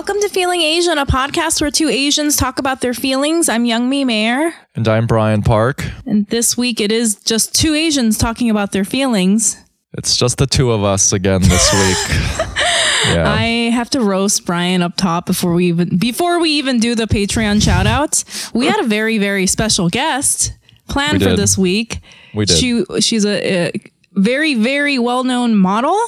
Welcome 0.00 0.22
to 0.22 0.30
Feeling 0.30 0.62
Asian, 0.62 0.96
a 0.96 1.04
podcast 1.04 1.60
where 1.60 1.70
two 1.70 1.90
Asians 1.90 2.34
talk 2.34 2.58
about 2.58 2.80
their 2.80 2.94
feelings. 2.94 3.50
I'm 3.50 3.66
Young 3.66 3.90
Mi 3.90 4.06
Mayer, 4.06 4.54
And 4.74 4.88
I'm 4.88 5.06
Brian 5.06 5.42
Park. 5.42 5.84
and 6.06 6.26
this 6.28 6.56
week 6.56 6.80
it 6.80 6.90
is 6.90 7.16
just 7.16 7.54
two 7.54 7.74
Asians 7.74 8.16
talking 8.16 8.48
about 8.48 8.72
their 8.72 8.86
feelings. 8.86 9.58
It's 9.92 10.16
just 10.16 10.38
the 10.38 10.46
two 10.46 10.70
of 10.72 10.82
us 10.82 11.12
again 11.12 11.42
this 11.42 11.70
week. 11.74 12.18
yeah. 13.14 13.30
I 13.30 13.68
have 13.74 13.90
to 13.90 14.00
roast 14.00 14.46
Brian 14.46 14.80
up 14.80 14.96
top 14.96 15.26
before 15.26 15.52
we 15.52 15.66
even 15.66 15.98
before 15.98 16.40
we 16.40 16.48
even 16.52 16.80
do 16.80 16.94
the 16.94 17.04
Patreon 17.06 17.62
shout 17.62 17.86
outs. 17.86 18.50
We 18.54 18.64
had 18.68 18.80
a 18.80 18.84
very 18.88 19.18
very 19.18 19.46
special 19.46 19.90
guest 19.90 20.54
planned 20.88 21.22
for 21.22 21.36
this 21.36 21.58
week. 21.58 22.00
We 22.34 22.46
did. 22.46 22.56
She 22.56 22.84
she's 23.00 23.26
a, 23.26 23.66
a 23.66 23.72
very 24.14 24.54
very 24.54 24.98
well 24.98 25.24
known 25.24 25.56
model, 25.56 26.00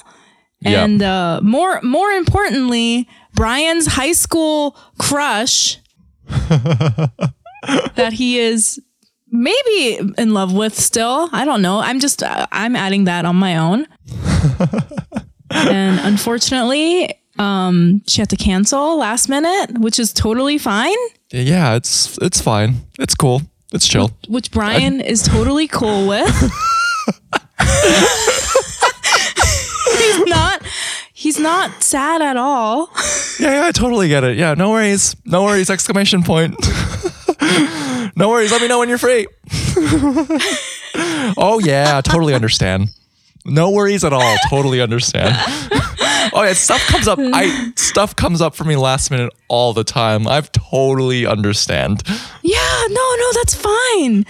Yeah. 0.62 0.82
and 0.82 1.02
uh, 1.02 1.40
more 1.42 1.78
more 1.82 2.10
importantly, 2.10 3.06
Brian's 3.34 3.86
high 3.86 4.12
school 4.12 4.76
crush 4.98 5.78
that 6.28 8.10
he 8.12 8.38
is 8.38 8.80
maybe 9.30 10.12
in 10.18 10.34
love 10.34 10.52
with 10.52 10.78
still. 10.78 11.28
I 11.32 11.44
don't 11.44 11.62
know. 11.62 11.80
I'm 11.80 12.00
just 12.00 12.22
uh, 12.22 12.46
I'm 12.52 12.76
adding 12.76 13.04
that 13.04 13.24
on 13.24 13.36
my 13.36 13.56
own. 13.56 13.86
and 15.50 16.00
unfortunately, 16.00 17.14
um, 17.38 18.02
she 18.06 18.20
had 18.20 18.28
to 18.30 18.36
cancel 18.36 18.98
last 18.98 19.28
minute, 19.28 19.78
which 19.78 19.98
is 19.98 20.12
totally 20.12 20.58
fine. 20.58 20.96
yeah, 21.30 21.74
it's 21.74 22.18
it's 22.18 22.40
fine. 22.40 22.76
It's 22.98 23.14
cool. 23.14 23.42
It's 23.72 23.88
chill. 23.88 24.10
Which 24.28 24.50
Brian 24.50 25.00
is 25.00 25.22
totally 25.22 25.66
cool 25.66 26.06
with. 26.06 26.28
he's 29.96 30.26
not. 30.26 30.62
He's 31.22 31.38
not 31.38 31.84
sad 31.84 32.20
at 32.20 32.36
all. 32.36 32.90
Yeah, 33.38 33.54
yeah, 33.54 33.66
I 33.66 33.70
totally 33.70 34.08
get 34.08 34.24
it. 34.24 34.36
Yeah, 34.36 34.54
no 34.54 34.70
worries. 34.70 35.14
No 35.24 35.44
worries, 35.44 35.70
exclamation 35.70 36.24
point. 36.24 36.56
no 38.16 38.28
worries. 38.28 38.50
Let 38.50 38.60
me 38.60 38.66
know 38.66 38.80
when 38.80 38.88
you're 38.88 38.98
free. 38.98 39.28
oh 41.36 41.60
yeah, 41.62 42.00
totally 42.00 42.34
understand. 42.34 42.88
No 43.44 43.70
worries 43.70 44.02
at 44.02 44.12
all. 44.12 44.36
Totally 44.50 44.80
understand. 44.80 45.36
oh 46.32 46.42
yeah, 46.42 46.52
stuff 46.52 46.80
comes 46.86 47.08
up. 47.08 47.18
I 47.20 47.72
stuff 47.76 48.14
comes 48.16 48.40
up 48.40 48.54
for 48.54 48.64
me 48.64 48.76
last 48.76 49.10
minute 49.10 49.32
all 49.48 49.72
the 49.72 49.84
time. 49.84 50.26
I've 50.26 50.50
totally 50.52 51.26
understand. 51.26 52.02
Yeah, 52.42 52.84
no, 52.88 53.14
no, 53.18 53.32
that's 53.34 53.54
fine. 53.54 54.24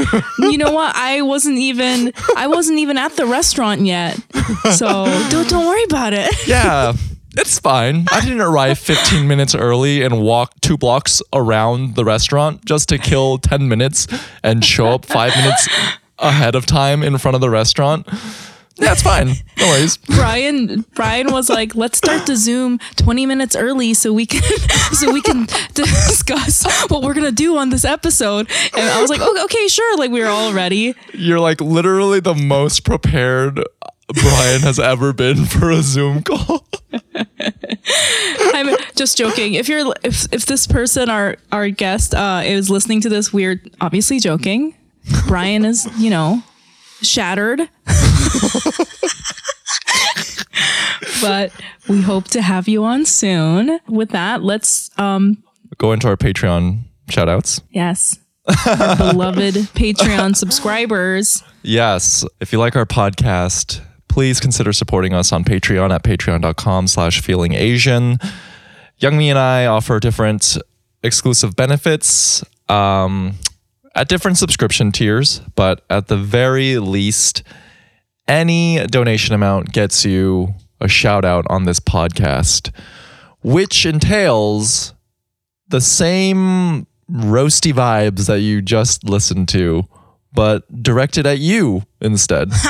you 0.51 0.59
know 0.59 0.73
what? 0.73 0.95
I 0.97 1.23
wasn't 1.23 1.59
even. 1.59 2.13
I 2.37 2.47
wasn't 2.47 2.79
even 2.79 2.98
at 2.98 3.17
the 3.17 3.27
restaurant 3.27 3.83
yet, 3.83 4.19
so 4.75 5.05
don't 5.31 5.48
don't 5.48 5.67
worry 5.67 5.85
about 5.85 6.13
it. 6.13 6.31
Yeah, 6.53 6.93
it's 7.37 7.59
fine. 7.59 8.07
I 8.11 8.20
didn't 8.20 8.41
arrive 8.43 8.79
15 8.79 9.27
minutes 9.27 9.55
early 9.55 10.03
and 10.03 10.20
walk 10.20 10.53
two 10.61 10.77
blocks 10.77 11.23
around 11.33 11.95
the 11.95 12.05
restaurant 12.05 12.65
just 12.65 12.89
to 12.91 12.98
kill 12.98 13.39
10 13.39 13.69
minutes 13.69 14.07
and 14.43 14.63
show 14.65 14.89
up 14.89 15.07
five 15.07 15.35
minutes 15.37 15.69
ahead 16.19 16.55
of 16.55 16.67
time 16.67 17.03
in 17.03 17.17
front 17.19 17.35
of 17.37 17.41
the 17.41 17.48
restaurant. 17.48 18.07
Yeah, 18.78 18.92
it's 18.92 19.03
fine. 19.03 19.28
No 19.59 19.67
worries. 19.67 19.97
Brian 20.06 20.84
Brian 20.95 21.31
was 21.31 21.48
like, 21.48 21.75
"Let's 21.75 21.98
start 21.98 22.27
the 22.27 22.37
Zoom 22.37 22.79
20 22.97 23.27
minutes 23.27 23.55
early 23.55 23.95
so 23.95 24.12
we 24.12 24.27
can 24.27 24.42
so 24.92 25.12
we 25.12 25.20
can 25.20 25.47
discuss 25.75 26.64
what 26.89 27.03
we're 27.03 27.14
gonna 27.14 27.33
do 27.33 27.56
on 27.56 27.70
this 27.70 27.84
episode." 27.84 28.51
And 28.77 28.89
I 28.89 29.01
was 29.01 29.11
like, 29.11 29.20
"Oh, 29.23 29.45
okay, 29.45 29.69
sure." 29.69 29.98
Like 29.98 30.11
we 30.11 30.20
were 30.20 30.29
all 30.29 30.53
ready. 30.53 30.95
You're 31.12 31.41
like 31.41 31.61
literally 31.61 32.20
the 32.20 32.34
most 32.34 32.85
prepared 32.85 33.61
Brian 34.14 34.61
has 34.63 34.79
ever 34.79 35.13
been 35.13 35.45
for 35.45 35.70
a 35.70 35.83
Zoom 35.83 36.23
call. 36.23 36.67
I'm 38.55 38.77
just 38.97 39.17
joking. 39.17 39.55
If 39.55 39.68
you're 39.68 39.92
if 40.02 40.33
if 40.33 40.47
this 40.47 40.67
person 40.67 41.08
our 41.11 41.36
our 41.51 41.68
guest 41.68 42.14
uh 42.14 42.42
is 42.45 42.70
listening 42.70 43.01
to 43.02 43.08
this, 43.08 43.33
we're 43.33 43.63
obviously 43.80 44.18
joking. 44.18 44.74
Brian 45.27 45.64
is, 45.64 45.89
you 45.98 46.11
know, 46.11 46.42
shattered. 47.02 47.68
But 51.20 51.53
we 51.89 52.01
hope 52.03 52.25
to 52.29 52.43
have 52.43 52.69
you 52.69 52.85
on 52.85 53.05
soon. 53.07 53.79
With 53.89 54.11
that, 54.11 54.43
let's 54.43 54.91
um 54.98 55.43
Go 55.79 55.93
into 55.93 56.09
our 56.09 56.17
Patreon 56.17 56.81
shout 57.09 57.29
outs. 57.29 57.61
yes. 57.71 58.19
Our 58.67 58.97
beloved 58.97 59.55
Patreon 59.75 60.35
subscribers. 60.42 61.42
Yes. 61.63 62.25
If 62.41 62.53
you 62.53 62.59
like 62.59 62.75
our 62.77 62.85
podcast, 62.87 63.81
please 64.09 64.41
consider 64.41 64.73
supporting 64.73 65.15
us 65.15 65.33
on 65.33 65.45
Patreon 65.45 65.95
at 65.95 66.03
patreon.com 66.03 66.89
slash 66.89 67.21
feeling 67.21 67.55
Asian. 67.55 68.19
Young 68.98 69.17
Mi 69.17 69.31
and 69.31 69.39
I 69.39 69.67
offer 69.67 70.01
different 70.01 70.59
exclusive 71.05 71.55
benefits 71.57 72.45
um, 72.69 73.35
at 73.95 74.09
different 74.09 74.39
subscription 74.39 74.91
tiers, 74.92 75.41
but 75.55 75.85
at 75.89 76.09
the 76.09 76.17
very 76.17 76.79
least, 76.79 77.42
any 78.33 78.85
donation 78.87 79.35
amount 79.35 79.73
gets 79.73 80.07
you 80.07 80.55
a 80.81 80.89
shout 80.89 81.25
out 81.25 81.45
on 81.51 81.65
this 81.65 81.79
podcast, 81.79 82.70
which 83.43 83.85
entails 83.85 84.95
the 85.69 85.83
same 85.83 86.87
roasty 87.11 87.73
vibes 87.75 88.27
that 88.27 88.41
you 88.41 88.63
just 88.63 89.05
listened 89.05 89.48
to, 89.51 89.87
but 90.33 90.83
directed 90.83 91.27
at 91.27 91.41
you 91.41 91.83
instead. 92.01 92.51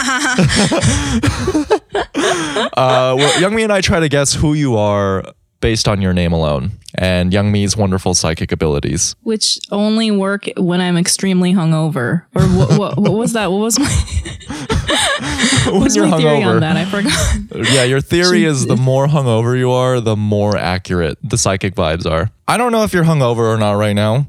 uh, 2.75 3.15
well, 3.17 3.41
Young 3.41 3.55
Mi 3.55 3.63
and 3.63 3.73
I 3.73 3.81
try 3.81 4.01
to 4.01 4.09
guess 4.09 4.35
who 4.35 4.55
you 4.55 4.77
are 4.77 5.23
based 5.63 5.89
on 5.89 6.03
your 6.03 6.13
name 6.13 6.33
alone 6.33 6.73
and 6.97 7.33
Young 7.33 7.51
Mi's 7.51 7.75
wonderful 7.75 8.13
psychic 8.15 8.53
abilities. 8.53 9.17
which 9.23 9.59
only 9.71 10.11
work 10.11 10.47
when 10.59 10.83
I'm 10.83 10.99
extremely 10.99 11.55
hungover. 11.55 12.25
Or 12.35 12.43
what, 12.43 12.79
what, 12.79 12.99
what 12.99 13.13
was 13.15 13.33
that? 13.33 13.51
What 13.51 13.61
was 13.61 13.79
my, 13.79 13.87
what 15.73 15.83
was 15.85 15.97
my 15.97 16.17
theory 16.19 16.43
on 16.43 16.57
hungover. 16.57 16.61
that? 16.61 16.77
I 16.77 16.85
forgot. 16.85 17.39
Yeah, 17.73 17.85
your 17.85 18.01
theory 18.01 18.45
is 18.45 18.67
the 18.67 18.77
more 18.77 19.07
hungover 19.07 19.57
you 19.59 19.71
are, 19.71 20.01
the 20.01 20.17
more 20.17 20.57
accurate 20.59 21.17
the 21.23 21.39
psychic 21.39 21.75
vibes 21.75 22.11
are. 22.11 22.31
I 22.49 22.57
don't 22.57 22.73
know 22.73 22.83
if 22.83 22.93
you're 22.93 23.05
hungover 23.05 23.55
or 23.55 23.57
not 23.59 23.73
right 23.73 23.93
now, 23.95 24.27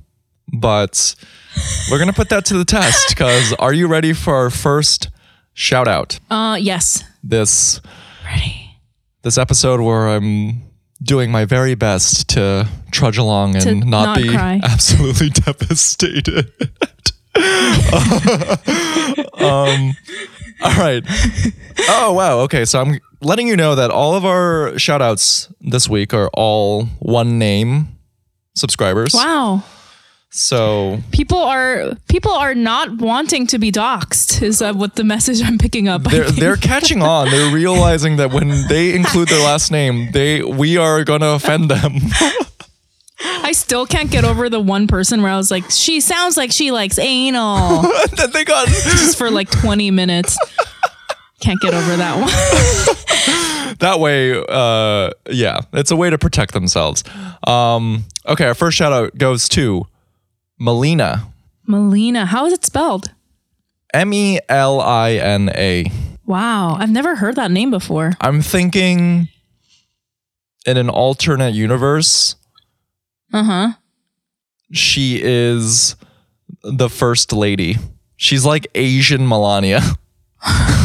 but 0.53 1.15
we're 1.91 1.97
going 1.97 2.09
to 2.09 2.15
put 2.15 2.29
that 2.29 2.45
to 2.45 2.57
the 2.57 2.65
test 2.65 3.09
because 3.09 3.53
are 3.53 3.73
you 3.73 3.87
ready 3.87 4.13
for 4.13 4.35
our 4.35 4.49
first 4.49 5.09
shout 5.53 5.87
out? 5.87 6.19
Uh, 6.29 6.57
yes. 6.61 7.03
This 7.23 7.81
Ready. 8.25 8.77
this 9.23 9.37
episode 9.37 9.79
where 9.81 10.09
I'm 10.09 10.61
doing 11.03 11.31
my 11.31 11.45
very 11.45 11.75
best 11.75 12.29
to 12.29 12.67
trudge 12.91 13.17
along 13.17 13.55
and 13.55 13.85
not, 13.85 14.05
not 14.05 14.17
be 14.17 14.29
cry. 14.29 14.59
absolutely 14.63 15.29
devastated. 15.29 16.51
um, 19.39 19.93
all 20.61 20.77
right. 20.77 21.03
Oh, 21.89 22.13
wow. 22.13 22.39
Okay. 22.41 22.65
So 22.65 22.79
I'm 22.79 22.99
letting 23.21 23.47
you 23.47 23.55
know 23.55 23.75
that 23.75 23.91
all 23.91 24.15
of 24.15 24.25
our 24.25 24.77
shout 24.77 25.01
outs 25.01 25.51
this 25.59 25.89
week 25.89 26.13
are 26.13 26.29
all 26.33 26.85
one 26.99 27.37
name 27.37 27.97
subscribers. 28.55 29.13
Wow. 29.13 29.63
So 30.35 30.99
People 31.11 31.37
are 31.37 31.91
people 32.07 32.31
are 32.31 32.55
not 32.55 32.97
wanting 32.97 33.45
to 33.47 33.59
be 33.59 33.71
doxxed. 33.71 34.41
Is 34.41 34.59
that 34.59 34.75
what 34.75 34.95
the 34.95 35.03
message 35.03 35.43
I'm 35.43 35.59
picking 35.59 35.87
up? 35.87 36.03
They're 36.05 36.31
they're 36.31 36.55
catching 36.57 37.03
on. 37.03 37.29
They're 37.29 37.53
realizing 37.63 38.15
that 38.15 38.31
when 38.31 38.67
they 38.67 38.95
include 38.95 39.27
their 39.27 39.43
last 39.45 39.71
name, 39.71 40.11
they 40.11 40.41
we 40.41 40.75
are 40.75 41.03
gonna 41.03 41.27
offend 41.27 41.69
them. 41.69 41.93
I 43.19 43.51
still 43.51 43.85
can't 43.85 44.09
get 44.09 44.25
over 44.25 44.49
the 44.49 44.59
one 44.59 44.87
person 44.87 45.21
where 45.21 45.31
I 45.31 45.37
was 45.37 45.51
like, 45.51 45.65
she 45.69 46.01
sounds 46.01 46.35
like 46.35 46.51
she 46.51 46.71
likes 46.71 46.97
anal, 46.97 47.81
that 48.17 48.31
they 48.33 48.43
got 48.43 48.67
just 48.69 49.17
for 49.19 49.29
like 49.29 49.51
20 49.51 49.91
minutes. 49.91 50.35
Can't 51.41 51.59
get 51.61 51.75
over 51.75 51.95
that 51.95 52.15
one. 52.17 53.75
that 53.79 53.99
way 53.99 54.33
uh 54.49 55.09
yeah 55.29 55.59
it's 55.73 55.91
a 55.91 55.95
way 55.95 56.09
to 56.09 56.17
protect 56.17 56.53
themselves 56.53 57.03
um 57.47 58.05
okay 58.27 58.45
our 58.45 58.53
first 58.53 58.77
shout 58.77 58.93
out 58.93 59.17
goes 59.17 59.49
to 59.49 59.85
melina 60.63 61.27
Melina, 61.65 62.25
how 62.25 62.45
is 62.45 62.53
it 62.53 62.63
spelled? 62.65 63.07
E 63.07 63.11
m-e-l-i-n-a 64.07 65.85
Wow, 66.25 66.75
I've 66.79 66.89
never 66.89 67.15
heard 67.15 67.35
that 67.35 67.51
name 67.51 67.69
before. 67.69 68.13
i'm 68.21 68.41
thinking 68.41 69.27
in 70.65 70.77
an 70.77 70.89
alternate 70.89 71.53
universe 71.53 72.35
Uh 73.33 73.43
huh. 73.43 73.67
she 74.71 75.19
is 75.21 75.95
the 76.63 76.89
first 76.89 77.33
lady 77.33 77.75
she's 78.15 78.45
like 78.45 78.65
asian 78.73 79.27
melania 79.27 79.81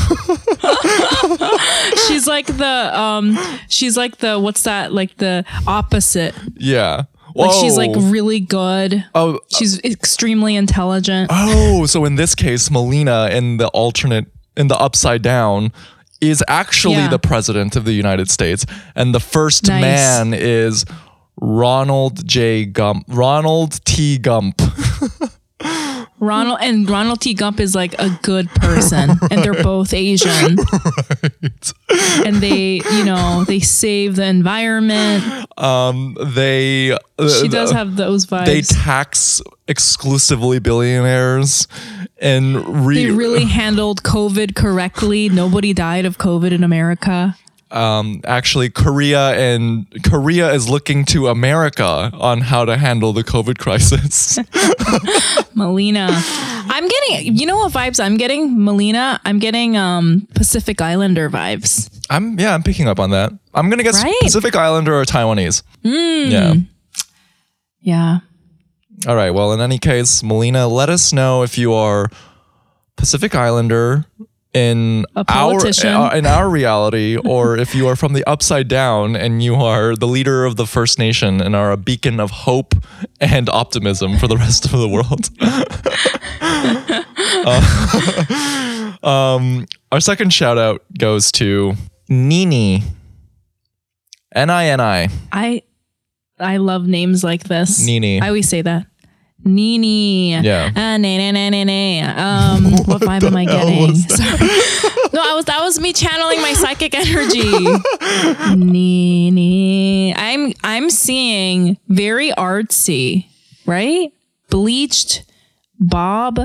She's 2.06 2.26
like 2.26 2.46
the 2.46 2.98
um 2.98 3.36
she's 3.68 3.96
like 3.96 4.18
the 4.18 4.38
what's 4.38 4.62
that? 4.64 4.92
Like 4.92 5.16
the 5.16 5.44
opposite. 5.66 6.34
yeah 6.56 7.04
Like 7.38 7.52
she's 7.60 7.76
like 7.76 7.92
really 7.94 8.40
good. 8.40 9.04
oh 9.14 9.36
uh, 9.36 9.38
She's 9.56 9.78
extremely 9.84 10.56
intelligent. 10.56 11.30
Oh, 11.32 11.86
so 11.86 12.04
in 12.04 12.16
this 12.16 12.34
case, 12.34 12.70
Melina 12.70 13.28
in 13.30 13.56
the 13.58 13.68
alternate, 13.68 14.26
in 14.56 14.68
the 14.68 14.76
upside 14.76 15.22
down, 15.22 15.72
is 16.20 16.42
actually 16.48 16.94
Yeah. 16.96 17.08
the 17.08 17.18
president 17.18 17.76
of 17.76 17.84
the 17.84 17.92
United 17.92 18.28
States, 18.30 18.66
and 18.96 19.14
the 19.14 19.20
first 19.20 19.68
Nice. 19.68 19.80
man 19.82 20.34
is 20.34 20.84
Ronald 21.40 22.26
J. 22.26 22.64
Gump. 22.64 23.04
Ronald 23.08 23.84
T. 23.84 24.18
Gump. 24.18 24.60
Ronald 26.20 26.58
and 26.60 26.88
Ronald 26.88 27.20
T. 27.20 27.34
Gump 27.34 27.60
is 27.60 27.74
like 27.74 27.94
a 27.98 28.10
good 28.22 28.48
person, 28.50 29.10
and 29.30 29.42
they're 29.42 29.62
both 29.62 29.92
Asian, 29.94 30.58
and 32.24 32.36
they, 32.36 32.80
you 32.92 33.04
know, 33.04 33.44
they 33.44 33.60
save 33.60 34.16
the 34.16 34.24
environment. 34.24 35.24
Um, 35.58 36.16
they 36.20 36.88
She 36.88 36.96
uh, 37.18 37.48
does 37.48 37.70
have 37.72 37.96
those 37.96 38.26
vibes. 38.26 38.46
they 38.46 38.62
tax 38.62 39.42
exclusively 39.66 40.58
billionaires 40.58 41.68
and 42.20 42.86
re- 42.86 43.04
they 43.04 43.10
really 43.10 43.44
handled 43.44 44.02
COVID 44.02 44.54
correctly. 44.54 45.28
Nobody 45.28 45.72
died 45.72 46.04
of 46.04 46.18
COVID 46.18 46.52
in 46.52 46.64
America. 46.64 47.36
Um 47.70 48.20
actually 48.24 48.70
Korea 48.70 49.30
and 49.38 49.86
Korea 50.02 50.52
is 50.52 50.68
looking 50.70 51.04
to 51.06 51.28
America 51.28 52.10
on 52.14 52.40
how 52.40 52.64
to 52.64 52.76
handle 52.76 53.12
the 53.12 53.22
COVID 53.22 53.58
crisis. 53.58 54.38
Melina. 55.54 56.08
I'm 56.10 56.88
getting, 56.88 57.36
you 57.36 57.46
know 57.46 57.56
what 57.58 57.72
vibes 57.72 58.02
I'm 58.02 58.16
getting? 58.16 58.62
Melina, 58.64 59.20
I'm 59.24 59.38
getting 59.38 59.76
um 59.76 60.26
Pacific 60.34 60.80
Islander 60.80 61.28
vibes. 61.28 61.90
I'm 62.10 62.38
yeah, 62.38 62.54
I'm 62.54 62.62
picking 62.62 62.88
up 62.88 62.98
on 62.98 63.10
that. 63.10 63.32
I'm 63.54 63.68
gonna 63.70 63.82
guess 63.82 64.02
Right. 64.02 64.14
Pacific 64.22 64.54
Islander 64.56 64.94
or 64.98 65.04
Taiwanese. 65.04 65.62
Yeah. 65.82 66.54
Yeah. 67.80 68.18
All 69.06 69.14
right. 69.16 69.30
Well, 69.30 69.52
in 69.52 69.60
any 69.60 69.78
case, 69.78 70.22
Melina, 70.22 70.66
let 70.68 70.88
us 70.90 71.12
know 71.12 71.42
if 71.42 71.56
you 71.58 71.72
are 71.72 72.10
Pacific 72.96 73.34
Islander 73.34 74.06
in 74.54 75.04
our 75.28 75.60
uh, 75.66 76.10
in 76.14 76.26
our 76.26 76.48
reality, 76.48 77.16
or 77.16 77.56
if 77.64 77.74
you 77.74 77.86
are 77.86 77.96
from 77.96 78.12
the 78.12 78.24
upside 78.28 78.68
down 78.68 79.14
and 79.14 79.42
you 79.42 79.54
are 79.54 79.94
the 79.94 80.06
leader 80.06 80.44
of 80.44 80.56
the 80.56 80.66
First 80.66 80.98
Nation 80.98 81.40
and 81.40 81.54
are 81.54 81.70
a 81.70 81.76
beacon 81.76 82.18
of 82.20 82.30
hope 82.30 82.74
and 83.20 83.48
optimism 83.48 84.16
for 84.18 84.26
the 84.26 84.36
rest 84.36 84.64
of 84.64 84.72
the 84.72 84.88
world. 84.88 85.30
Uh, 87.50 88.96
um, 89.02 89.66
our 89.92 90.00
second 90.00 90.32
shout 90.32 90.58
out 90.58 90.82
goes 90.98 91.30
to 91.32 91.74
Nini. 92.08 92.82
N 94.34 94.50
I 94.50 94.66
N 94.66 94.80
I. 94.80 95.08
I 95.32 95.62
I 96.38 96.58
love 96.58 96.86
names 96.86 97.24
like 97.24 97.44
this. 97.44 97.84
Nini. 97.84 98.20
I 98.20 98.28
always 98.28 98.48
say 98.48 98.62
that. 98.62 98.86
Nini. 99.44 100.32
Yeah. 100.34 100.70
Ah, 100.74 100.96
nay, 100.96 101.16
nay, 101.32 101.32
nay, 101.50 101.64
nay. 101.64 102.00
Um, 102.02 102.64
what 102.86 103.02
vibe 103.02 103.24
am 103.24 103.36
I 103.36 103.44
getting? 103.44 103.94
No, 105.10 105.22
I 105.24 105.32
was 105.34 105.46
that 105.46 105.60
was 105.62 105.80
me 105.80 105.94
channeling 105.94 106.42
my 106.42 106.52
psychic 106.52 106.94
energy. 106.94 107.50
Nini. 108.56 110.14
I'm 110.14 110.52
I'm 110.62 110.90
seeing 110.90 111.78
very 111.88 112.30
artsy, 112.32 113.26
right? 113.64 114.12
Bleached 114.50 115.24
bob 115.80 116.40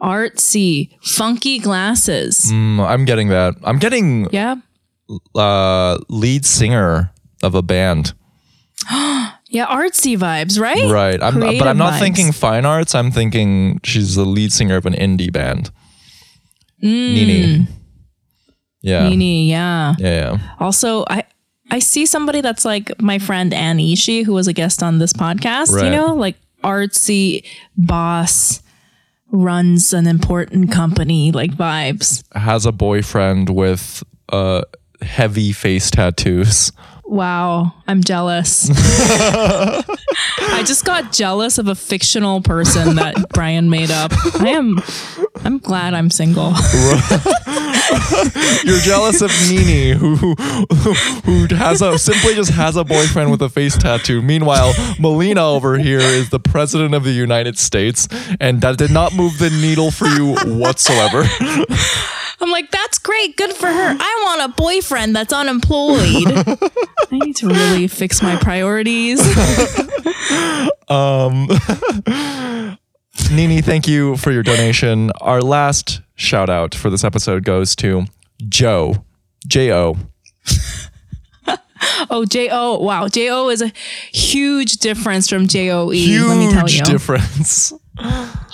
artsy, 0.00 0.90
funky 1.02 1.58
glasses. 1.58 2.44
Mm, 2.52 2.86
I'm 2.86 3.06
getting 3.06 3.28
that. 3.28 3.54
I'm 3.64 3.78
getting 3.78 4.28
Yeah. 4.30 4.56
uh, 5.34 5.96
lead 6.10 6.44
singer 6.44 7.12
of 7.42 7.54
a 7.54 7.62
band. 7.62 8.12
Yeah, 9.48 9.66
artsy 9.66 10.18
vibes, 10.18 10.58
right? 10.58 10.90
Right. 10.90 11.22
I'm, 11.22 11.38
but 11.38 11.68
I'm 11.68 11.78
not 11.78 11.94
vibes. 11.94 12.00
thinking 12.00 12.32
fine 12.32 12.64
arts. 12.64 12.94
I'm 12.94 13.10
thinking 13.12 13.80
she's 13.84 14.16
the 14.16 14.24
lead 14.24 14.52
singer 14.52 14.76
of 14.76 14.86
an 14.86 14.94
indie 14.94 15.32
band. 15.32 15.70
Nini. 16.82 17.66
Yeah. 18.82 19.02
Mm. 19.02 19.10
Nini, 19.10 19.50
yeah. 19.50 19.94
Yeah. 19.98 20.08
Yeah. 20.08 20.38
Also, 20.58 21.04
I 21.08 21.24
I 21.70 21.78
see 21.78 22.06
somebody 22.06 22.40
that's 22.40 22.64
like 22.64 23.00
my 23.00 23.18
friend 23.18 23.52
Anne 23.52 23.78
Ishii, 23.78 24.24
who 24.24 24.32
was 24.32 24.48
a 24.48 24.52
guest 24.52 24.82
on 24.82 24.98
this 24.98 25.12
podcast. 25.12 25.72
Right. 25.72 25.86
You 25.86 25.90
know, 25.90 26.14
like 26.14 26.36
artsy 26.62 27.44
boss 27.76 28.62
runs 29.30 29.92
an 29.92 30.06
important 30.06 30.70
company, 30.70 31.32
like 31.32 31.52
vibes. 31.52 32.22
Has 32.36 32.66
a 32.66 32.72
boyfriend 32.72 33.50
with 33.50 34.02
uh, 34.28 34.62
heavy 35.02 35.52
face 35.52 35.90
tattoos. 35.90 36.72
Wow, 37.08 37.72
I'm 37.86 38.02
jealous. 38.02 38.68
I 38.74 40.64
just 40.66 40.84
got 40.84 41.12
jealous 41.12 41.56
of 41.58 41.68
a 41.68 41.76
fictional 41.76 42.40
person 42.40 42.96
that 42.96 43.14
Brian 43.32 43.70
made 43.70 43.92
up. 43.92 44.12
I 44.40 44.48
am 44.48 44.82
I'm 45.44 45.58
glad 45.58 45.94
I'm 45.94 46.10
single. 46.10 46.48
You're 48.64 48.80
jealous 48.80 49.20
of 49.22 49.30
Nini, 49.48 49.92
who 49.92 50.16
who 51.24 51.54
has 51.54 51.80
a 51.80 51.96
simply 51.96 52.34
just 52.34 52.50
has 52.50 52.74
a 52.74 52.82
boyfriend 52.82 53.30
with 53.30 53.40
a 53.42 53.48
face 53.48 53.78
tattoo. 53.78 54.20
Meanwhile, 54.20 54.74
Melina 54.98 55.46
over 55.46 55.78
here 55.78 56.00
is 56.00 56.30
the 56.30 56.40
president 56.40 56.94
of 56.94 57.04
the 57.04 57.12
United 57.12 57.56
States, 57.56 58.08
and 58.40 58.60
that 58.62 58.78
did 58.78 58.90
not 58.90 59.14
move 59.14 59.38
the 59.38 59.50
needle 59.50 59.92
for 59.92 60.06
you 60.06 60.34
whatsoever. 60.58 61.24
I'm 62.56 62.62
like, 62.62 62.70
that's 62.70 62.98
great, 62.98 63.36
good 63.36 63.52
for 63.52 63.66
her. 63.66 63.96
I 64.00 64.22
want 64.38 64.50
a 64.50 64.54
boyfriend 64.56 65.14
that's 65.14 65.32
unemployed. 65.32 66.00
I 66.00 67.08
need 67.12 67.36
to 67.36 67.48
really 67.48 67.86
fix 67.86 68.22
my 68.22 68.36
priorities. 68.36 69.20
Um, 70.88 71.48
Nini, 73.32 73.60
thank 73.60 73.88
you 73.88 74.16
for 74.16 74.30
your 74.30 74.44
donation. 74.44 75.10
Our 75.20 75.40
last 75.42 76.00
shout 76.14 76.48
out 76.48 76.76
for 76.76 76.90
this 76.90 77.02
episode 77.02 77.44
goes 77.44 77.74
to 77.76 78.04
Joe. 78.48 79.04
J 79.48 79.72
O. 79.72 79.96
Oh, 82.08 82.24
J 82.24 82.48
O. 82.52 82.78
Wow, 82.78 83.08
J 83.08 83.30
O 83.30 83.48
is 83.48 83.62
a 83.62 83.72
huge 84.12 84.74
difference 84.78 85.28
from 85.28 85.48
J 85.48 85.70
O 85.72 85.90
E. 85.92 86.18
Let 86.20 86.38
me 86.38 86.52
tell 86.52 86.66
Huge 86.68 86.78
you, 86.78 86.84
difference. 86.92 87.72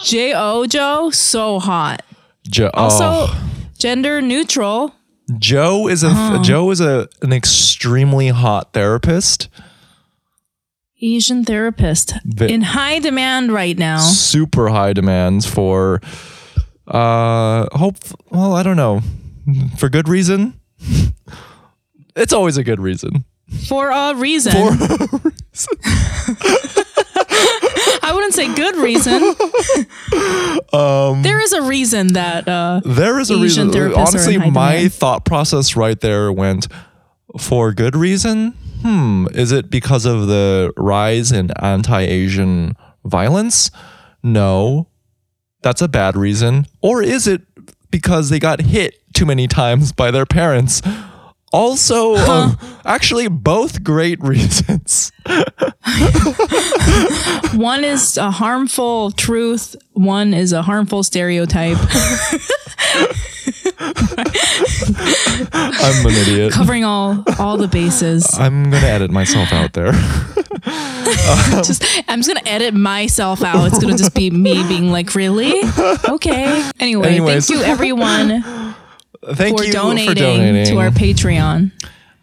J 0.02 0.32
O 0.34 0.66
Joe, 0.66 1.10
so 1.10 1.58
hot. 1.58 2.02
Jo- 2.48 2.70
Also, 2.72 3.04
oh. 3.04 3.48
Gender 3.82 4.22
neutral. 4.22 4.94
Joe 5.38 5.88
is 5.88 6.04
a 6.04 6.08
Uh-huh. 6.08 6.42
Joe 6.42 6.70
is 6.70 6.80
a 6.80 7.08
an 7.20 7.32
extremely 7.32 8.28
hot 8.28 8.72
therapist. 8.72 9.48
Asian 11.00 11.44
therapist 11.44 12.14
The- 12.24 12.46
in 12.46 12.62
high 12.62 13.00
demand 13.00 13.52
right 13.52 13.76
now. 13.76 13.98
super 13.98 14.68
high 14.68 14.92
demands 14.92 15.46
for 15.46 16.00
uh 16.86 17.66
hope 17.78 17.96
well 18.30 18.54
i 18.54 18.62
don't 18.62 18.76
know 18.76 19.00
for 19.78 19.88
good 19.88 20.08
reason 20.08 20.54
it's 22.16 22.32
always 22.32 22.56
a 22.56 22.64
good 22.64 22.80
reason 22.80 23.24
For 23.68 23.90
a 23.90 24.14
reason. 24.14 24.52
I 28.02 28.12
wouldn't 28.12 28.34
say 28.34 28.52
good 28.54 28.76
reason. 28.76 29.34
Um, 30.72 31.22
there 31.22 31.38
is 31.38 31.52
a 31.52 31.62
reason 31.62 32.14
that 32.14 32.48
uh, 32.48 32.80
there 32.84 33.18
is 33.20 33.30
a 33.30 33.34
Asian 33.34 33.68
reason. 33.68 33.92
honestly 33.94 34.38
my 34.38 34.44
demand. 34.76 34.94
thought 34.94 35.24
process 35.26 35.76
right 35.76 36.00
there 36.00 36.32
went 36.32 36.66
for 37.38 37.72
good 37.72 37.94
reason. 37.94 38.52
Hmm 38.80 39.26
is 39.34 39.52
it 39.52 39.70
because 39.70 40.06
of 40.06 40.26
the 40.28 40.72
rise 40.76 41.30
in 41.32 41.50
anti-asian 41.60 42.76
violence? 43.04 43.70
No. 44.22 44.88
That's 45.62 45.82
a 45.82 45.88
bad 45.88 46.16
reason. 46.16 46.66
Or 46.80 47.02
is 47.02 47.26
it 47.28 47.42
because 47.90 48.30
they 48.30 48.38
got 48.38 48.60
hit 48.60 48.94
too 49.14 49.26
many 49.26 49.46
times 49.46 49.92
by 49.92 50.10
their 50.10 50.26
parents 50.26 50.80
also 51.52 52.14
um, 52.16 52.58
actually 52.84 53.28
both 53.28 53.82
great 53.84 54.20
reasons 54.22 55.12
one 57.54 57.84
is 57.84 58.16
a 58.16 58.30
harmful 58.30 59.10
truth, 59.12 59.76
one 59.92 60.32
is 60.34 60.52
a 60.52 60.62
harmful 60.62 61.02
stereotype. 61.02 61.78
i'm 65.52 66.06
an 66.06 66.12
idiot 66.12 66.52
covering 66.52 66.84
all 66.84 67.24
all 67.38 67.56
the 67.56 67.68
bases. 67.68 68.26
i'm 68.38 68.64
gonna 68.64 68.86
edit 68.86 69.10
myself 69.10 69.52
out 69.52 69.72
there 69.72 69.92
just 71.64 71.84
I'm 72.08 72.20
just 72.20 72.28
gonna 72.28 72.48
edit 72.48 72.72
myself 72.74 73.42
out. 73.42 73.66
It's 73.66 73.78
gonna 73.80 73.96
just 73.96 74.14
be 74.14 74.30
me 74.30 74.62
being 74.68 74.92
like, 74.92 75.14
really? 75.14 75.54
Okay. 76.08 76.70
Anyway, 76.78 77.08
Anyways. 77.08 77.48
thank 77.48 77.60
you 77.60 77.66
everyone 77.66 78.44
thank 79.34 79.58
for 79.58 79.64
you 79.64 79.72
donating, 79.72 80.08
for 80.08 80.14
donating 80.14 80.66
to 80.74 80.78
our 80.80 80.90
Patreon. 80.90 81.70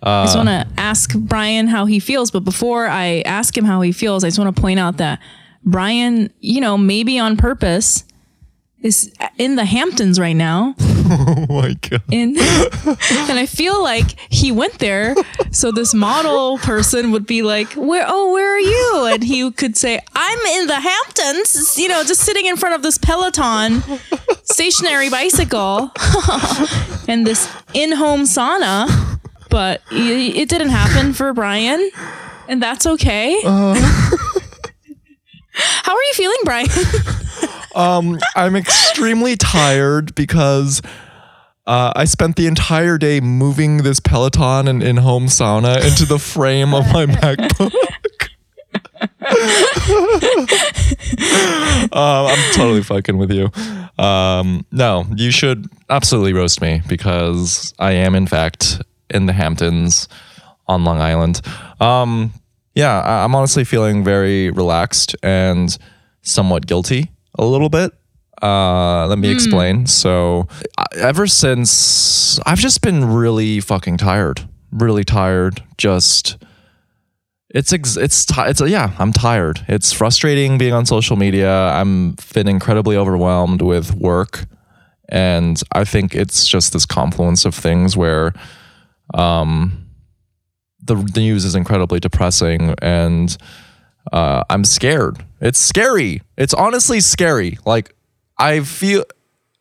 I 0.01 0.21
Uh, 0.21 0.25
just 0.25 0.37
want 0.37 0.47
to 0.49 0.65
ask 0.77 1.13
Brian 1.13 1.67
how 1.67 1.85
he 1.85 1.99
feels, 1.99 2.31
but 2.31 2.41
before 2.45 2.87
I 2.87 3.21
ask 3.25 3.57
him 3.57 3.65
how 3.65 3.81
he 3.81 3.91
feels, 3.91 4.23
I 4.23 4.27
just 4.27 4.39
want 4.39 4.55
to 4.55 4.61
point 4.61 4.79
out 4.79 4.97
that 4.97 5.19
Brian, 5.65 6.29
you 6.39 6.61
know, 6.61 6.77
maybe 6.77 7.19
on 7.19 7.35
purpose, 7.35 8.05
is 8.81 9.12
in 9.38 9.55
the 9.55 9.65
Hamptons 9.65 10.19
right 10.19 10.36
now. 10.36 10.75
oh 11.12 11.45
my 11.50 11.74
god 11.89 12.03
in 12.12 12.38
and 12.38 13.39
I 13.39 13.48
feel 13.48 13.81
like 13.81 14.19
he 14.31 14.51
went 14.51 14.77
there 14.77 15.15
so 15.50 15.71
this 15.71 15.93
model 15.93 16.59
person 16.59 17.12
would 17.12 17.25
be 17.25 17.41
like 17.41 17.74
where 17.74 18.05
oh 18.07 18.31
where 18.31 18.53
are 18.55 18.59
you 18.59 19.07
and 19.12 19.24
he 19.24 19.50
could 19.51 19.75
say 19.75 20.00
I'm 20.13 20.39
in 20.62 20.67
the 20.67 20.79
Hamptons 20.79 21.79
you 21.79 21.88
know 21.88 22.03
just 22.03 22.21
sitting 22.21 22.45
in 22.45 22.57
front 22.57 22.75
of 22.75 22.83
this 22.83 23.00
Peloton 23.00 23.81
stationary 24.43 25.09
bicycle 25.09 25.91
and 27.07 27.25
this 27.25 27.51
in-home 27.74 28.21
sauna 28.21 28.88
but 29.50 29.81
it 29.89 30.48
didn't 30.48 30.69
happen 30.69 31.13
for 31.13 31.33
Brian 31.33 31.89
and 32.48 32.62
that's 32.62 32.86
okay. 32.86 33.39
Uh. 33.45 34.15
How 35.59 35.93
are 35.93 36.03
you 36.03 36.13
feeling, 36.13 36.37
Brian? 36.43 36.67
Um, 37.75 38.17
I'm 38.35 38.55
extremely 38.55 39.35
tired 39.35 40.15
because 40.15 40.81
uh, 41.67 41.93
I 41.95 42.05
spent 42.05 42.35
the 42.35 42.47
entire 42.47 42.97
day 42.97 43.19
moving 43.19 43.83
this 43.83 43.99
Peloton 43.99 44.67
and 44.67 44.81
in-home 44.81 45.27
sauna 45.27 45.77
into 45.87 46.05
the 46.05 46.17
frame 46.17 46.73
of 46.73 46.91
my 46.91 47.05
MacBook. 47.05 47.71
um, 51.93 51.93
I'm 51.93 52.53
totally 52.53 52.81
fucking 52.81 53.17
with 53.17 53.31
you. 53.31 53.51
Um, 54.03 54.65
no, 54.71 55.05
you 55.15 55.29
should 55.29 55.67
absolutely 55.89 56.33
roast 56.33 56.61
me 56.61 56.81
because 56.87 57.73
I 57.77 57.91
am, 57.91 58.15
in 58.15 58.25
fact, 58.25 58.81
in 59.09 59.27
the 59.27 59.33
Hamptons 59.33 60.07
on 60.67 60.83
Long 60.83 60.99
Island. 60.99 61.41
Um, 61.79 62.33
yeah, 62.79 63.00
I- 63.01 63.24
I'm 63.24 63.36
honestly 63.36 63.63
feeling 63.63 64.03
very 64.03 64.50
relaxed 64.51 65.15
and 65.24 65.77
somewhat 66.21 66.65
guilty 66.65 67.12
a 67.38 67.45
little 67.45 67.69
bit. 67.69 67.91
Uh, 68.41 69.05
let 69.07 69.19
me 69.19 69.29
explain. 69.29 69.86
So, 69.86 70.48
I- 70.77 70.86
ever 71.12 71.27
since 71.27 72.39
I've 72.45 72.59
just 72.59 72.81
been 72.81 73.03
really 73.21 73.59
fucking 73.59 73.98
tired, 73.98 74.48
really 74.71 75.03
tired. 75.03 75.62
Just 75.77 76.38
it's 77.53 77.74
ex- 77.74 77.98
it's 77.98 78.25
ti 78.25 78.41
it's 78.51 78.62
yeah, 78.62 78.91
I'm 79.00 79.12
tired. 79.12 79.65
It's 79.67 79.91
frustrating 79.91 80.57
being 80.57 80.74
on 80.74 80.86
social 80.86 81.17
media. 81.17 81.51
I'm 81.79 82.15
been 82.33 82.48
incredibly 82.48 82.95
overwhelmed 82.95 83.62
with 83.62 83.93
work, 83.95 84.45
and 85.09 85.62
I 85.74 85.83
think 85.83 86.15
it's 86.15 86.48
just 86.48 86.71
this 86.74 86.86
confluence 86.86 87.43
of 87.45 87.55
things 87.55 87.98
where, 87.98 88.33
um, 89.15 89.88
the 90.96 91.19
news 91.22 91.46
is 91.46 91.55
incredibly 91.55 92.00
depressing, 92.00 92.75
and 92.81 93.36
uh, 94.12 94.43
I'm 94.50 94.63
scared. 94.63 95.24
It's 95.41 95.60
scary. 95.60 96.22
It's 96.38 96.53
honestly 96.53 97.00
scary. 97.00 97.58
Like 97.65 97.96
I 98.38 98.62
feel. 98.62 99.05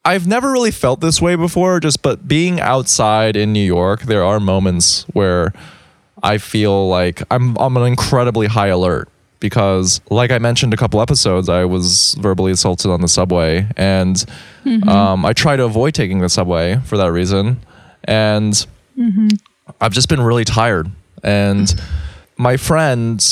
I've 0.05 0.27
never 0.27 0.51
really 0.51 0.71
felt 0.71 1.01
this 1.01 1.21
way 1.21 1.37
before, 1.37 1.81
just 1.81 2.03
but 2.03 2.27
being 2.27 2.61
outside 2.61 3.37
in 3.37 3.53
New 3.53 3.65
York, 3.65 4.03
there 4.03 4.25
are 4.25 4.41
moments 4.41 5.03
where 5.13 5.53
I 6.23 6.39
feel 6.39 6.89
like 6.89 7.23
I'm 7.31 7.57
I'm 7.59 7.77
an 7.77 7.85
incredibly 7.85 8.47
high 8.47 8.69
alert 8.69 9.09
because 9.41 10.01
like 10.11 10.31
I 10.31 10.39
mentioned 10.39 10.73
a 10.75 10.77
couple 10.77 11.01
episodes, 11.01 11.49
I 11.49 11.65
was 11.65 12.17
verbally 12.21 12.53
assaulted 12.53 12.91
on 12.91 13.01
the 13.01 13.09
subway 13.09 13.67
and 13.77 14.25
um, 14.89 15.25
I 15.25 15.33
try 15.33 15.57
to 15.57 15.65
avoid 15.65 15.95
taking 15.95 16.21
the 16.21 16.29
subway 16.29 16.81
for 16.85 16.97
that 16.97 17.13
reason. 17.13 17.61
And 18.05 18.67
I've 19.81 19.93
just 19.93 20.09
been 20.09 20.21
really 20.21 20.45
tired. 20.45 20.91
And 21.23 21.73
my 22.37 22.57
friend, 22.57 23.25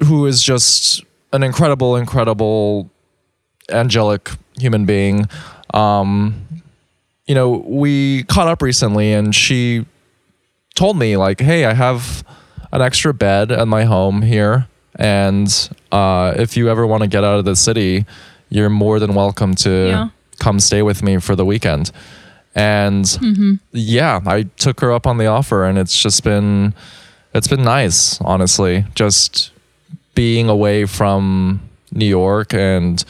who 0.00 0.26
is 0.26 0.42
just 0.42 1.02
an 1.32 1.42
incredible, 1.42 1.96
incredible 1.96 2.90
angelic 3.70 4.30
human 4.58 4.84
being, 4.84 5.28
um, 5.74 6.34
you 7.26 7.34
know, 7.34 7.50
we 7.66 8.24
caught 8.24 8.48
up 8.48 8.62
recently 8.62 9.12
and 9.12 9.34
she 9.34 9.86
told 10.74 10.96
me 10.98 11.16
like, 11.16 11.40
"Hey, 11.40 11.64
I 11.64 11.74
have 11.74 12.24
an 12.72 12.80
extra 12.82 13.12
bed 13.14 13.52
at 13.52 13.68
my 13.68 13.84
home 13.84 14.22
here, 14.22 14.66
and 14.96 15.48
uh, 15.92 16.34
if 16.36 16.56
you 16.56 16.68
ever 16.68 16.86
want 16.86 17.02
to 17.02 17.08
get 17.08 17.22
out 17.24 17.38
of 17.38 17.44
the 17.44 17.54
city, 17.56 18.04
you're 18.48 18.70
more 18.70 18.98
than 18.98 19.14
welcome 19.14 19.54
to 19.56 19.70
Yeah. 19.88 20.08
come 20.38 20.58
stay 20.60 20.82
with 20.82 21.02
me 21.02 21.18
for 21.18 21.36
the 21.36 21.44
weekend." 21.44 21.92
And 22.56 23.06
yeah, 23.72 24.20
I 24.26 24.42
took 24.56 24.80
her 24.80 24.90
up 24.92 25.06
on 25.06 25.18
the 25.18 25.26
offer, 25.26 25.64
and 25.64 25.78
it's 25.78 25.96
just 26.02 26.24
been 26.24 26.74
it's 27.34 27.48
been 27.48 27.62
nice, 27.62 28.20
honestly, 28.20 28.84
just 28.94 29.52
being 30.14 30.48
away 30.48 30.86
from 30.86 31.60
New 31.92 32.06
York 32.06 32.52
and 32.52 33.04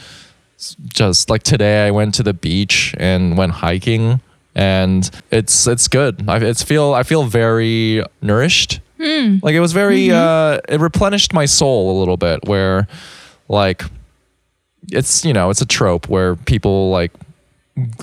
just 0.87 1.29
like 1.29 1.43
today 1.43 1.87
I 1.87 1.91
went 1.91 2.13
to 2.15 2.23
the 2.23 2.33
beach 2.33 2.93
and 2.97 3.37
went 3.37 3.51
hiking 3.53 4.21
and 4.53 5.09
it's 5.31 5.65
it's 5.67 5.87
good. 5.87 6.27
I 6.29 6.37
it's 6.37 6.61
feel 6.63 6.93
I 6.93 7.03
feel 7.03 7.23
very 7.23 8.03
nourished. 8.21 8.79
Like 9.41 9.55
it 9.55 9.59
was 9.59 9.73
very 9.73 10.11
uh 10.11 10.59
it 10.69 10.79
replenished 10.79 11.33
my 11.33 11.45
soul 11.45 11.97
a 11.97 11.99
little 11.99 12.17
bit 12.17 12.47
where 12.47 12.87
like 13.47 13.83
it's 14.91 15.25
you 15.25 15.33
know, 15.33 15.49
it's 15.49 15.61
a 15.61 15.65
trope 15.65 16.07
where 16.07 16.35
people 16.35 16.91
like 16.91 17.11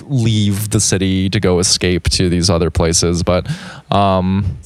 leave 0.03 0.71
the 0.71 0.79
city 0.79 1.29
to 1.29 1.39
go 1.39 1.59
escape 1.59 2.09
to 2.09 2.27
these 2.27 2.49
other 2.49 2.69
places, 2.69 3.23
but 3.23 3.49
um 3.91 4.57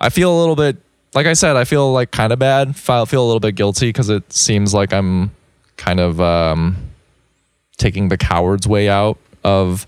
I 0.00 0.10
feel 0.10 0.36
a 0.36 0.38
little 0.38 0.56
bit 0.56 0.76
like 1.14 1.26
I 1.26 1.32
said, 1.32 1.56
I 1.56 1.64
feel 1.64 1.92
like 1.92 2.10
kind 2.10 2.32
of 2.32 2.38
bad. 2.38 2.68
I 2.88 3.04
feel 3.04 3.24
a 3.24 3.26
little 3.26 3.40
bit 3.40 3.54
guilty 3.54 3.88
because 3.88 4.08
it 4.08 4.32
seems 4.32 4.74
like 4.74 4.92
I'm 4.92 5.30
kind 5.76 6.00
of 6.00 6.20
um, 6.20 6.76
taking 7.76 8.08
the 8.08 8.16
coward's 8.16 8.68
way 8.68 8.88
out 8.88 9.18
of, 9.44 9.86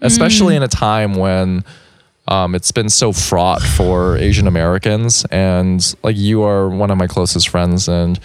especially 0.00 0.56
in 0.56 0.62
a 0.62 0.68
time 0.68 1.14
when 1.14 1.64
um, 2.28 2.54
it's 2.54 2.72
been 2.72 2.88
so 2.88 3.12
fraught 3.12 3.60
for 3.60 4.16
Asian 4.16 4.46
Americans. 4.46 5.24
And 5.30 5.94
like 6.02 6.16
you 6.16 6.42
are 6.42 6.68
one 6.68 6.90
of 6.90 6.96
my 6.96 7.06
closest 7.06 7.48
friends, 7.48 7.88
and 7.88 8.18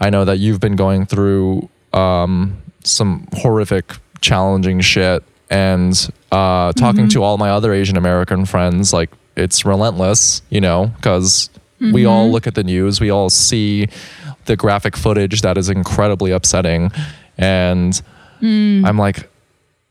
I 0.00 0.10
know 0.10 0.24
that 0.24 0.38
you've 0.38 0.60
been 0.60 0.76
going 0.76 1.06
through 1.06 1.68
um, 1.92 2.60
some 2.82 3.28
horrific, 3.32 3.92
challenging 4.20 4.80
shit. 4.80 5.22
And 5.48 5.94
uh, 6.32 6.72
talking 6.72 7.08
to 7.10 7.22
all 7.22 7.38
my 7.38 7.50
other 7.50 7.72
Asian 7.72 7.96
American 7.96 8.46
friends, 8.46 8.92
like 8.92 9.10
it's 9.36 9.64
relentless, 9.64 10.42
you 10.50 10.60
know, 10.60 10.86
because 10.96 11.50
we 11.78 12.06
all 12.06 12.30
look 12.30 12.46
at 12.46 12.54
the 12.54 12.64
news, 12.64 13.00
we 13.00 13.10
all 13.10 13.28
see 13.28 13.86
the 14.46 14.56
graphic 14.56 14.96
footage 14.96 15.42
that 15.42 15.58
is 15.58 15.68
incredibly 15.68 16.30
upsetting. 16.30 16.90
And 17.36 18.00
I'm 18.40 18.96
like, 18.98 19.28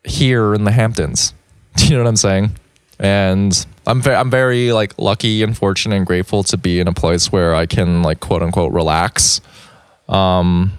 here 0.03 0.53
in 0.53 0.63
the 0.63 0.71
Hamptons. 0.71 1.33
Do 1.77 1.85
you 1.87 1.91
know 1.91 2.03
what 2.03 2.09
I'm 2.09 2.15
saying? 2.15 2.51
And 2.99 3.65
I'm 3.85 4.01
very, 4.01 4.15
I'm 4.15 4.29
very 4.31 4.71
like 4.71 4.97
lucky 4.97 5.43
and 5.43 5.55
fortunate 5.57 5.95
and 5.95 6.05
grateful 6.05 6.43
to 6.43 6.57
be 6.57 6.79
in 6.79 6.87
a 6.87 6.93
place 6.93 7.31
where 7.31 7.53
I 7.53 7.65
can 7.65 8.03
like 8.03 8.19
quote 8.19 8.41
unquote 8.41 8.71
relax. 8.71 9.41
Um, 10.07 10.73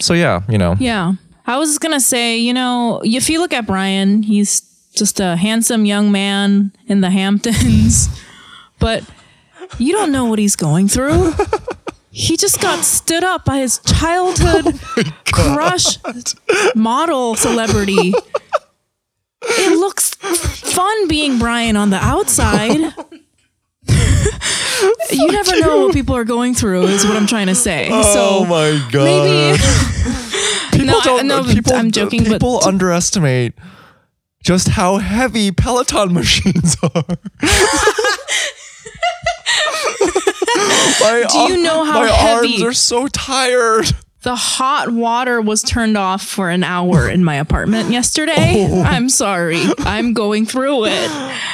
so 0.00 0.12
yeah, 0.14 0.42
you 0.48 0.58
know, 0.58 0.74
Yeah. 0.78 1.14
I 1.46 1.58
was 1.58 1.78
gonna 1.78 2.00
say, 2.00 2.38
you 2.38 2.52
know, 2.54 3.00
if 3.04 3.28
you 3.28 3.38
look 3.38 3.52
at 3.52 3.66
Brian, 3.66 4.22
he's 4.22 4.62
just 4.94 5.20
a 5.20 5.36
handsome 5.36 5.84
young 5.84 6.10
man 6.12 6.72
in 6.86 7.00
the 7.00 7.10
Hamptons, 7.10 8.08
but 8.78 9.04
you 9.78 9.92
don't 9.92 10.12
know 10.12 10.24
what 10.26 10.38
he's 10.38 10.56
going 10.56 10.88
through. 10.88 11.32
He 12.10 12.36
just 12.36 12.60
got 12.62 12.84
stood 12.84 13.24
up 13.24 13.44
by 13.44 13.58
his 13.58 13.78
childhood 13.80 14.78
oh 14.96 15.12
crush 15.32 15.98
model 16.76 17.34
celebrity. 17.34 18.12
It 19.42 19.76
looks 19.78 20.10
fun 20.14 21.08
being 21.08 21.38
Brian 21.38 21.76
on 21.76 21.90
the 21.90 21.96
outside. 21.96 22.70
you 25.10 25.26
never 25.32 25.58
know 25.60 25.86
what 25.86 25.92
people 25.94 26.16
are 26.16 26.24
going 26.24 26.54
through, 26.54 26.84
is 26.84 27.04
what 27.04 27.16
I'm 27.16 27.26
trying 27.26 27.48
to 27.48 27.54
say. 27.54 27.88
oh 27.90 28.02
so 28.14 28.44
my 28.46 28.80
god, 28.90 29.04
maybe 29.04 29.58
people 30.70 30.86
No, 30.86 31.00
don't. 31.02 31.26
no, 31.26 31.44
people, 31.44 31.74
I'm 31.74 31.90
joking, 31.90 32.22
but- 32.24 32.32
People 32.34 32.60
underestimate 32.64 33.54
just 34.44 34.68
how 34.68 34.98
heavy 34.98 35.50
Peloton 35.50 36.12
machines 36.20 36.76
are. 36.82 37.04
My 41.00 41.24
Do 41.30 41.38
you 41.52 41.62
know 41.62 41.84
how 41.84 42.00
my 42.00 42.08
heavy- 42.08 42.48
arms 42.52 42.62
are 42.62 42.72
so 42.72 43.08
tired? 43.08 43.86
The 44.22 44.36
hot 44.36 44.90
water 44.90 45.40
was 45.42 45.62
turned 45.62 45.98
off 45.98 46.22
for 46.24 46.48
an 46.48 46.64
hour 46.64 47.10
in 47.10 47.22
my 47.24 47.34
apartment 47.34 47.90
yesterday. 47.90 48.66
Oh. 48.70 48.80
I'm 48.82 49.10
sorry. 49.10 49.60
I'm 49.80 50.14
going 50.14 50.46
through 50.46 50.86
it. 50.86 51.08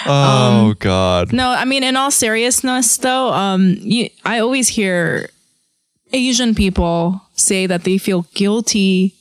Oh 0.07 0.75
god. 0.79 1.33
No, 1.33 1.49
I 1.51 1.65
mean, 1.65 1.83
in 1.83 1.97
all 1.97 2.13
seriousness, 2.13 2.97
though, 2.99 3.33
um, 3.33 3.75
you, 3.81 4.09
I 4.25 4.39
always 4.39 4.69
hear 4.69 5.31
Asian 6.13 6.55
people 6.55 7.21
say 7.35 7.67
that 7.67 7.83
they 7.83 7.99
feel 7.99 8.23
guilty 8.35 9.15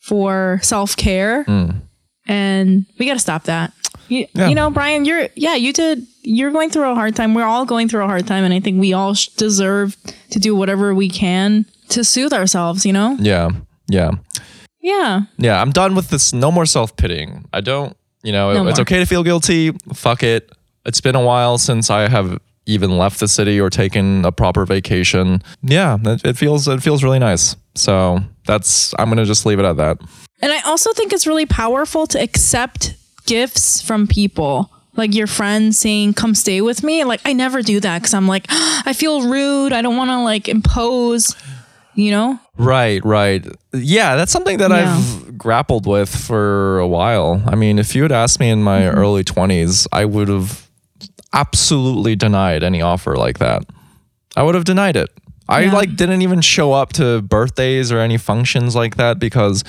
for 0.00 0.60
self 0.62 0.94
care, 0.94 1.44
and 2.26 2.86
we 2.98 3.06
got 3.06 3.14
to 3.14 3.18
stop 3.20 3.44
that. 3.44 3.72
You, 4.08 4.26
Yeah. 4.34 4.48
you 4.48 4.54
know, 4.54 4.70
Brian, 4.70 5.04
you're 5.04 5.28
yeah, 5.34 5.54
you 5.54 5.72
did. 5.72 6.06
You're 6.22 6.50
going 6.52 6.70
through 6.70 6.90
a 6.90 6.94
hard 6.94 7.16
time. 7.16 7.34
We're 7.34 7.44
all 7.44 7.64
going 7.64 7.88
through 7.88 8.04
a 8.04 8.06
hard 8.06 8.26
time, 8.26 8.44
and 8.44 8.52
I 8.54 8.60
think 8.60 8.78
we 8.80 8.92
all 8.92 9.14
sh- 9.14 9.28
deserve 9.28 9.96
to 10.30 10.38
do 10.38 10.54
whatever 10.54 10.94
we 10.94 11.08
can 11.08 11.66
to 11.90 12.04
soothe 12.04 12.32
ourselves. 12.32 12.84
You 12.86 12.92
know? 12.92 13.16
Yeah. 13.20 13.50
Yeah. 13.88 14.12
Yeah. 14.80 15.22
Yeah, 15.38 15.60
I'm 15.60 15.70
done 15.70 15.94
with 15.94 16.10
this. 16.10 16.32
No 16.32 16.50
more 16.50 16.66
self 16.66 16.96
pitying. 16.96 17.48
I 17.52 17.60
don't, 17.60 17.96
you 18.22 18.32
know, 18.32 18.52
No 18.52 18.66
it's 18.68 18.80
okay 18.80 18.98
to 18.98 19.06
feel 19.06 19.22
guilty. 19.22 19.72
Fuck 19.94 20.22
it. 20.22 20.50
It's 20.84 21.00
been 21.00 21.14
a 21.14 21.22
while 21.24 21.58
since 21.58 21.88
I 21.90 22.08
have 22.08 22.38
even 22.66 22.96
left 22.98 23.20
the 23.20 23.28
city 23.28 23.60
or 23.60 23.70
taken 23.70 24.24
a 24.24 24.32
proper 24.32 24.64
vacation. 24.66 25.42
Yeah, 25.62 25.98
it, 26.04 26.24
it 26.24 26.36
feels 26.36 26.66
it 26.68 26.82
feels 26.82 27.02
really 27.04 27.18
nice. 27.20 27.56
So 27.74 28.20
that's 28.46 28.92
I'm 28.98 29.08
gonna 29.08 29.24
just 29.24 29.46
leave 29.46 29.58
it 29.60 29.64
at 29.64 29.76
that. 29.76 29.98
And 30.42 30.52
I 30.52 30.60
also 30.62 30.92
think 30.92 31.12
it's 31.12 31.26
really 31.26 31.46
powerful 31.46 32.06
to 32.08 32.20
accept 32.20 32.94
gifts 33.26 33.80
from 33.80 34.06
people 34.06 34.68
like 34.94 35.14
your 35.14 35.26
friend 35.28 35.74
saying 35.74 36.12
come 36.12 36.34
stay 36.34 36.60
with 36.60 36.82
me 36.82 37.04
like 37.04 37.20
i 37.24 37.32
never 37.32 37.62
do 37.62 37.78
that 37.78 38.00
because 38.02 38.12
i'm 38.12 38.26
like 38.26 38.44
i 38.50 38.92
feel 38.92 39.28
rude 39.30 39.72
i 39.72 39.80
don't 39.80 39.96
want 39.96 40.10
to 40.10 40.18
like 40.22 40.48
impose 40.48 41.36
you 41.94 42.10
know 42.10 42.38
Right, 42.58 43.02
right. 43.04 43.46
Yeah, 43.72 44.16
that's 44.16 44.30
something 44.32 44.58
that 44.58 44.70
Yeah. 44.70 44.96
I've 44.98 45.38
grappled 45.38 45.86
with 45.86 46.14
for 46.14 46.78
a 46.80 46.86
while. 46.86 47.42
I 47.46 47.54
mean, 47.56 47.78
if 47.78 47.94
you 47.96 48.02
had 48.02 48.12
asked 48.12 48.38
me 48.40 48.50
in 48.50 48.62
my 48.62 48.80
Mm-hmm. 48.82 48.98
early 48.98 49.24
20s, 49.24 49.86
I 49.90 50.04
would 50.04 50.28
have 50.28 50.68
absolutely 51.32 52.14
denied 52.16 52.62
any 52.62 52.82
offer 52.82 53.16
like 53.16 53.38
that. 53.38 53.64
I 54.36 54.42
would 54.42 54.54
have 54.54 54.64
denied 54.64 54.96
it. 54.96 55.08
I 55.48 55.62
Yeah. 55.62 55.72
like 55.72 55.96
didn't 55.96 56.22
even 56.22 56.40
show 56.40 56.72
up 56.72 56.92
to 56.94 57.22
birthdays 57.22 57.90
or 57.90 57.98
any 57.98 58.18
functions 58.18 58.76
like 58.76 58.96
that 58.96 59.18
because 59.18 59.64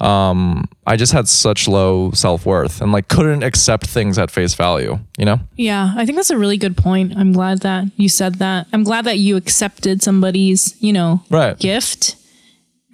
um 0.00 0.64
I 0.86 0.96
just 0.96 1.12
had 1.12 1.28
such 1.28 1.68
low 1.68 2.10
self-worth 2.12 2.80
and 2.80 2.90
like 2.92 3.08
couldn't 3.08 3.42
accept 3.42 3.86
things 3.86 4.18
at 4.18 4.30
face 4.30 4.54
value, 4.54 4.98
you 5.18 5.24
know? 5.24 5.38
yeah 5.56 5.92
i 5.96 6.04
think 6.06 6.16
that's 6.16 6.30
a 6.30 6.38
really 6.38 6.56
good 6.56 6.76
point 6.76 7.12
i'm 7.16 7.32
glad 7.32 7.60
that 7.60 7.84
you 7.96 8.08
said 8.08 8.36
that 8.36 8.66
i'm 8.72 8.82
glad 8.84 9.04
that 9.04 9.18
you 9.18 9.36
accepted 9.36 10.02
somebody's 10.02 10.74
you 10.82 10.92
know 10.92 11.22
Right. 11.30 11.58
gift 11.58 12.16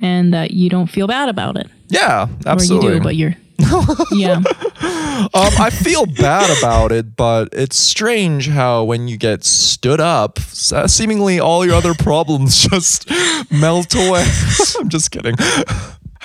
and 0.02 0.34
that 0.34 0.50
you 0.50 0.68
don't 0.68 0.88
feel 0.88 1.06
bad 1.06 1.28
about 1.28 1.56
it 1.56 1.68
Yeah, 1.88 2.26
or 2.44 2.50
absolutely. 2.52 2.88
you 2.88 2.94
do 2.98 3.02
but 3.02 3.16
you're 3.16 3.34
yeah 4.12 4.42
Um, 5.32 5.52
I 5.58 5.70
feel 5.70 6.04
bad 6.04 6.50
about 6.58 6.92
it, 6.92 7.16
but 7.16 7.48
it's 7.52 7.76
strange 7.76 8.48
how 8.48 8.84
when 8.84 9.08
you 9.08 9.16
get 9.16 9.44
stood 9.44 9.98
up, 9.98 10.38
uh, 10.72 10.86
seemingly 10.86 11.40
all 11.40 11.64
your 11.64 11.74
other 11.74 11.94
problems 11.94 12.68
just 12.70 13.08
melt 13.50 13.94
away. 13.94 14.26
I'm 14.78 14.90
just 14.90 15.10
kidding. 15.10 15.34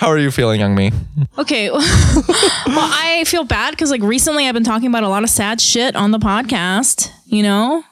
How 0.02 0.08
are 0.08 0.18
you 0.18 0.32
feeling, 0.32 0.58
Young 0.58 0.74
Mi? 0.74 0.90
Okay. 1.38 1.70
well, 1.70 1.80
I 1.80 3.22
feel 3.24 3.44
bad 3.44 3.70
because 3.70 3.92
like 3.92 4.02
recently 4.02 4.48
I've 4.48 4.52
been 4.52 4.64
talking 4.64 4.88
about 4.88 5.04
a 5.04 5.08
lot 5.08 5.22
of 5.22 5.30
sad 5.30 5.60
shit 5.60 5.94
on 5.94 6.10
the 6.10 6.18
podcast, 6.18 7.08
you 7.24 7.44
know? 7.44 7.84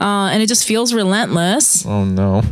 Uh, 0.00 0.30
and 0.30 0.44
it 0.44 0.46
just 0.46 0.64
feels 0.64 0.94
relentless. 0.94 1.84
Oh 1.84 2.04
no. 2.04 2.42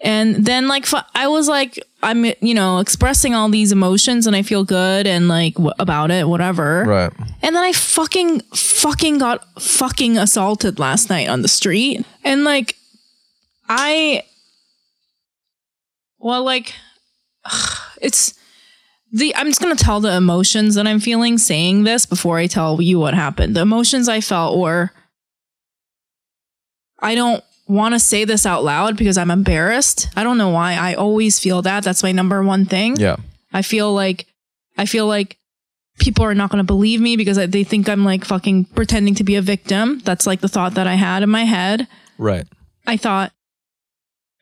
And 0.00 0.44
then 0.44 0.66
like 0.66 0.86
fu- 0.86 0.96
I 1.14 1.28
was 1.28 1.46
like 1.46 1.78
I'm 2.02 2.24
you 2.24 2.52
know 2.52 2.80
expressing 2.80 3.32
all 3.32 3.48
these 3.48 3.70
emotions 3.70 4.26
and 4.26 4.34
I 4.34 4.42
feel 4.42 4.64
good 4.64 5.06
and 5.06 5.28
like 5.28 5.54
w- 5.54 5.70
about 5.78 6.10
it 6.10 6.26
whatever. 6.26 6.82
Right. 6.84 7.12
And 7.42 7.54
then 7.54 7.62
I 7.62 7.70
fucking 7.70 8.40
fucking 8.56 9.18
got 9.18 9.62
fucking 9.62 10.18
assaulted 10.18 10.80
last 10.80 11.08
night 11.10 11.28
on 11.28 11.42
the 11.42 11.48
street. 11.48 12.04
And 12.24 12.42
like 12.42 12.74
I 13.68 14.24
well 16.18 16.42
like 16.42 16.74
it's 18.00 18.34
the 19.12 19.34
I'm 19.36 19.46
just 19.48 19.60
going 19.60 19.76
to 19.76 19.84
tell 19.84 20.00
the 20.00 20.14
emotions 20.16 20.74
that 20.76 20.86
I'm 20.86 21.00
feeling 21.00 21.38
saying 21.38 21.84
this 21.84 22.06
before 22.06 22.38
I 22.38 22.46
tell 22.46 22.80
you 22.80 22.98
what 22.98 23.14
happened. 23.14 23.54
The 23.56 23.60
emotions 23.60 24.08
I 24.08 24.20
felt 24.20 24.58
were 24.58 24.90
I 27.00 27.14
don't 27.14 27.42
want 27.66 27.94
to 27.94 27.98
say 28.00 28.24
this 28.24 28.46
out 28.46 28.64
loud 28.64 28.96
because 28.96 29.18
I'm 29.18 29.30
embarrassed. 29.30 30.08
I 30.16 30.24
don't 30.24 30.38
know 30.38 30.50
why. 30.50 30.74
I 30.74 30.94
always 30.94 31.38
feel 31.38 31.62
that. 31.62 31.84
That's 31.84 32.02
my 32.02 32.12
number 32.12 32.42
one 32.42 32.64
thing. 32.64 32.96
Yeah. 32.96 33.16
I 33.52 33.62
feel 33.62 33.92
like 33.92 34.26
I 34.78 34.86
feel 34.86 35.06
like 35.06 35.36
people 35.98 36.24
are 36.24 36.34
not 36.34 36.50
going 36.50 36.58
to 36.58 36.64
believe 36.66 37.00
me 37.00 37.16
because 37.16 37.38
I- 37.38 37.46
they 37.46 37.64
think 37.64 37.88
I'm 37.88 38.04
like 38.04 38.24
fucking 38.24 38.66
pretending 38.66 39.14
to 39.16 39.24
be 39.24 39.34
a 39.36 39.42
victim. 39.42 40.00
That's 40.04 40.26
like 40.26 40.40
the 40.40 40.48
thought 40.48 40.74
that 40.74 40.86
I 40.86 40.94
had 40.94 41.22
in 41.22 41.30
my 41.30 41.44
head. 41.44 41.86
Right. 42.18 42.46
I 42.86 42.96
thought 42.96 43.32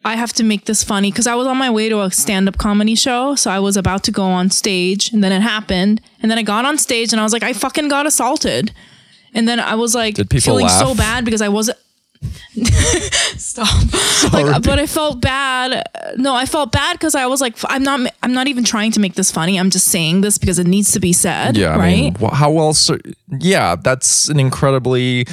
I 0.04 0.16
have 0.16 0.32
to 0.34 0.42
make 0.42 0.64
this 0.64 0.82
funny 0.82 1.10
because 1.10 1.26
I 1.26 1.34
was 1.34 1.46
on 1.46 1.58
my 1.58 1.70
way 1.70 1.88
to 1.90 2.00
a 2.00 2.10
stand-up 2.10 2.56
comedy 2.56 2.94
show, 2.94 3.34
so 3.34 3.50
I 3.50 3.58
was 3.58 3.76
about 3.76 4.02
to 4.04 4.10
go 4.10 4.24
on 4.24 4.50
stage 4.50 5.12
and 5.12 5.22
then 5.22 5.30
it 5.32 5.42
happened 5.42 6.00
and 6.22 6.30
then 6.30 6.38
I 6.38 6.42
got 6.42 6.64
on 6.64 6.78
stage 6.78 7.12
and 7.12 7.20
I 7.20 7.22
was 7.22 7.32
like 7.32 7.42
I 7.42 7.52
fucking 7.52 7.88
got 7.88 8.06
assaulted. 8.06 8.72
And 9.32 9.48
then 9.48 9.60
I 9.60 9.76
was 9.76 9.94
like 9.94 10.16
Did 10.16 10.28
people 10.28 10.44
feeling 10.44 10.68
so 10.68 10.94
bad 10.94 11.24
because 11.24 11.40
I 11.40 11.48
wasn't 11.48 11.78
Stop. 13.36 14.32
Like, 14.32 14.62
but 14.62 14.78
I 14.78 14.86
felt 14.86 15.20
bad. 15.20 15.86
No, 16.16 16.34
I 16.34 16.44
felt 16.44 16.70
bad 16.70 16.94
because 16.94 17.14
I 17.14 17.26
was 17.26 17.40
like, 17.40 17.56
I'm 17.64 17.82
not. 17.82 18.12
I'm 18.22 18.34
not 18.34 18.48
even 18.48 18.64
trying 18.64 18.92
to 18.92 19.00
make 19.00 19.14
this 19.14 19.30
funny. 19.30 19.58
I'm 19.58 19.70
just 19.70 19.88
saying 19.88 20.20
this 20.20 20.36
because 20.36 20.58
it 20.58 20.66
needs 20.66 20.92
to 20.92 21.00
be 21.00 21.12
said. 21.14 21.56
Yeah. 21.56 21.74
I 21.74 21.78
right. 21.78 22.20
mean, 22.20 22.30
how 22.32 22.58
else? 22.58 22.90
are- 22.90 23.00
yeah, 23.38 23.76
that's 23.76 24.28
an 24.28 24.38
incredibly 24.38 25.26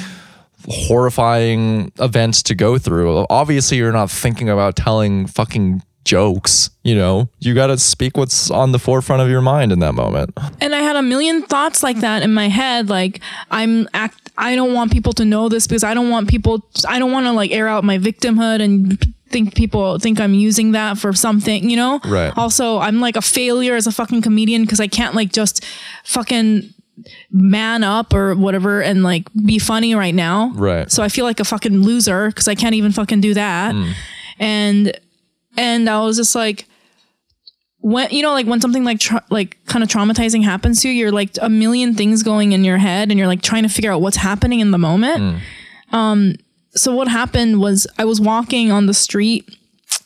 horrifying 0.68 1.92
events 1.98 2.42
to 2.44 2.54
go 2.54 2.78
through. 2.78 3.26
Obviously, 3.30 3.78
you're 3.78 3.92
not 3.92 4.10
thinking 4.10 4.48
about 4.48 4.76
telling 4.76 5.26
fucking 5.26 5.82
jokes. 6.04 6.70
You 6.82 6.94
know, 6.94 7.28
you 7.38 7.54
got 7.54 7.68
to 7.68 7.78
speak 7.78 8.16
what's 8.16 8.50
on 8.50 8.72
the 8.72 8.78
forefront 8.78 9.22
of 9.22 9.28
your 9.28 9.42
mind 9.42 9.72
in 9.72 9.78
that 9.80 9.94
moment. 9.94 10.32
and 10.60 10.74
I 10.74 10.78
had 10.78 10.96
a 10.96 11.02
million 11.02 11.42
thoughts 11.42 11.82
like 11.82 12.00
that 12.00 12.22
in 12.22 12.32
my 12.32 12.48
head. 12.48 12.88
Like 12.88 13.20
I'm 13.50 13.88
act. 13.94 14.30
I 14.36 14.56
don't 14.56 14.72
want 14.72 14.92
people 14.92 15.12
to 15.14 15.24
know 15.24 15.48
this 15.48 15.66
because 15.66 15.84
I 15.84 15.94
don't 15.94 16.10
want 16.10 16.28
people. 16.28 16.66
I 16.88 16.98
don't 16.98 17.12
want 17.12 17.26
to 17.26 17.32
like 17.32 17.50
air 17.50 17.68
out 17.68 17.84
my 17.84 17.98
victimhood 17.98 18.60
and 18.60 18.98
think 19.30 19.54
people 19.54 19.98
think 19.98 20.20
I'm 20.20 20.32
using 20.32 20.72
that 20.72 20.96
for 20.96 21.12
something. 21.12 21.68
You 21.68 21.76
know. 21.76 22.00
Right. 22.06 22.32
Also, 22.36 22.78
I'm 22.78 23.00
like 23.00 23.16
a 23.16 23.22
failure 23.22 23.76
as 23.76 23.86
a 23.86 23.92
fucking 23.92 24.22
comedian 24.22 24.62
because 24.62 24.80
I 24.80 24.86
can't 24.88 25.14
like 25.14 25.32
just 25.32 25.64
fucking 26.04 26.72
man 27.30 27.84
up 27.84 28.12
or 28.12 28.34
whatever 28.34 28.82
and 28.82 29.02
like 29.02 29.24
be 29.44 29.58
funny 29.58 29.94
right 29.94 30.14
now. 30.14 30.52
Right. 30.54 30.90
So 30.90 31.02
I 31.02 31.08
feel 31.08 31.24
like 31.24 31.40
a 31.40 31.44
fucking 31.44 31.82
loser 31.82 32.28
because 32.28 32.48
I 32.48 32.54
can't 32.54 32.74
even 32.74 32.92
fucking 32.92 33.20
do 33.20 33.34
that. 33.34 33.74
And 34.38 34.98
and 35.56 35.88
I 35.88 36.00
was 36.00 36.16
just 36.16 36.34
like 36.34 36.66
when 37.80 38.10
you 38.10 38.22
know 38.22 38.32
like 38.32 38.46
when 38.46 38.60
something 38.60 38.84
like 38.84 38.98
tra- 39.00 39.24
like 39.30 39.56
kind 39.66 39.82
of 39.82 39.88
traumatizing 39.88 40.42
happens 40.42 40.82
to 40.82 40.88
you 40.88 40.94
you're 40.94 41.12
like 41.12 41.30
a 41.40 41.48
million 41.48 41.94
things 41.94 42.22
going 42.22 42.52
in 42.52 42.64
your 42.64 42.76
head 42.78 43.10
and 43.10 43.18
you're 43.18 43.28
like 43.28 43.40
trying 43.42 43.62
to 43.62 43.68
figure 43.68 43.92
out 43.92 44.00
what's 44.00 44.16
happening 44.16 44.58
in 44.60 44.72
the 44.72 44.78
moment 44.78 45.40
um 45.92 46.34
so 46.74 46.92
what 46.94 47.06
happened 47.06 47.60
was 47.60 47.86
i 47.96 48.04
was 48.04 48.20
walking 48.20 48.72
on 48.72 48.86
the 48.86 48.94
street 48.94 49.57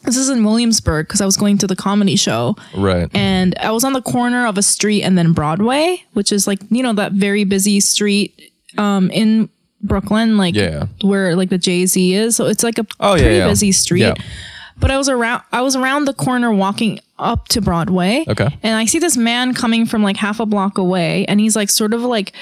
this 0.05 0.17
is 0.17 0.29
in 0.29 0.45
williamsburg 0.45 1.07
because 1.07 1.21
i 1.21 1.27
was 1.27 1.37
going 1.37 1.59
to 1.59 1.67
the 1.67 1.77
comedy 1.77 2.17
show 2.17 2.57
Right. 2.77 3.09
and 3.15 3.57
i 3.59 3.71
was 3.71 3.85
on 3.85 3.93
the 3.93 4.03
corner 4.03 4.47
of 4.47 4.59
a 4.59 4.62
street 4.62 5.03
and 5.03 5.17
then 5.19 5.33
broadway 5.33 6.03
which 6.12 6.33
is 6.33 6.47
like 6.47 6.61
you 6.71 6.83
know 6.83 6.93
that 6.95 7.12
very 7.12 7.45
busy 7.45 7.81
street 7.81 8.53
um 8.79 9.11
in 9.11 9.49
brooklyn 9.81 10.37
like 10.37 10.55
Yeah. 10.55 10.87
where 11.03 11.35
like 11.37 11.51
the 11.51 11.59
jay-z 11.59 12.15
is 12.15 12.37
so 12.37 12.47
it's 12.47 12.62
like 12.62 12.79
a 12.79 12.87
Oh, 13.01 13.15
pretty 13.15 13.37
yeah. 13.37 13.49
busy 13.49 13.73
street 13.73 14.01
Yeah. 14.03 14.15
but 14.79 14.91
I 14.91 14.97
was 14.99 15.09
around 15.09 15.43
I 15.53 15.61
was 15.62 15.75
around 15.77 16.05
the 16.07 16.15
corner 16.15 16.51
walking 16.53 16.99
up 17.19 17.47
to 17.49 17.61
Broadway. 17.61 18.25
Okay. 18.27 18.49
And 18.65 18.75
I 18.77 18.85
see 18.87 18.99
this 18.99 19.17
man 19.17 19.55
coming 19.55 19.87
from 19.87 20.03
like 20.03 20.17
half 20.17 20.41
a 20.41 20.47
block 20.47 20.77
away 20.77 21.25
and 21.27 21.38
he's 21.38 21.55
like 21.55 21.71
sort 21.71 21.95
of 21.95 22.01
like 22.01 22.33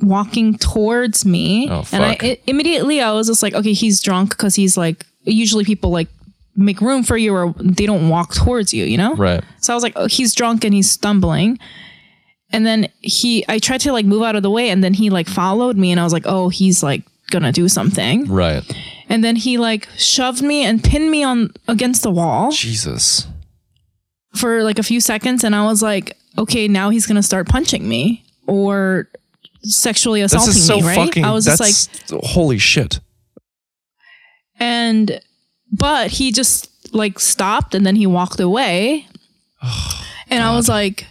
walking 0.00 0.56
towards 0.56 1.24
me. 1.26 1.68
Oh, 1.70 1.84
and 1.92 2.02
I 2.04 2.12
fuck. 2.12 2.24
i- 2.24 2.38
immediately 2.46 3.00
I 3.02 3.12
was 3.12 3.26
just 3.26 3.42
like, 3.42 3.52
okay, 3.54 3.72
he's 3.74 4.00
drunk 4.00 4.36
cuz 4.38 4.54
he's 4.54 4.76
like 4.78 5.04
usually 5.24 5.64
people 5.64 5.90
like 5.90 6.08
make 6.56 6.80
room 6.80 7.02
for 7.02 7.16
you 7.16 7.34
or 7.34 7.54
they 7.58 7.86
don't 7.86 8.08
walk 8.08 8.34
towards 8.34 8.72
you, 8.72 8.84
you 8.84 8.96
know? 8.96 9.14
Right. 9.14 9.42
So 9.60 9.72
I 9.72 9.76
was 9.76 9.82
like, 9.82 9.94
oh, 9.96 10.06
he's 10.06 10.34
drunk 10.34 10.64
and 10.64 10.72
he's 10.74 10.90
stumbling. 10.90 11.58
And 12.50 12.64
then 12.64 12.88
he, 13.00 13.44
I 13.48 13.58
tried 13.58 13.80
to 13.82 13.92
like 13.92 14.06
move 14.06 14.22
out 14.22 14.36
of 14.36 14.42
the 14.42 14.50
way 14.50 14.70
and 14.70 14.82
then 14.84 14.94
he 14.94 15.10
like 15.10 15.28
followed 15.28 15.76
me 15.76 15.90
and 15.90 16.00
I 16.00 16.04
was 16.04 16.12
like, 16.12 16.26
oh, 16.26 16.48
he's 16.50 16.82
like 16.82 17.02
gonna 17.30 17.50
do 17.52 17.68
something. 17.68 18.26
Right. 18.30 18.62
And 19.08 19.24
then 19.24 19.34
he 19.36 19.58
like 19.58 19.88
shoved 19.96 20.42
me 20.42 20.64
and 20.64 20.82
pinned 20.82 21.10
me 21.10 21.24
on 21.24 21.50
against 21.66 22.02
the 22.02 22.10
wall 22.10 22.52
Jesus. 22.52 23.26
for 24.36 24.62
like 24.62 24.78
a 24.78 24.82
few 24.84 25.00
seconds. 25.00 25.42
And 25.42 25.54
I 25.56 25.64
was 25.64 25.82
like, 25.82 26.16
okay, 26.38 26.68
now 26.68 26.90
he's 26.90 27.06
gonna 27.06 27.22
start 27.22 27.48
punching 27.48 27.88
me 27.88 28.24
or 28.46 29.08
sexually 29.62 30.20
This 30.22 30.32
assaulting 30.34 30.50
is 30.50 30.66
so 30.66 30.76
me, 30.76 30.82
right? 30.86 30.96
fucking. 30.96 31.24
I 31.24 31.32
was 31.32 31.46
just 31.46 31.60
like, 31.60 31.74
that's 31.74 32.30
holy 32.32 32.58
shit. 32.58 33.00
and 34.60 35.20
but 35.78 36.10
he 36.10 36.30
just 36.32 36.70
like 36.94 37.18
stopped 37.18 37.74
and 37.74 37.84
then 37.86 37.96
he 37.96 38.06
walked 38.06 38.40
away 38.40 39.06
oh, 39.62 40.04
and 40.30 40.42
i 40.42 40.54
was 40.54 40.68
like 40.68 41.06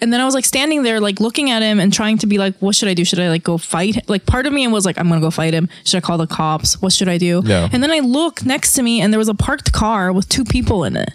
and 0.00 0.12
then 0.12 0.20
i 0.20 0.24
was 0.24 0.34
like 0.34 0.44
standing 0.44 0.82
there 0.82 1.00
like 1.00 1.20
looking 1.20 1.50
at 1.50 1.60
him 1.62 1.78
and 1.80 1.92
trying 1.92 2.16
to 2.18 2.26
be 2.26 2.38
like 2.38 2.54
what 2.60 2.74
should 2.74 2.88
i 2.88 2.94
do 2.94 3.04
should 3.04 3.20
i 3.20 3.28
like 3.28 3.44
go 3.44 3.58
fight 3.58 4.08
like 4.08 4.24
part 4.26 4.46
of 4.46 4.52
me 4.52 4.66
was 4.68 4.84
like 4.86 4.98
i'm 4.98 5.08
gonna 5.08 5.20
go 5.20 5.30
fight 5.30 5.52
him 5.52 5.68
should 5.84 5.98
i 5.98 6.00
call 6.00 6.16
the 6.18 6.26
cops 6.26 6.80
what 6.80 6.92
should 6.92 7.08
i 7.08 7.18
do 7.18 7.42
Yeah. 7.44 7.68
and 7.72 7.82
then 7.82 7.90
i 7.90 7.98
look 8.00 8.44
next 8.46 8.72
to 8.74 8.82
me 8.82 9.00
and 9.00 9.12
there 9.12 9.18
was 9.18 9.28
a 9.28 9.34
parked 9.34 9.72
car 9.72 10.12
with 10.12 10.28
two 10.28 10.44
people 10.44 10.84
in 10.84 10.96
it 10.96 11.10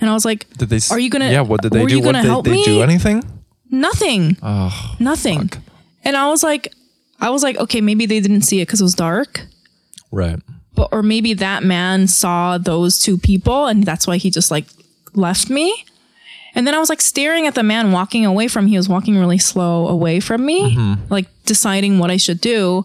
and 0.00 0.10
i 0.10 0.14
was 0.14 0.24
like 0.24 0.48
Did 0.58 0.68
they? 0.70 0.80
Are 0.90 0.98
you 0.98 1.10
gonna- 1.10 1.30
Yeah. 1.30 1.42
What 1.42 1.62
did 1.62 1.72
they 1.72 1.84
do? 1.86 1.94
you 1.94 1.98
What 2.00 2.12
gonna 2.12 2.22
did 2.22 2.28
help 2.28 2.44
they 2.46 2.52
me? 2.52 2.64
do? 2.64 2.82
Anything? 2.82 3.22
nothing 3.70 4.36
Oh. 4.42 4.96
nothing 4.98 5.50
and 6.04 6.16
i 6.16 6.28
was 6.28 6.42
like 6.42 6.72
i 7.20 7.28
was 7.30 7.42
like 7.42 7.56
okay 7.58 7.80
maybe 7.82 8.06
they 8.06 8.18
didn't 8.20 8.42
see 8.42 8.60
it 8.60 8.66
because 8.66 8.80
it 8.80 8.84
was 8.84 8.94
dark 8.94 9.46
Right. 10.10 10.40
But 10.78 10.88
or 10.92 11.02
maybe 11.02 11.34
that 11.34 11.64
man 11.64 12.06
saw 12.06 12.56
those 12.56 13.00
two 13.00 13.18
people 13.18 13.66
and 13.66 13.82
that's 13.82 14.06
why 14.06 14.16
he 14.16 14.30
just 14.30 14.50
like 14.50 14.66
left 15.12 15.50
me. 15.50 15.84
And 16.54 16.66
then 16.66 16.74
i 16.74 16.78
was 16.78 16.88
like 16.88 17.00
staring 17.00 17.46
at 17.46 17.54
the 17.54 17.62
man 17.62 17.92
walking 17.92 18.24
away 18.24 18.48
from 18.48 18.66
he 18.66 18.76
was 18.76 18.88
walking 18.88 19.16
really 19.16 19.38
slow 19.38 19.86
away 19.86 20.18
from 20.18 20.44
me 20.46 20.74
mm-hmm. 20.74 21.12
like 21.12 21.26
deciding 21.44 21.98
what 21.98 22.10
i 22.10 22.16
should 22.16 22.40
do. 22.40 22.84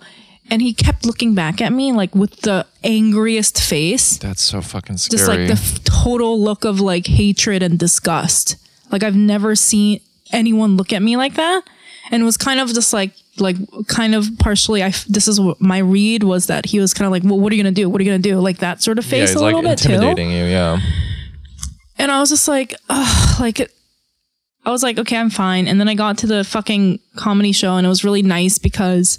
And 0.49 0.61
he 0.61 0.73
kept 0.73 1.05
looking 1.05 1.35
back 1.35 1.61
at 1.61 1.71
me 1.71 1.93
like 1.93 2.13
with 2.13 2.41
the 2.41 2.65
angriest 2.83 3.61
face. 3.61 4.17
That's 4.17 4.41
so 4.41 4.61
fucking 4.61 4.97
scary. 4.97 5.17
just 5.17 5.27
like 5.29 5.47
the 5.47 5.53
f- 5.53 5.83
total 5.85 6.41
look 6.43 6.65
of 6.65 6.81
like 6.81 7.07
hatred 7.07 7.63
and 7.63 7.77
disgust. 7.79 8.57
Like 8.91 9.03
i've 9.03 9.15
never 9.15 9.55
seen 9.55 10.01
anyone 10.31 10.77
look 10.77 10.91
at 10.91 11.01
me 11.01 11.15
like 11.15 11.35
that. 11.35 11.61
And 12.11 12.25
was 12.25 12.37
kind 12.37 12.59
of 12.59 12.73
just 12.73 12.91
like 12.91 13.11
like 13.39 13.55
kind 13.87 14.13
of 14.15 14.27
partially 14.39 14.83
I 14.83 14.87
f- 14.87 15.05
this 15.05 15.27
is 15.27 15.39
what 15.39 15.59
my 15.59 15.79
read 15.79 16.23
was 16.23 16.47
that 16.47 16.65
he 16.65 16.79
was 16.79 16.93
kind 16.93 17.05
of 17.05 17.11
like 17.11 17.23
well 17.23 17.39
what 17.39 17.51
are 17.51 17.55
you 17.55 17.63
gonna 17.63 17.73
do 17.73 17.89
what 17.89 17.99
are 17.99 18.03
you 18.03 18.11
gonna 18.11 18.21
do 18.21 18.39
like 18.39 18.59
that 18.59 18.83
sort 18.83 18.99
of 18.99 19.05
yeah, 19.05 19.11
face 19.11 19.29
he's 19.31 19.39
a 19.39 19.43
like 19.43 19.55
little 19.55 19.69
bit 19.69 19.79
too 19.79 19.93
intimidating 19.93 20.31
you. 20.31 20.45
Yeah. 20.45 20.79
and 21.97 22.11
I 22.11 22.19
was 22.19 22.29
just 22.29 22.47
like 22.47 22.75
Ugh, 22.89 23.39
like 23.39 23.71
I 24.65 24.71
was 24.71 24.83
like 24.83 24.99
okay 24.99 25.17
I'm 25.17 25.29
fine 25.29 25.67
and 25.67 25.79
then 25.79 25.89
I 25.89 25.95
got 25.95 26.19
to 26.19 26.27
the 26.27 26.43
fucking 26.43 26.99
comedy 27.15 27.51
show 27.51 27.75
and 27.75 27.85
it 27.85 27.89
was 27.89 28.03
really 28.03 28.21
nice 28.21 28.57
because 28.59 29.17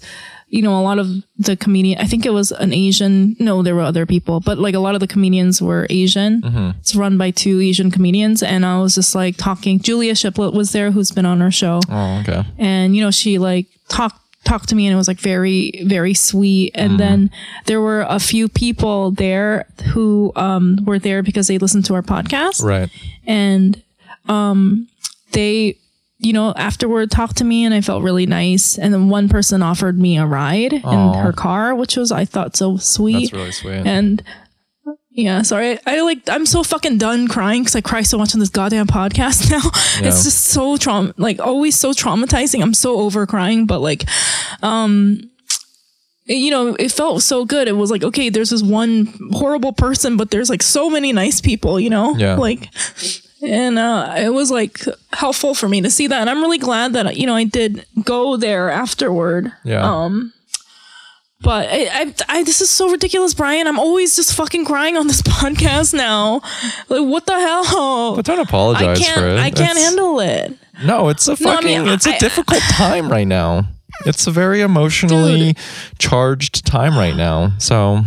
you 0.55 0.63
know 0.63 0.75
a 0.79 0.85
lot 0.91 0.99
of 1.03 1.07
the 1.49 1.57
comedian 1.57 1.97
I 2.01 2.07
think 2.11 2.25
it 2.25 2.33
was 2.41 2.53
an 2.53 2.73
Asian 2.73 3.35
no 3.39 3.63
there 3.63 3.75
were 3.75 3.87
other 3.93 4.07
people 4.07 4.37
but 4.41 4.57
like 4.67 4.75
a 4.75 4.79
lot 4.87 4.95
of 4.95 5.01
the 5.01 5.09
comedians 5.15 5.61
were 5.61 5.87
Asian. 5.91 6.33
It's 6.81 6.95
run 6.95 7.19
by 7.19 7.31
two 7.33 7.57
Asian 7.61 7.91
comedians 7.91 8.43
and 8.43 8.65
I 8.65 8.79
was 8.85 8.95
just 8.95 9.15
like 9.15 9.37
talking. 9.37 9.81
Julia 9.81 10.15
Shiplett 10.15 10.53
was 10.55 10.71
there 10.73 10.91
who's 10.93 11.11
been 11.11 11.27
on 11.27 11.43
our 11.43 11.51
show. 11.51 11.81
Oh, 11.91 12.21
okay. 12.23 12.43
and 12.59 12.95
you 12.97 13.03
know 13.05 13.11
she 13.11 13.39
like 13.39 13.67
talked 13.89 14.21
talked 14.45 14.69
to 14.69 14.75
me 14.77 14.87
and 14.87 14.93
it 14.95 14.97
was 15.03 15.09
like 15.09 15.19
very 15.33 15.83
very 15.97 16.15
sweet. 16.15 16.71
And 16.75 17.01
then 17.01 17.31
there 17.67 17.81
were 17.81 18.03
a 18.09 18.21
few 18.21 18.47
people 18.49 19.11
there 19.11 19.67
who 19.93 20.33
um 20.37 20.79
were 20.85 21.01
there 21.01 21.23
because 21.23 21.47
they 21.49 21.59
listened 21.59 21.85
to 21.87 21.95
our 21.95 22.03
podcast. 22.03 22.63
Right. 22.63 22.91
and 23.27 23.83
um 24.29 24.87
they 25.33 25.77
you 26.19 26.33
know 26.33 26.53
afterward 26.57 27.11
talked 27.11 27.37
to 27.39 27.45
me 27.45 27.65
and 27.65 27.75
I 27.75 27.81
felt 27.81 28.03
really 28.03 28.27
nice 28.27 28.79
and 28.79 28.95
then 28.95 29.09
one 29.09 29.29
person 29.29 29.63
offered 29.63 29.99
me 29.99 30.17
a 30.17 30.27
ride 30.27 30.73
Aw. 30.85 30.91
in 31.19 31.25
her 31.25 31.33
car 31.33 31.75
which 31.75 31.97
was 31.97 32.13
I 32.13 32.25
thought 32.25 32.57
so 32.57 32.77
sweet 32.77 33.31
That's 33.31 33.33
really 33.33 33.53
sweet. 33.53 33.87
and 33.87 34.23
yeah, 35.17 35.43
sorry. 35.43 35.79
I, 35.87 35.99
I 35.99 36.01
like 36.01 36.29
I'm 36.29 36.45
so 36.45 36.65
fucking 36.65 36.99
done 36.99 37.29
crying 37.29 37.63
because 37.63 37.77
I 37.77 37.81
cry 37.81 38.03
so 38.03 38.19
much 38.19 38.35
on 38.35 38.41
this 38.41 38.49
goddamn 38.49 38.89
podcast 38.89 39.49
now. 39.51 39.61
Yeah. 40.01 40.09
It's 40.09 40.25
just 40.25 40.47
so 40.47 40.77
traum 40.77 41.15
like 41.17 41.39
always 41.39 41.77
so 41.79 41.93
traumatizing. 41.93 42.61
I'm 42.63 42.75
so 42.75 42.99
over 42.99 43.25
crying, 43.25 43.65
but 43.65 43.79
like 43.79 44.05
um 44.63 45.21
you 46.27 46.51
know, 46.51 46.75
it 46.81 46.91
felt 46.91 47.23
so 47.23 47.45
good. 47.45 47.69
It 47.69 47.77
was 47.77 47.91
like, 47.93 48.03
okay, 48.03 48.29
there's 48.29 48.51
this 48.51 48.63
one 48.63 49.07
horrible 49.33 49.73
person, 49.73 50.17
but 50.17 50.31
there's 50.31 50.51
like 50.51 50.63
so 50.63 50.89
many 50.91 51.13
nice 51.13 51.41
people, 51.41 51.79
you 51.79 51.91
know? 51.91 52.17
Yeah. 52.17 52.35
Like 52.37 52.71
and 53.47 53.79
uh 53.79 54.15
it 54.17 54.33
was 54.33 54.51
like 54.51 54.81
helpful 55.13 55.55
for 55.55 55.69
me 55.69 55.81
to 55.83 55.91
see 55.91 56.07
that. 56.07 56.21
And 56.21 56.31
I'm 56.31 56.41
really 56.41 56.59
glad 56.59 56.93
that 56.95 57.17
you 57.17 57.27
know 57.27 57.35
I 57.35 57.45
did 57.45 57.85
go 58.05 58.37
there 58.37 58.71
afterward. 58.71 59.53
yeah. 59.65 59.83
Um, 59.89 60.33
but 61.41 61.69
I, 61.69 61.89
I, 61.93 62.15
I, 62.39 62.43
this 62.43 62.63
is 62.63 62.71
so 62.71 62.91
ridiculous, 62.91 63.35
Brian. 63.35 63.67
I'm 63.67 63.79
always 63.79 64.17
just 64.17 64.33
fucking 64.35 64.65
crying 64.65 64.97
on 64.97 65.09
this 65.09 65.21
podcast 65.41 65.93
now. 65.93 66.41
Like, 66.89 67.07
what 67.07 67.27
the 67.27 67.35
hell? 67.39 68.17
but 68.17 68.25
don't 68.25 68.39
I 68.39 68.43
apologize 68.43 68.99
can't. 68.99 69.21
for 69.21 69.27
it. 69.29 69.39
I 69.39 69.51
can't 69.51 69.73
It's- 69.73 69.85
handle 69.85 70.21
it. 70.21 70.57
No, 70.85 71.09
it's 71.11 71.29
a 71.29 71.37
No, 71.43 71.51
I 71.51 71.55
fucking. 71.57 71.85
mean, 71.85 71.89
it's 71.93 72.07
a 72.07 72.15
I- 72.15 72.19
difficult 72.19 72.63
time 72.71 73.11
right 73.11 73.27
now. 73.27 73.65
It's 74.07 74.27
a 74.27 74.31
very 74.31 74.61
emotionally 74.63 75.55
charged 75.99 76.65
time 76.67 76.97
right 76.97 77.15
now. 77.15 77.53
So 77.59 78.01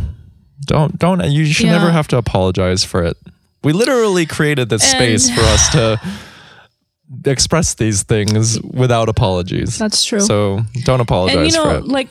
don't 0.65 0.97
don't. 0.97 1.23
You 1.31 1.45
should 1.45 1.67
Yeah. 1.67 1.73
never 1.77 1.91
have 1.91 2.07
to 2.09 2.17
apologize 2.17 2.83
for 2.83 3.03
it. 3.03 3.17
We 3.63 3.73
literally 3.73 4.25
created 4.25 4.69
this 4.69 4.83
And- 4.83 4.91
space 5.19 5.29
for 5.35 5.41
us 5.41 5.69
to 5.71 5.99
express 7.25 7.73
these 7.75 8.03
things 8.03 8.61
without 8.61 9.09
apologies. 9.09 9.77
That's 9.77 10.03
true. 10.03 10.19
So 10.19 10.61
don't 10.83 10.99
apologize 11.01 11.37
and 11.37 11.45
you 11.47 11.51
for 11.61 11.67
know, 11.67 11.77
it. 11.77 11.85
like, 11.87 12.09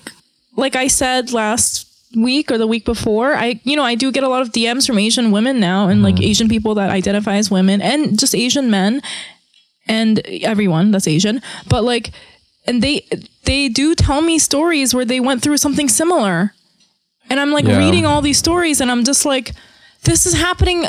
like 0.56 0.76
I 0.76 0.88
said 0.88 1.32
last 1.32 1.86
week 2.16 2.50
or 2.50 2.58
the 2.58 2.66
week 2.66 2.84
before, 2.84 3.34
I, 3.34 3.60
you 3.64 3.76
know, 3.76 3.82
I 3.84 3.94
do 3.94 4.10
get 4.10 4.24
a 4.24 4.28
lot 4.28 4.42
of 4.42 4.52
DMs 4.52 4.86
from 4.86 4.98
Asian 4.98 5.30
women 5.32 5.60
now, 5.60 5.88
and 5.88 5.98
Mm-hmm. 5.98 6.04
like 6.16 6.20
Asian 6.22 6.48
people 6.48 6.74
that 6.76 6.90
identify 6.90 7.36
as 7.36 7.50
women, 7.50 7.82
and 7.82 8.18
just 8.18 8.34
Asian 8.34 8.70
men, 8.70 9.02
and 9.86 10.20
everyone 10.42 10.90
that's 10.92 11.06
Asian. 11.06 11.42
But 11.68 11.84
like, 11.84 12.10
and 12.66 12.82
they 12.82 13.06
they 13.44 13.68
do 13.68 13.94
tell 13.94 14.22
me 14.22 14.38
stories 14.38 14.94
where 14.94 15.04
they 15.04 15.20
went 15.20 15.42
through 15.42 15.58
something 15.58 15.88
similar, 15.88 16.54
and 17.28 17.38
I'm 17.38 17.52
like 17.52 17.66
Yeah. 17.66 17.78
reading 17.78 18.06
all 18.06 18.22
these 18.22 18.38
stories, 18.38 18.80
and 18.80 18.90
I'm 18.90 19.04
just 19.04 19.24
like, 19.26 19.52
this 20.04 20.24
is 20.26 20.32
happening. 20.34 20.86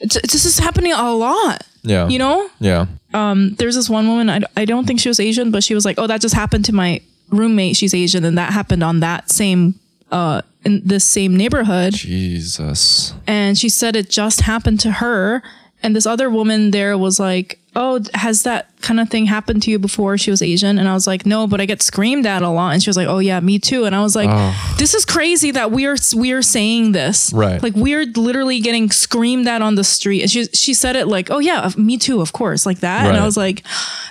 This 0.00 0.44
is 0.44 0.58
happening 0.58 0.92
a 0.92 1.12
lot. 1.14 1.66
yeah. 1.82 2.08
You 2.08 2.18
know, 2.18 2.48
Yeah. 2.60 2.86
um, 3.14 3.54
there's 3.58 3.74
this 3.74 3.88
one 3.90 4.06
woman 4.08 4.28
I, 4.30 4.40
I 4.56 4.64
don't 4.64 4.86
think 4.86 5.00
she 5.00 5.08
was 5.08 5.18
asian 5.20 5.50
but 5.50 5.64
she 5.64 5.74
was 5.74 5.84
like 5.84 5.96
oh 5.98 6.06
that 6.06 6.20
just 6.20 6.34
happened 6.34 6.64
to 6.66 6.74
my 6.74 7.00
roommate 7.30 7.76
she's 7.76 7.94
asian 7.94 8.24
and 8.24 8.36
that 8.38 8.52
happened 8.52 8.82
on 8.82 9.00
that 9.00 9.30
same 9.30 9.74
uh 10.12 10.42
in 10.64 10.82
this 10.84 11.04
same 11.04 11.36
neighborhood 11.36 11.94
Jesus. 11.94 13.12
and 13.26 13.56
she 13.58 13.68
said 13.68 13.96
it 13.96 14.08
just 14.10 14.42
happened 14.42 14.80
to 14.80 14.90
her 14.92 15.42
and 15.82 15.94
this 15.94 16.06
other 16.06 16.28
woman 16.30 16.70
there 16.70 16.96
was 16.98 17.18
like 17.20 17.58
oh 17.76 18.00
has 18.14 18.42
that 18.42 18.68
kind 18.80 18.98
of 18.98 19.08
thing 19.08 19.26
happened 19.26 19.62
to 19.62 19.70
you 19.70 19.78
before 19.78 20.18
she 20.18 20.30
was 20.30 20.42
asian 20.42 20.78
and 20.78 20.88
i 20.88 20.92
was 20.94 21.06
like 21.06 21.24
no 21.26 21.46
but 21.46 21.60
i 21.60 21.66
get 21.66 21.80
screamed 21.82 22.26
at 22.26 22.42
a 22.42 22.48
lot 22.48 22.72
and 22.72 22.82
she 22.82 22.88
was 22.90 22.96
like 22.96 23.06
oh 23.06 23.18
yeah 23.20 23.38
me 23.40 23.58
too 23.58 23.84
and 23.84 23.94
i 23.94 24.00
was 24.02 24.16
like 24.16 24.28
oh. 24.32 24.74
this 24.78 24.94
is 24.94 25.04
crazy 25.04 25.50
that 25.52 25.70
we 25.70 25.86
are 25.86 25.96
we 26.16 26.32
are 26.32 26.42
saying 26.42 26.92
this 26.92 27.32
Right. 27.32 27.62
like 27.62 27.74
we're 27.76 28.06
literally 28.06 28.58
getting 28.60 28.90
screamed 28.90 29.46
at 29.46 29.62
on 29.62 29.74
the 29.76 29.84
street 29.84 30.22
and 30.22 30.30
she 30.30 30.46
she 30.46 30.74
said 30.74 30.96
it 30.96 31.06
like 31.06 31.30
oh 31.30 31.38
yeah 31.38 31.70
me 31.76 31.98
too 31.98 32.20
of 32.20 32.32
course 32.32 32.66
like 32.66 32.80
that 32.80 33.06
and 33.06 33.16
i 33.16 33.24
was 33.24 33.36
like 33.36 33.62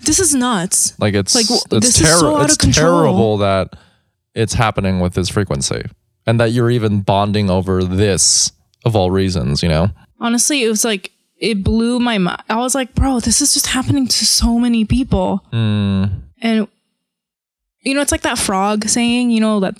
this 0.03 0.19
is 0.19 0.33
nuts 0.33 0.93
Like 0.99 1.13
it's 1.15 1.35
Like, 1.35 1.45
it's 1.49 1.65
this 1.69 1.99
is 2.01 2.19
so 2.19 2.35
out 2.37 2.45
of 2.45 2.45
it's 2.45 2.57
control. 2.57 3.01
terrible 3.01 3.37
that 3.39 3.73
it's 4.35 4.53
happening 4.53 4.99
with 4.99 5.13
this 5.15 5.29
frequency, 5.29 5.81
and 6.27 6.39
that 6.39 6.51
you're 6.51 6.69
even 6.69 7.01
bonding 7.01 7.49
over 7.49 7.83
this 7.83 8.51
of 8.85 8.95
all 8.95 9.09
reasons. 9.09 9.63
You 9.63 9.69
know. 9.69 9.89
honestly 10.19 10.63
it 10.63 10.69
was 10.69 10.85
like 10.85 11.11
it 11.39 11.63
blew 11.63 11.99
my 11.99 12.17
mind 12.17 12.41
i 12.49 12.55
was 12.57 12.73
like 12.75 12.93
bro 12.95 13.19
this 13.19 13.41
is 13.41 13.53
just 13.53 13.67
happening 13.67 14.07
to 14.07 14.25
so 14.25 14.57
many 14.59 14.85
people 14.85 15.43
Mm, 15.53 16.21
and 16.41 16.67
you 17.81 17.93
know 17.93 18.01
it's 18.01 18.11
like 18.11 18.21
that 18.21 18.37
frog 18.37 18.85
saying 18.87 19.29
you 19.31 19.39
know 19.39 19.59
that 19.59 19.75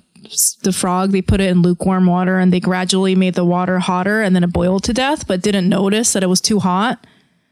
the 0.64 0.72
frog 0.74 1.12
they 1.12 1.22
put 1.22 1.40
it 1.40 1.50
in 1.50 1.62
lukewarm 1.62 2.06
water 2.06 2.38
and 2.38 2.52
they 2.52 2.60
gradually 2.60 3.16
made 3.16 3.34
the 3.36 3.46
water 3.46 3.80
hotter 3.80 4.22
and 4.22 4.36
then 4.36 4.44
it 4.44 4.52
boiled 4.54 4.84
to 4.84 4.94
death 4.94 5.28
but 5.28 5.42
didn't 5.42 5.70
notice 5.70 6.14
that 6.14 6.24
it 6.24 6.28
was 6.28 6.42
too 6.42 6.60
hot 6.60 7.06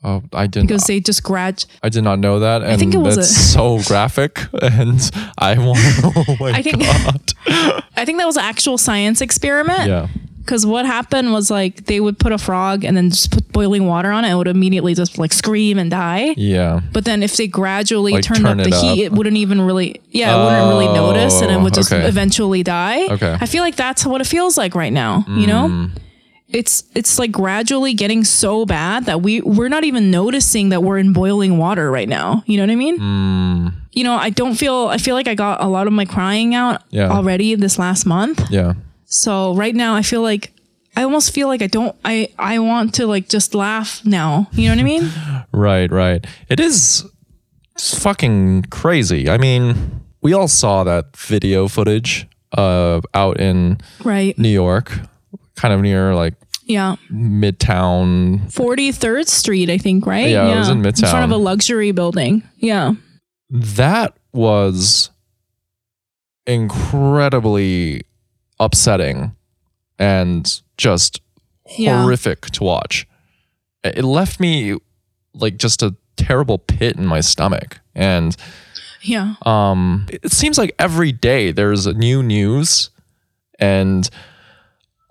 oh, 0.03 0.21
I 0.33 0.45
didn't. 0.47 0.67
because 0.67 0.83
they 0.83 0.99
just 0.99 1.23
grad 1.23 1.65
I 1.81 1.89
did 1.89 2.03
not 2.03 2.19
know 2.19 2.39
that, 2.39 2.61
and 2.63 2.77
think 2.79 2.93
it 2.93 2.99
was 2.99 3.17
a- 3.17 3.23
so 3.23 3.79
graphic, 3.87 4.39
and 4.61 4.99
I 5.37 5.57
want. 5.57 5.79
Oh 6.03 6.35
my 6.39 6.51
I 6.51 6.61
think- 6.61 6.81
god! 6.81 7.33
i 7.97 8.03
think 8.05 8.17
that 8.19 8.25
was 8.25 8.37
an 8.37 8.43
actual 8.43 8.77
science 8.77 9.21
experiment 9.21 9.87
yeah. 9.87 10.07
Because 10.45 10.65
what 10.65 10.85
happened 10.85 11.33
was 11.33 11.49
like 11.49 11.85
they 11.85 11.99
would 11.99 12.17
put 12.19 12.31
a 12.31 12.37
frog 12.37 12.83
and 12.83 12.95
then 12.95 13.09
just 13.09 13.31
put 13.31 13.51
boiling 13.51 13.87
water 13.87 14.11
on 14.11 14.23
it 14.23 14.31
it 14.31 14.35
would 14.35 14.47
immediately 14.47 14.93
just 14.93 15.17
like 15.17 15.33
scream 15.33 15.77
and 15.79 15.89
die 15.91 16.33
Yeah. 16.37 16.81
But 16.93 17.05
then 17.05 17.23
if 17.23 17.35
they 17.37 17.47
gradually 17.47 18.13
Like, 18.13 18.23
turned 18.23 18.41
turn 18.45 18.59
up 18.59 18.67
it 18.67 18.69
the 18.71 18.77
heat, 18.79 19.03
it 19.05 19.11
wouldn't 19.11 19.37
even 19.37 19.59
really, 19.61 20.01
yeah, 20.11 20.35
it 20.35 20.43
wouldn't 20.43 20.67
really 20.69 20.87
notice 20.93 21.41
and 21.41 21.51
it 21.51 21.59
would 21.59 21.73
just 21.73 21.91
Oh, 21.91 21.97
okay. 21.97 22.07
eventually 22.07 22.61
die. 22.63 23.05
Okay. 23.15 23.35
I 23.41 23.45
feel 23.47 23.63
like 23.63 23.75
that's 23.75 24.05
what 24.05 24.21
it 24.21 24.27
feels 24.27 24.57
like 24.57 24.75
right 24.75 24.93
now, 24.93 25.25
you 25.27 25.47
know? 25.47 25.67
Mm. 25.69 25.91
It's 26.47 26.83
it's 26.93 27.17
like 27.19 27.31
gradually 27.31 27.93
getting 27.95 28.23
so 28.23 28.65
bad 28.65 29.05
that 29.07 29.21
we 29.21 29.41
we're 29.41 29.67
not 29.67 29.83
even 29.83 30.11
noticing 30.11 30.69
that 30.69 30.83
we're 30.83 30.99
in 30.99 31.11
boiling 31.11 31.57
water 31.57 31.89
right 31.91 32.07
now. 32.07 32.43
You 32.45 32.57
know 32.57 32.63
what 32.63 32.69
I 32.71 32.75
mean? 32.75 32.99
Mm, 32.99 33.73
You 33.93 34.03
know, 34.03 34.13
I 34.13 34.29
don't 34.29 34.55
feel 34.55 34.87
I 34.87 34.97
feel 34.97 35.15
like 35.15 35.27
I 35.27 35.33
got 35.35 35.61
a 35.61 35.67
lot 35.67 35.87
of 35.87 35.93
my 35.93 36.05
crying 36.05 36.53
out 36.55 36.83
Yeah. 36.91 37.09
already 37.09 37.55
this 37.55 37.77
last 37.79 38.05
month. 38.05 38.39
yeah. 38.51 38.73
So 39.15 39.53
right 39.55 39.73
now 39.73 39.95
I 39.95 40.01
feel 40.01 40.21
like 40.21 40.51
I 40.97 41.03
almost 41.03 41.33
feel 41.33 41.47
like 41.47 41.61
I 41.61 41.67
don't 41.67 41.95
I 42.03 42.29
I 42.37 42.59
want 42.59 42.95
to 42.95 43.07
like 43.07 43.29
just 43.29 43.55
laugh 43.55 44.05
now. 44.05 44.47
You 44.51 44.67
know 44.67 44.75
what 44.75 44.79
I 44.79 44.83
mean? 44.83 45.11
Right, 45.53 45.89
right. 45.89 46.25
It 46.49 46.59
is 46.59 47.05
it's 47.75 47.97
fucking 47.97 48.63
crazy. 48.63 49.29
I 49.29 49.37
mean, 49.37 50.01
we 50.21 50.33
all 50.33 50.49
saw 50.49 50.83
that 50.83 51.15
video 51.15 51.69
footage 51.69 52.27
uh, 52.57 52.99
out 53.13 53.39
in 53.39 53.79
right. 54.03 54.37
New 54.37 54.49
York, 54.49 54.91
kind 55.55 55.73
of 55.73 55.79
near 55.81 56.13
like 56.13 56.33
Yeah. 56.63 56.95
Midtown. 57.09 58.51
43rd 58.51 59.27
Street, 59.27 59.69
I 59.69 59.77
think, 59.77 60.05
right? 60.05 60.29
Yeah, 60.29 60.53
it 60.53 60.59
was 60.59 60.69
in 60.69 60.85
In 60.85 60.93
front 60.93 61.23
of 61.23 61.31
a 61.31 61.37
luxury 61.37 61.91
building. 61.91 62.43
Yeah. 62.57 62.95
That 63.49 64.17
was 64.33 65.09
incredibly 66.45 68.04
upsetting 68.59 69.35
and 69.99 70.61
just 70.77 71.21
Yeah. 71.77 72.01
horrific 72.03 72.41
to 72.51 72.63
watch. 72.63 73.07
It 73.83 74.03
left 74.03 74.39
me 74.39 74.77
like 75.33 75.57
just 75.57 75.83
a 75.83 75.95
terrible 76.17 76.57
pit 76.57 76.95
in 76.97 77.05
my 77.05 77.21
stomach. 77.21 77.79
And 77.93 78.35
Yeah. 79.01 79.35
um 79.45 80.05
it 80.09 80.31
seems 80.31 80.57
like 80.57 80.73
every 80.79 81.11
day 81.11 81.51
there's 81.51 81.85
a 81.85 81.93
new 81.93 82.23
news 82.23 82.89
and 83.59 84.09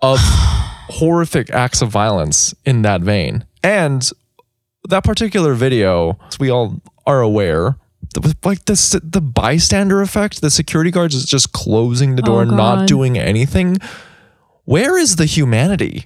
of 0.01 0.19
horrific 0.89 1.49
acts 1.51 1.81
of 1.81 1.89
violence 1.89 2.53
in 2.65 2.81
that 2.83 3.01
vein 3.01 3.43
and 3.63 4.11
that 4.87 5.03
particular 5.03 5.53
video 5.55 6.17
we 6.39 6.49
all 6.51 6.79
are 7.07 7.21
aware 7.21 7.75
like 8.43 8.65
this 8.65 8.91
the 9.03 9.21
bystander 9.21 10.01
effect 10.01 10.41
the 10.41 10.49
security 10.49 10.91
guards 10.91 11.15
is 11.15 11.25
just 11.25 11.51
closing 11.53 12.15
the 12.15 12.21
door 12.21 12.37
Oh, 12.39 12.41
and 12.41 12.51
not 12.51 12.87
doing 12.87 13.17
anything. 13.17 13.77
Where 14.65 14.97
is 14.97 15.15
the 15.17 15.25
humanity? 15.25 16.05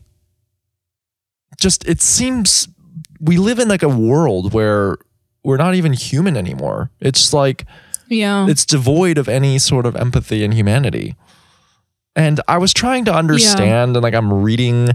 Just 1.59 1.87
it 1.87 2.01
seems 2.01 2.67
we 3.19 3.37
live 3.37 3.59
in 3.59 3.67
like 3.67 3.83
a 3.83 3.89
world 3.89 4.53
where 4.53 4.97
we're 5.43 5.57
not 5.57 5.75
even 5.75 5.93
human 5.93 6.37
anymore. 6.37 6.91
It's 6.99 7.33
like 7.33 7.65
Yeah. 8.07 8.47
it's 8.47 8.65
devoid 8.65 9.17
of 9.17 9.27
any 9.27 9.59
sort 9.59 9.85
of 9.85 9.95
empathy 9.95 10.43
and 10.43 10.53
humanity. 10.53 11.15
And 12.15 12.41
I 12.47 12.57
was 12.57 12.73
trying 12.73 13.05
to 13.05 13.13
understand, 13.13 13.95
and 13.95 14.03
like 14.03 14.13
I'm 14.13 14.33
reading, 14.33 14.89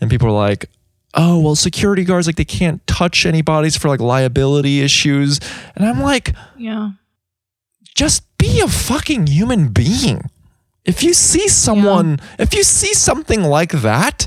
and 0.00 0.08
people 0.10 0.28
are 0.28 0.32
like, 0.48 0.66
"Oh, 1.14 1.38
well, 1.40 1.54
security 1.54 2.04
guards 2.04 2.26
like 2.26 2.36
they 2.36 2.44
can't 2.44 2.84
touch 2.86 3.26
any 3.26 3.42
bodies 3.42 3.76
for 3.76 3.88
like 3.88 4.00
liability 4.00 4.80
issues," 4.80 5.40
and 5.76 5.84
I'm 5.86 6.00
like, 6.00 6.34
yeah. 6.56 6.92
just 7.94 8.22
be 8.38 8.60
a 8.60 8.68
fucking 8.68 9.26
human 9.26 9.68
being. 9.68 10.22
If 10.84 11.02
you 11.02 11.14
see 11.14 11.46
someone, 11.48 12.18
if 12.38 12.54
you 12.54 12.64
see 12.64 12.92
something 12.94 13.42
like 13.44 13.70
that, 13.72 14.26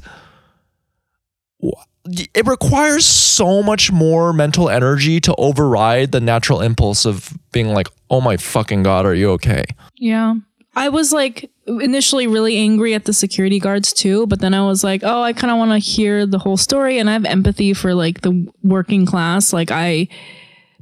it 2.10 2.46
requires 2.46 3.06
so 3.06 3.64
much 3.64 3.92
more 3.92 4.32
mental 4.32 4.70
energy 4.70 5.20
to 5.22 5.34
override 5.38 6.12
the 6.12 6.22
natural 6.22 6.62
impulse 6.62 7.04
of 7.06 7.34
being 7.52 7.70
like, 7.74 7.88
"Oh 8.10 8.22
my 8.22 8.38
fucking 8.38 8.84
god, 8.84 9.06
are 9.06 9.16
you 9.16 9.32
okay?" 9.32 9.66
Yeah. 9.98 10.36
I 10.76 10.90
was 10.90 11.14
like 11.14 11.50
initially 11.68 12.28
really 12.28 12.58
angry 12.58 12.94
at 12.94 13.06
the 13.06 13.14
security 13.14 13.60
guards 13.60 13.94
too, 13.94 14.28
but 14.28 14.40
then 14.42 14.54
I 14.54 14.62
was 14.66 14.84
like, 14.84 15.02
oh, 15.04 15.22
I 15.22 15.34
kind 15.34 15.50
of 15.52 15.58
want 15.58 15.72
to 15.72 15.78
hear 15.80 16.26
the 16.26 16.38
whole 16.40 16.58
story 16.58 17.00
and 17.00 17.10
I 17.10 17.14
have 17.14 17.26
empathy 17.26 17.74
for 17.74 17.94
like 17.94 18.22
the 18.22 18.48
working 18.64 19.06
class. 19.06 19.54
Like 19.54 19.72
I 19.72 20.08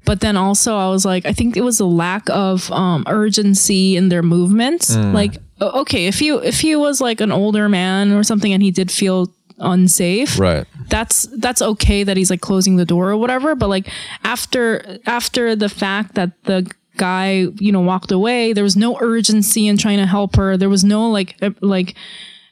but 0.06 0.20
then 0.20 0.36
also 0.36 0.76
I 0.76 0.90
was 0.90 1.06
like, 1.06 1.26
I 1.26 1.32
think 1.32 1.56
it 1.56 1.62
was 1.64 1.80
a 1.80 1.86
lack 1.86 2.30
of 2.30 2.70
um, 2.74 3.06
urgency 3.08 3.96
in 3.96 4.10
their 4.10 4.22
movements. 4.24 4.94
Like, 4.98 5.38
okay, 5.62 6.08
if 6.08 6.22
you 6.22 6.40
if 6.40 6.60
he 6.60 6.76
was 6.76 7.00
like 7.00 7.22
an 7.22 7.32
older 7.32 7.70
man 7.70 8.12
or 8.12 8.24
something 8.24 8.52
and 8.52 8.62
he 8.62 8.72
did 8.72 8.92
feel 8.92 9.32
unsafe, 9.60 10.38
Right. 10.40 10.66
that's 10.90 11.24
that's 11.38 11.62
okay 11.62 12.04
that 12.04 12.18
he's 12.18 12.30
like 12.30 12.42
closing 12.42 12.76
the 12.76 12.86
door 12.86 13.12
or 13.12 13.18
whatever 13.18 13.56
but 13.56 13.70
like 13.70 13.88
after 14.26 14.98
after 15.06 15.56
the 15.56 15.70
fact 15.70 16.16
that 16.16 16.32
the 16.44 16.70
guy 16.98 17.48
you 17.60 17.72
know 17.72 17.82
walked 17.82 18.12
away 18.12 18.54
there 18.54 18.64
was 18.64 18.76
no 18.76 18.98
urgency 19.02 19.68
in 19.68 19.78
trying 19.78 19.98
to 19.98 20.06
help 20.06 20.36
her 20.36 20.56
there 20.58 20.70
was 20.70 20.84
no 20.84 21.10
like 21.10 21.36
uh, 21.42 21.50
like 21.62 21.96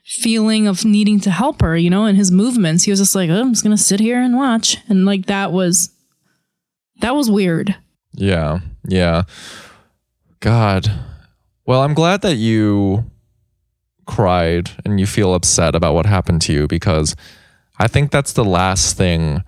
feeling 0.04 0.68
of 0.68 0.84
needing 0.84 1.20
to 1.20 1.30
help 1.30 1.62
her 1.62 1.78
you 1.78 1.90
know 1.90 2.06
in 2.06 2.16
his 2.16 2.32
movements 2.32 2.84
he 2.86 2.92
was 2.92 3.00
just 3.00 3.14
like 3.16 3.30
oh, 3.30 3.40
i'm 3.40 3.54
just 3.54 3.64
gonna 3.64 3.78
sit 3.78 4.00
here 4.00 4.20
and 4.20 4.36
watch 4.36 4.78
and 4.90 5.06
like 5.06 5.28
that 5.28 5.52
was 5.52 5.92
that 7.02 7.16
was 7.16 7.30
weird 7.30 7.76
Yeah. 8.14 8.60
Yeah. 8.88 9.24
God. 10.40 10.92
Well, 11.66 11.82
I'm 11.82 11.94
glad 11.94 12.22
that 12.24 12.36
you 12.36 13.06
cried 14.06 14.72
and 14.84 15.00
you 15.00 15.06
feel 15.06 15.34
upset 15.34 15.76
about 15.76 15.94
what 15.94 16.06
happened 16.06 16.42
to 16.44 16.54
you 16.54 16.68
because 16.68 17.16
I 17.80 17.88
think 17.88 18.12
that's 18.12 18.34
the 18.34 18.44
last 18.44 18.98
thing 18.98 19.44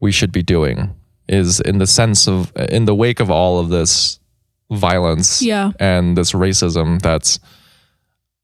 we 0.00 0.12
should 0.12 0.32
be 0.32 0.42
doing 0.42 0.94
is 1.28 1.60
in 1.60 1.78
the 1.78 1.86
sense 1.86 2.28
of 2.28 2.52
in 2.56 2.84
the 2.84 2.94
wake 2.94 3.20
of 3.20 3.30
all 3.30 3.58
of 3.58 3.70
this 3.70 4.18
violence 4.72 5.42
Yeah. 5.42 5.72
and 5.78 6.16
this 6.16 6.32
racism 6.32 7.00
that's 7.00 7.38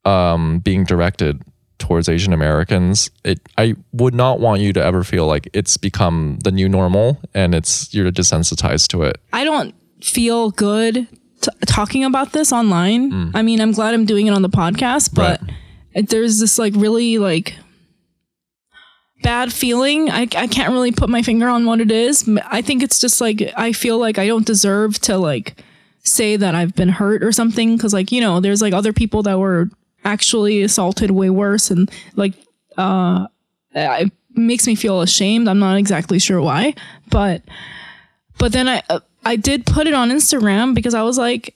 um 0.04 0.60
being 0.60 0.84
directed 0.84 1.42
towards 1.78 2.08
Asian 2.08 2.32
Americans, 2.32 3.10
it 3.24 3.40
I 3.56 3.74
would 3.92 4.14
not 4.14 4.40
want 4.40 4.60
you 4.60 4.72
to 4.72 4.82
ever 4.82 5.04
feel 5.04 5.26
like 5.26 5.48
it's 5.52 5.76
become 5.76 6.38
the 6.42 6.50
new 6.50 6.68
normal 6.68 7.20
and 7.34 7.54
it's 7.54 7.92
you're 7.94 8.10
desensitized 8.10 8.88
to 8.88 9.02
it. 9.04 9.18
I 9.32 9.44
don't 9.44 9.74
feel 10.02 10.50
good 10.50 11.06
t- 11.40 11.50
talking 11.66 12.04
about 12.04 12.32
this 12.32 12.52
online. 12.52 13.30
I 13.34 13.42
mean, 13.42 13.60
I'm 13.60 13.72
glad 13.72 13.94
I'm 13.94 14.06
doing 14.06 14.26
it 14.26 14.30
on 14.32 14.42
the 14.42 14.48
podcast, 14.48 15.14
but 15.14 15.40
there's 16.08 16.40
this 16.40 16.58
like 16.58 16.74
really 16.76 17.18
like 17.18 17.54
bad 19.22 19.52
feeling. 19.52 20.10
I, 20.10 20.22
I 20.36 20.46
can't 20.46 20.72
really 20.72 20.92
put 20.92 21.08
my 21.08 21.22
finger 21.22 21.48
on 21.48 21.64
what 21.66 21.80
it 21.80 21.90
is. 21.90 22.28
I 22.46 22.62
think 22.62 22.82
it's 22.82 22.98
just 22.98 23.20
like 23.20 23.52
I 23.56 23.72
feel 23.72 23.98
like 23.98 24.18
I 24.18 24.26
don't 24.26 24.46
deserve 24.46 24.98
to 25.00 25.16
like 25.16 25.62
say 26.08 26.36
that 26.36 26.54
I've 26.54 26.74
been 26.74 26.88
hurt 26.88 27.22
or 27.22 27.32
something 27.32 27.76
because 27.76 27.92
like 27.92 28.12
you 28.12 28.20
know 28.20 28.40
there's 28.40 28.62
like 28.62 28.72
other 28.72 28.92
people 28.92 29.22
that 29.24 29.38
were 29.38 29.68
actually 30.04 30.62
assaulted 30.62 31.10
way 31.10 31.30
worse 31.30 31.70
and 31.70 31.90
like 32.16 32.34
uh 32.76 33.26
it 33.74 34.12
makes 34.34 34.66
me 34.66 34.74
feel 34.74 35.00
ashamed. 35.00 35.48
I'm 35.48 35.58
not 35.58 35.76
exactly 35.76 36.18
sure 36.18 36.40
why, 36.40 36.74
but 37.10 37.42
but 38.38 38.52
then 38.52 38.68
I 38.68 38.82
uh, 38.88 39.00
I 39.24 39.36
did 39.36 39.66
put 39.66 39.86
it 39.86 39.94
on 39.94 40.10
Instagram 40.10 40.74
because 40.74 40.94
I 40.94 41.02
was 41.02 41.18
like, 41.18 41.54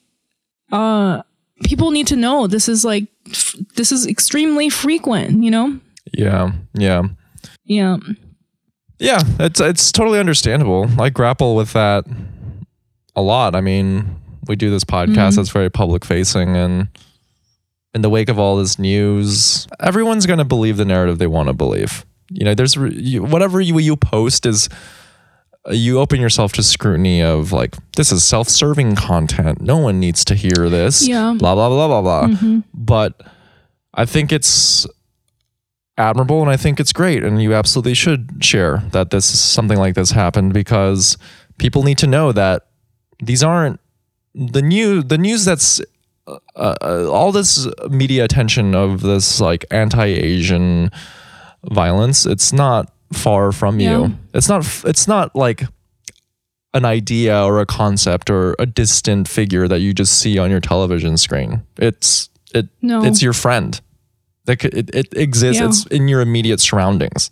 uh, 0.73 1.23
people 1.65 1.91
need 1.91 2.07
to 2.09 2.17
know 2.17 2.47
this 2.47 2.69
is 2.69 2.85
like 2.85 3.07
f- 3.29 3.57
this 3.77 3.93
is 3.93 4.07
extremely 4.07 4.69
frequent. 4.69 5.43
You 5.43 5.51
know? 5.51 5.81
Yeah. 6.13 6.53
Yeah. 6.75 7.05
Yeah. 7.65 7.99
Yeah, 8.99 9.21
it's 9.41 9.61
it's 9.61 9.91
totally 9.91 10.21
understandable. 10.21 10.89
I 11.01 11.11
grapple 11.11 11.57
with 11.57 11.73
that 11.73 12.05
a 13.17 13.23
lot. 13.23 13.57
I 13.57 13.61
mean, 13.61 14.22
we 14.49 14.57
do 14.57 14.71
this 14.71 14.85
podcast 14.85 15.13
mm-hmm. 15.13 15.37
that's 15.37 15.51
very 15.51 15.71
public 15.71 16.05
facing 16.05 16.57
and 16.57 16.89
in 17.95 18.03
the 18.03 18.11
wake 18.11 18.29
of 18.29 18.39
all 18.39 18.57
this 18.57 18.79
news, 18.79 19.67
everyone's 19.81 20.27
going 20.27 20.39
to 20.39 20.45
believe 20.45 20.77
the 20.77 20.85
narrative 20.85 21.19
they 21.19 21.27
want 21.27 21.49
to 21.49 21.53
believe. 21.53 22.07
You 22.31 22.45
know, 22.45 22.55
there's 22.55 22.77
you, 22.77 23.23
whatever 23.23 23.61
you 23.61 23.79
you 23.79 23.97
post 23.97 24.47
is 24.47 24.69
uh, 25.69 25.73
you 25.73 26.01
open 26.01 26.21
yourself 26.21 26.53
to 26.55 26.63
scrutiny 26.63 27.23
of 27.23 27.53
like 27.53 27.77
this 27.97 28.11
is 28.11 28.25
self-serving 28.25 28.97
content. 28.97 29.61
No 29.61 29.77
one 29.77 30.01
needs 30.01 30.25
to 30.27 30.35
hear 30.35 30.71
this. 30.71 31.07
Yeah. 31.07 31.35
Blah 31.37 31.55
blah 31.55 31.69
blah 31.69 31.89
blah 31.89 32.03
blah. 32.03 32.27
Mm-hmm. 32.29 32.61
But 32.73 33.21
I 33.93 34.07
think 34.07 34.33
it's 34.33 34.87
admirable 35.99 36.41
and 36.41 36.51
I 36.51 36.57
think 36.57 36.81
it's 36.81 36.93
great 36.93 37.23
and 37.23 37.43
you 37.43 37.53
absolutely 37.53 37.93
should 37.93 38.43
share 38.43 38.79
that 38.93 39.11
this 39.11 39.27
something 39.27 39.79
like 39.79 39.95
this 39.95 40.13
happened 40.13 40.55
because 40.55 41.19
people 41.59 41.83
need 41.83 41.99
to 41.99 42.07
know 42.07 42.33
that 42.33 42.69
these 43.23 43.43
aren't 43.43 43.79
the 44.35 44.63
new 44.63 45.03
the 45.03 45.19
news 45.19 45.45
that's 45.45 45.81
uh, 46.27 46.39
uh, 46.57 47.09
all 47.11 47.33
this 47.33 47.67
media 47.91 48.25
attention 48.25 48.75
of 48.75 49.01
this 49.03 49.41
like 49.41 49.65
anti-Asian 49.71 50.91
violence 51.65 52.27
it's 52.27 52.53
not 52.53 52.93
far 53.13 53.53
from 53.53 53.79
Yeah. 53.81 53.99
you 53.99 54.19
it's 54.35 54.49
not 54.49 54.67
it's 54.85 55.07
not 55.07 55.35
like 55.37 55.65
an 56.75 56.85
idea 56.87 57.43
or 57.45 57.61
a 57.61 57.67
concept 57.67 58.31
or 58.31 58.57
a 58.59 58.65
distant 58.67 59.29
figure 59.29 59.69
that 59.69 59.81
you 59.81 59.93
just 59.93 60.19
see 60.19 60.39
on 60.39 60.51
your 60.51 60.61
television 60.61 61.17
screen 61.19 61.63
it's 61.77 62.31
it 62.55 62.69
No. 62.81 63.05
it's 63.05 63.21
your 63.23 63.35
friend 63.35 63.81
that 64.47 64.65
it, 64.65 64.95
it 64.95 65.09
exists 65.15 65.61
Yeah. 65.61 65.69
it's 65.69 65.87
in 65.87 66.09
your 66.09 66.21
immediate 66.21 66.61
surroundings 66.61 67.31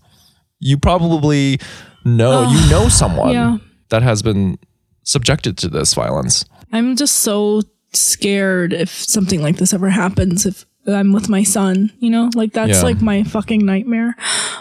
you 0.58 0.76
probably 0.76 1.58
know 2.04 2.50
you 2.52 2.70
know 2.70 2.88
someone 2.88 3.32
yeah. 3.32 3.56
that 3.88 4.02
has 4.02 4.22
been 4.22 4.58
subjected 5.04 5.56
to 5.58 5.68
this 5.68 5.94
violence 5.94 6.44
I'm 6.72 6.96
just 6.96 7.16
so 7.18 7.62
scared 7.92 8.72
if 8.72 8.90
something 8.90 9.42
like 9.42 9.56
this 9.56 9.72
ever 9.74 9.88
happens. 9.90 10.46
If 10.46 10.64
I'm 10.86 11.12
with 11.12 11.28
my 11.28 11.42
son, 11.42 11.92
you 11.98 12.10
know, 12.10 12.30
like 12.34 12.52
that's 12.52 12.78
Yeah. 12.78 12.82
like 12.82 13.02
my 13.02 13.22
fucking 13.24 13.64
nightmare. 13.64 14.16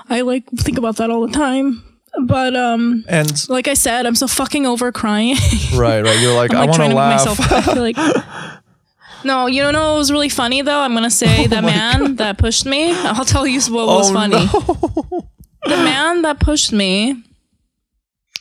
I 0.10 0.22
like 0.22 0.46
think 0.58 0.78
about 0.78 0.98
that 0.98 1.10
all 1.10 1.26
the 1.28 1.34
time. 1.34 1.84
But 2.26 2.56
um, 2.56 3.06
and 3.08 3.48
like 3.50 3.68
I 3.68 3.76
said, 3.76 4.06
I'm 4.08 4.16
so 4.16 4.28
fucking 4.28 4.66
over 4.66 4.92
crying. 4.92 5.36
right 5.76 6.02
right 6.04 6.20
you're 6.20 6.36
like 6.36 6.52
I'm 6.52 6.58
i 6.58 6.60
like 6.62 6.70
want 6.70 6.76
trying 6.76 6.90
to 6.90 6.96
laugh 6.96 7.26
myself 7.26 7.52
I 7.52 7.62
feel 7.62 7.82
like 7.84 7.98
No, 9.24 9.48
you 9.48 9.62
don't 9.62 9.74
know 9.74 9.92
what 9.92 9.98
was 10.00 10.12
really 10.12 10.30
funny 10.30 10.62
though? 10.62 10.80
I'm 10.80 10.94
gonna 10.94 11.10
say 11.12 11.46
the 11.46 11.62
man 11.62 12.16
that 12.16 12.38
pushed 12.38 12.66
me. 12.66 12.94
I'll 12.94 13.26
tell 13.26 13.46
you 13.46 13.60
what 13.74 13.86
was 13.88 14.10
Oh, 14.10 14.14
funny. 14.14 14.46
The 15.66 15.76
man 15.76 16.22
that 16.22 16.40
pushed 16.40 16.72
me 16.72 17.22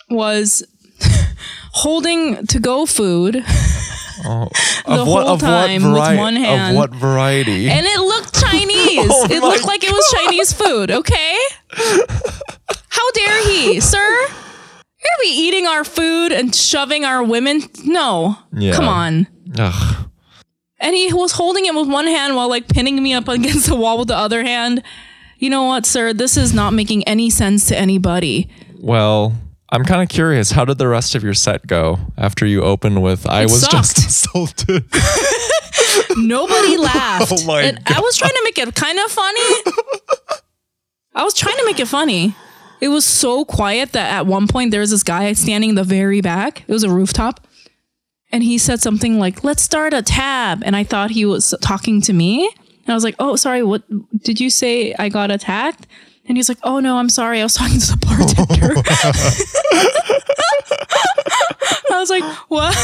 was 0.09 0.62
holding 1.72 2.46
to 2.46 2.59
go 2.61 2.87
food 2.87 3.42
Oh, 4.24 4.48
The 4.87 5.05
whole 5.05 5.37
time 5.38 5.83
with 5.92 6.18
one 6.18 6.35
hand. 6.37 6.72
of 6.72 6.77
what 6.77 6.90
variety 6.90 7.68
and 7.70 7.87
it 7.87 8.01
looked 8.01 8.35
Chinese. 8.40 9.11
Oh 9.11 9.27
it 9.31 9.40
looked 9.42 9.64
like 9.66 9.85
it 9.85 9.92
was 9.92 10.14
Chinese 10.18 10.53
food, 10.53 10.90
okay? 10.90 11.37
How 12.88 13.11
dare 13.12 13.44
he, 13.48 13.81
sir? 13.81 13.98
You're 13.98 15.16
gonna 15.16 15.22
be 15.22 15.29
eating 15.29 15.66
our 15.66 15.85
food 15.85 16.33
and 16.33 16.55
shoving 16.55 17.05
our 17.05 17.22
women? 17.22 17.62
No. 17.85 18.37
Yeah. 18.53 18.72
Come 18.74 18.88
on. 18.88 19.27
Ugh. 19.59 20.09
And 20.81 20.94
he 20.96 21.12
was 21.12 21.33
holding 21.33 21.66
it 21.66 21.74
with 21.74 21.88
one 21.88 22.07
hand 22.07 22.35
while 22.37 22.48
like 22.48 22.68
pinning 22.68 23.01
me 23.03 23.12
up 23.14 23.29
against 23.29 23.66
the 23.68 23.77
wall 23.77 23.98
with 23.98 24.09
the 24.09 24.16
other 24.16 24.42
hand. 24.42 24.83
You 25.38 25.51
know 25.51 25.64
what, 25.64 25.87
sir? 25.87 26.12
This 26.12 26.37
is 26.37 26.53
not 26.53 26.72
making 26.72 27.05
any 27.05 27.31
sense 27.31 27.66
to 27.68 27.79
anybody. 27.79 28.48
well 28.81 29.33
i'm 29.70 29.85
kind 29.85 30.02
of 30.02 30.09
curious 30.09 30.52
how 30.52 30.64
did 30.64 30.78
the 30.78 30.88
rest 30.88 31.14
of 31.14 31.22
your 31.22 31.35
set 31.35 31.66
go 31.66 31.98
after 32.16 32.46
you 32.46 32.62
opened 32.62 33.02
with 33.02 33.26
i 33.26 33.42
was 33.44 33.66
just 33.68 33.96
sucked. 33.96 34.09
assaulted 34.09 34.85
Nobody 36.16 36.76
oh 36.78 36.83
laughed. 36.83 37.33
Oh 37.33 37.46
my 37.46 37.62
and 37.62 37.78
I 37.87 38.00
was 38.00 38.16
trying 38.16 38.33
to 38.33 38.40
make 38.44 38.59
it 38.59 38.74
kind 38.74 38.98
of 38.98 39.11
funny. 39.11 39.72
I 41.14 41.24
was 41.24 41.35
trying 41.35 41.57
to 41.57 41.64
make 41.64 41.81
it 41.81 41.88
funny. 41.88 42.35
It 42.81 42.88
was 42.88 43.04
so 43.04 43.44
quiet 43.44 43.92
that 43.92 44.12
at 44.12 44.26
one 44.26 44.46
point 44.46 44.70
there 44.70 44.81
was 44.81 44.90
this 44.90 45.02
guy 45.02 45.33
standing 45.33 45.70
in 45.70 45.76
the 45.76 45.85
very 45.85 46.20
back. 46.20 46.62
It 46.66 46.72
was 46.72 46.85
a 46.85 46.90
rooftop. 46.90 47.46
And 48.31 48.42
he 48.42 48.59
said 48.59 48.81
something 48.81 49.18
like, 49.18 49.42
let's 49.42 49.62
start 49.62 49.94
a 49.94 50.02
tab. 50.02 50.62
And 50.64 50.76
I 50.76 50.85
thought 50.85 51.11
he 51.11 51.24
was 51.24 51.54
talking 51.61 52.00
to 52.02 52.12
me. 52.12 52.46
And 52.46 52.88
I 52.88 52.94
was 52.94 53.04
like, 53.04 53.16
oh, 53.18 53.37
sorry, 53.37 53.62
what 53.62 53.83
did 54.22 54.38
you 54.38 54.50
say? 54.50 54.94
I 54.98 55.09
got 55.09 55.31
attacked? 55.31 55.87
And 56.28 56.36
he's 56.36 56.48
like, 56.48 56.58
oh, 56.62 56.78
no, 56.80 56.98
I'm 56.98 57.08
sorry. 57.08 57.40
I 57.40 57.42
was 57.42 57.54
talking 57.54 57.80
to 57.80 57.86
the 57.86 57.96
bartender. 57.96 58.74
I 61.90 61.98
was 62.00 62.10
like, 62.10 62.22
what? 62.48 62.76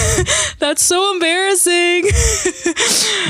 That's 0.58 0.82
so 0.82 1.12
embarrassing. 1.14 2.04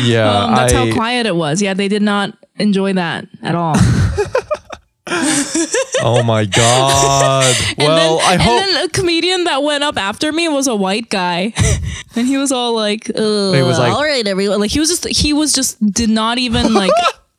Yeah, 0.03 0.29
Um, 0.45 0.55
that's 0.57 0.73
I, 0.73 0.87
how 0.87 0.93
quiet 0.93 1.25
it 1.25 1.35
was. 1.37 1.63
Yeah, 1.63 1.73
they 1.73 1.87
did 1.89 2.03
not 2.03 2.37
enjoy 2.57 2.93
that 2.95 3.27
at 3.43 3.55
all. 3.55 3.75
oh 6.03 6.23
my 6.25 6.45
god. 6.45 7.57
well, 7.79 7.91
and 7.91 7.99
then, 7.99 8.19
I 8.23 8.33
and 8.33 8.41
then 8.43 8.85
a 8.85 8.89
comedian 8.89 9.45
that 9.45 9.63
went 9.63 9.85
up 9.85 9.97
after 9.97 10.33
me 10.33 10.49
was 10.49 10.67
a 10.67 10.75
white 10.75 11.09
guy, 11.11 11.53
and 12.17 12.27
he 12.27 12.37
was 12.37 12.51
all 12.53 12.75
like, 12.75 13.09
Ugh, 13.11 13.17
was 13.63 13.79
like- 13.79 13.93
"All 13.95 14.03
right, 14.03 14.27
everyone." 14.27 14.59
Like 14.61 14.73
he 14.73 14.81
was 14.81 14.89
just 14.91 15.07
he 15.09 15.33
was 15.33 15.53
just 15.53 15.79
did 15.93 16.11
not 16.11 16.39
even 16.39 16.75
like 16.75 16.91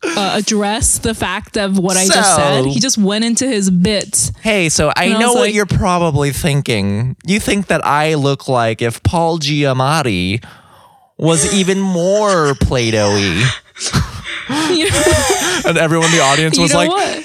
uh, 0.06 0.34
address 0.38 0.98
the 0.98 1.14
fact 1.14 1.56
of 1.58 1.78
what 1.78 1.96
I 1.96 2.06
just 2.06 2.36
said. 2.36 2.64
He 2.66 2.80
just 2.80 2.98
went 2.98 3.24
into 3.24 3.46
his 3.46 3.70
bits. 3.70 4.32
Hey, 4.40 4.68
so 4.68 4.92
I 4.96 5.04
And 5.06 5.14
I 5.14 5.20
know 5.20 5.26
was 5.28 5.34
what 5.36 5.40
like- 5.42 5.54
you're 5.54 5.66
probably 5.66 6.30
thinking. 6.32 7.16
You 7.26 7.40
think 7.40 7.66
that 7.68 7.84
I 7.84 8.14
look 8.14 8.48
like 8.48 8.82
if 8.82 9.02
Paul 9.02 9.38
Giamatti 9.38 10.44
was 11.18 11.52
even 11.54 11.80
more 11.80 12.54
Play-Doh-y. 12.60 13.44
You 14.70 14.88
know, 14.88 15.60
And 15.66 15.76
everyone 15.78 16.06
in 16.06 16.12
the 16.12 16.20
audience 16.22 16.56
you 16.56 16.62
was 16.62 16.72
know 16.72 16.78
like, 16.78 16.88
what? 16.90 17.24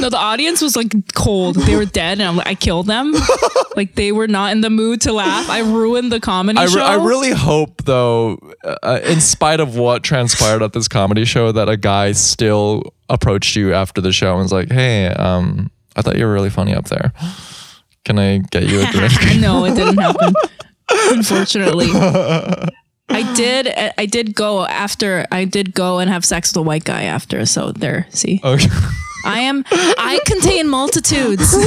No, 0.00 0.08
the 0.08 0.18
audience 0.18 0.60
was 0.60 0.76
like 0.76 0.92
cold. 1.14 1.56
They 1.56 1.76
were 1.76 1.84
dead, 1.84 2.18
and 2.18 2.28
I'm 2.28 2.36
like, 2.36 2.46
I 2.46 2.54
killed 2.54 2.86
them. 2.86 3.14
like 3.76 3.94
they 3.94 4.12
were 4.12 4.28
not 4.28 4.52
in 4.52 4.60
the 4.60 4.70
mood 4.70 5.00
to 5.02 5.12
laugh. 5.12 5.48
I 5.48 5.60
ruined 5.60 6.12
the 6.12 6.20
comedy 6.20 6.58
I, 6.58 6.64
re- 6.64 6.70
show. 6.70 6.80
I 6.80 6.94
really 7.04 7.32
hope, 7.32 7.84
though, 7.84 8.38
uh, 8.64 9.00
in 9.04 9.20
spite 9.20 9.60
of 9.60 9.76
what 9.76 10.02
transpired 10.02 10.62
at 10.62 10.72
this 10.72 10.88
comedy 10.88 11.24
show, 11.24 11.52
that 11.52 11.68
a 11.68 11.76
guy 11.76 12.12
still 12.12 12.82
approached 13.08 13.56
you 13.56 13.74
after 13.74 14.00
the 14.00 14.12
show 14.12 14.32
and 14.32 14.42
was 14.42 14.52
like, 14.52 14.70
"Hey, 14.70 15.06
um, 15.08 15.70
I 15.96 16.02
thought 16.02 16.16
you 16.16 16.26
were 16.26 16.32
really 16.32 16.50
funny 16.50 16.74
up 16.74 16.86
there. 16.86 17.12
Can 18.04 18.18
I 18.18 18.38
get 18.38 18.64
you 18.64 18.80
a 18.82 18.86
drink?" 18.92 19.12
no, 19.40 19.64
it 19.64 19.74
didn't 19.74 19.98
happen. 19.98 20.34
Unfortunately. 20.90 21.88
I 23.10 23.34
did 23.34 23.68
I 23.96 24.06
did 24.06 24.34
go 24.34 24.66
after 24.66 25.26
I 25.32 25.44
did 25.44 25.72
go 25.72 25.98
and 25.98 26.10
have 26.10 26.24
sex 26.24 26.50
with 26.50 26.58
a 26.58 26.62
white 26.62 26.84
guy 26.84 27.04
after. 27.04 27.46
So 27.46 27.72
there, 27.72 28.06
see. 28.10 28.40
okay. 28.44 28.68
I 29.24 29.40
am 29.40 29.64
I 29.70 30.20
contain 30.26 30.68
multitudes. 30.68 31.54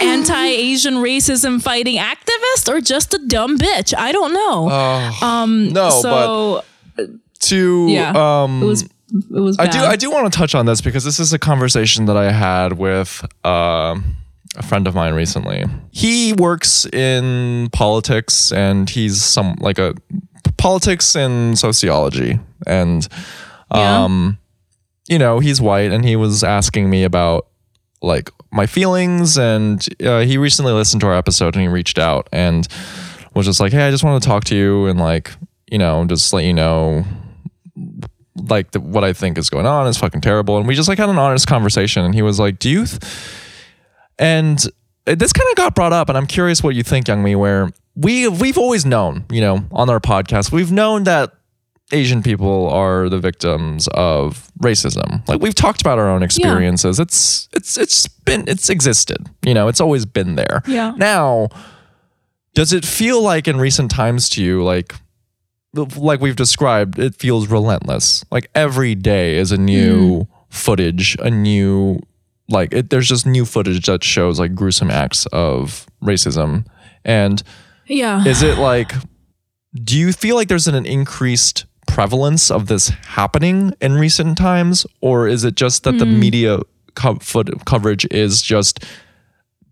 Anti-Asian 0.00 0.94
racism 0.94 1.62
fighting 1.62 1.96
activist 1.96 2.68
or 2.68 2.80
just 2.80 3.14
a 3.14 3.18
dumb 3.26 3.58
bitch? 3.58 3.94
I 3.96 4.12
don't 4.12 4.32
know. 4.32 4.68
um 5.22 5.72
no, 5.72 5.90
so 5.90 6.64
To 7.40 7.86
Yeah, 7.88 8.42
um, 8.42 8.62
it 8.62 8.66
was 8.66 8.82
it 8.82 8.90
was 9.30 9.58
I 9.58 9.66
do 9.66 9.78
I 9.78 9.96
do 9.96 10.10
want 10.10 10.30
to 10.32 10.36
touch 10.38 10.54
on 10.54 10.66
this 10.66 10.80
because 10.80 11.04
this 11.04 11.18
is 11.18 11.32
a 11.32 11.38
conversation 11.38 12.06
that 12.06 12.16
I 12.16 12.30
had 12.30 12.74
with 12.74 13.24
um, 13.44 14.16
a 14.56 14.62
friend 14.62 14.86
of 14.86 14.94
mine 14.94 15.14
recently. 15.14 15.64
He 15.90 16.32
works 16.34 16.84
in 16.86 17.68
politics 17.72 18.52
and 18.52 18.90
he's 18.90 19.22
some 19.22 19.56
like 19.60 19.78
a 19.78 19.94
politics 20.56 21.14
and 21.16 21.58
sociology 21.58 22.38
and 22.66 23.08
Yeah. 23.74 24.04
You 25.08 25.18
know, 25.18 25.38
he's 25.38 25.60
white 25.60 25.90
and 25.90 26.04
he 26.04 26.16
was 26.16 26.44
asking 26.44 26.90
me 26.90 27.04
about 27.04 27.46
like 28.02 28.30
my 28.52 28.66
feelings 28.66 29.36
and 29.38 29.84
uh, 30.04 30.20
he 30.20 30.38
recently 30.38 30.72
listened 30.72 31.00
to 31.00 31.06
our 31.06 31.14
episode 31.14 31.54
and 31.54 31.62
he 31.62 31.68
reached 31.68 31.98
out 31.98 32.28
and 32.32 32.68
was 33.34 33.46
just 33.46 33.60
like, 33.60 33.72
"Hey, 33.72 33.86
I 33.86 33.90
just 33.90 34.04
want 34.04 34.22
to 34.22 34.28
talk 34.28 34.44
to 34.44 34.56
you 34.56 34.86
and 34.86 34.98
like, 34.98 35.32
you 35.70 35.78
know, 35.78 36.04
just 36.04 36.32
let 36.32 36.44
you 36.44 36.52
know 36.52 37.04
like 38.48 38.70
the, 38.70 38.80
what 38.80 39.04
I 39.04 39.12
think 39.12 39.38
is 39.38 39.50
going 39.50 39.66
on 39.66 39.86
is 39.86 39.96
fucking 39.96 40.20
terrible. 40.20 40.58
And 40.58 40.66
we 40.66 40.74
just 40.74 40.88
like 40.88 40.98
had 40.98 41.08
an 41.08 41.18
honest 41.18 41.46
conversation. 41.46 42.04
And 42.04 42.14
he 42.14 42.22
was 42.22 42.38
like, 42.38 42.58
"Do 42.58 42.70
you?" 42.70 42.86
Th-? 42.86 43.02
And 44.18 44.58
this 45.04 45.32
kind 45.32 45.48
of 45.50 45.56
got 45.56 45.74
brought 45.74 45.92
up, 45.92 46.08
and 46.08 46.18
I'm 46.18 46.26
curious 46.26 46.62
what 46.62 46.74
you 46.74 46.82
think, 46.82 47.08
Young 47.08 47.22
Mi. 47.22 47.34
Where 47.34 47.70
we 47.94 48.28
we've 48.28 48.58
always 48.58 48.84
known, 48.84 49.24
you 49.30 49.40
know, 49.40 49.64
on 49.72 49.90
our 49.90 50.00
podcast, 50.00 50.52
we've 50.52 50.72
known 50.72 51.04
that 51.04 51.32
Asian 51.92 52.22
people 52.22 52.68
are 52.68 53.08
the 53.08 53.18
victims 53.18 53.88
of 53.94 54.50
racism. 54.60 55.26
Like 55.26 55.40
we've 55.40 55.54
talked 55.54 55.80
about 55.80 55.98
our 55.98 56.08
own 56.08 56.22
experiences. 56.22 57.00
It's 57.00 57.48
it's 57.54 57.78
it's 57.78 58.08
been 58.08 58.44
it's 58.46 58.68
existed. 58.68 59.26
You 59.42 59.54
know, 59.54 59.68
it's 59.68 59.80
always 59.80 60.04
been 60.04 60.34
there. 60.34 60.62
Yeah. 60.66 60.92
Now, 60.96 61.48
does 62.54 62.72
it 62.72 62.84
feel 62.84 63.22
like 63.22 63.48
in 63.48 63.56
recent 63.58 63.90
times 63.90 64.28
to 64.30 64.42
you 64.42 64.62
like 64.62 64.94
like 65.74 66.20
we've 66.20 66.36
described, 66.36 66.98
it 66.98 67.14
feels 67.14 67.48
relentless. 67.48 68.24
Like 68.30 68.50
every 68.54 68.94
day 68.94 69.36
is 69.36 69.52
a 69.52 69.58
new 69.58 70.20
mm-hmm. 70.20 70.32
footage, 70.50 71.16
a 71.20 71.30
new 71.30 72.00
like 72.50 72.72
it, 72.72 72.90
there's 72.90 73.08
just 73.08 73.26
new 73.26 73.44
footage 73.44 73.86
that 73.86 74.04
shows 74.04 74.38
like 74.38 74.54
gruesome 74.54 74.90
acts 74.90 75.26
of 75.26 75.86
racism. 76.02 76.66
And 77.04 77.42
Yeah. 77.86 78.24
is 78.26 78.42
it 78.42 78.58
like 78.58 78.92
do 79.74 79.98
you 79.98 80.12
feel 80.12 80.34
like 80.34 80.48
there's 80.48 80.66
an 80.66 80.86
increased 80.86 81.66
prevalence 81.88 82.50
of 82.50 82.66
this 82.66 82.88
happening 82.88 83.72
in 83.80 83.94
recent 83.94 84.38
times 84.38 84.86
or 85.00 85.26
is 85.26 85.44
it 85.44 85.54
just 85.54 85.84
that 85.84 85.98
the 85.98 86.04
hmm. 86.04 86.20
media 86.20 86.58
co- 86.94 87.16
foot 87.16 87.50
coverage 87.64 88.06
is 88.10 88.42
just 88.42 88.84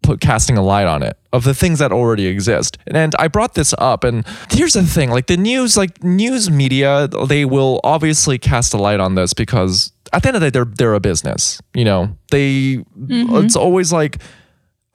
put 0.03 0.21
casting 0.21 0.57
a 0.57 0.63
light 0.63 0.87
on 0.87 1.03
it 1.03 1.19
of 1.33 1.45
the 1.45 1.55
things 1.55 1.79
that 1.79 1.93
already 1.93 2.27
exist? 2.27 2.79
And 2.87 3.15
i 3.19 3.29
brought 3.29 3.55
this 3.55 3.75
up 3.79 4.03
and 4.05 4.27
here's 4.51 4.73
the 4.73 4.83
thing 4.83 5.11
like 5.11 5.27
the 5.27 5.37
news 5.37 5.77
like 5.77 6.03
news 6.03 6.51
media 6.51 7.09
they 7.29 7.45
will 7.45 7.81
obviously 7.85 8.39
cast 8.39 8.75
a 8.75 8.79
light 8.79 9.01
on 9.01 9.15
this 9.15 9.33
because 9.35 9.93
at 10.13 10.23
the 10.23 10.29
end 10.29 10.37
of 10.37 10.41
the 10.41 10.51
day 10.51 10.59
they're 10.59 10.65
they're 10.65 10.95
a 10.95 11.01
business 11.01 11.61
you 11.75 11.85
know? 11.85 12.17
They 12.31 12.77
mm-hmm. 12.77 13.45
it's 13.45 13.57
always 13.57 13.93
like 13.93 14.19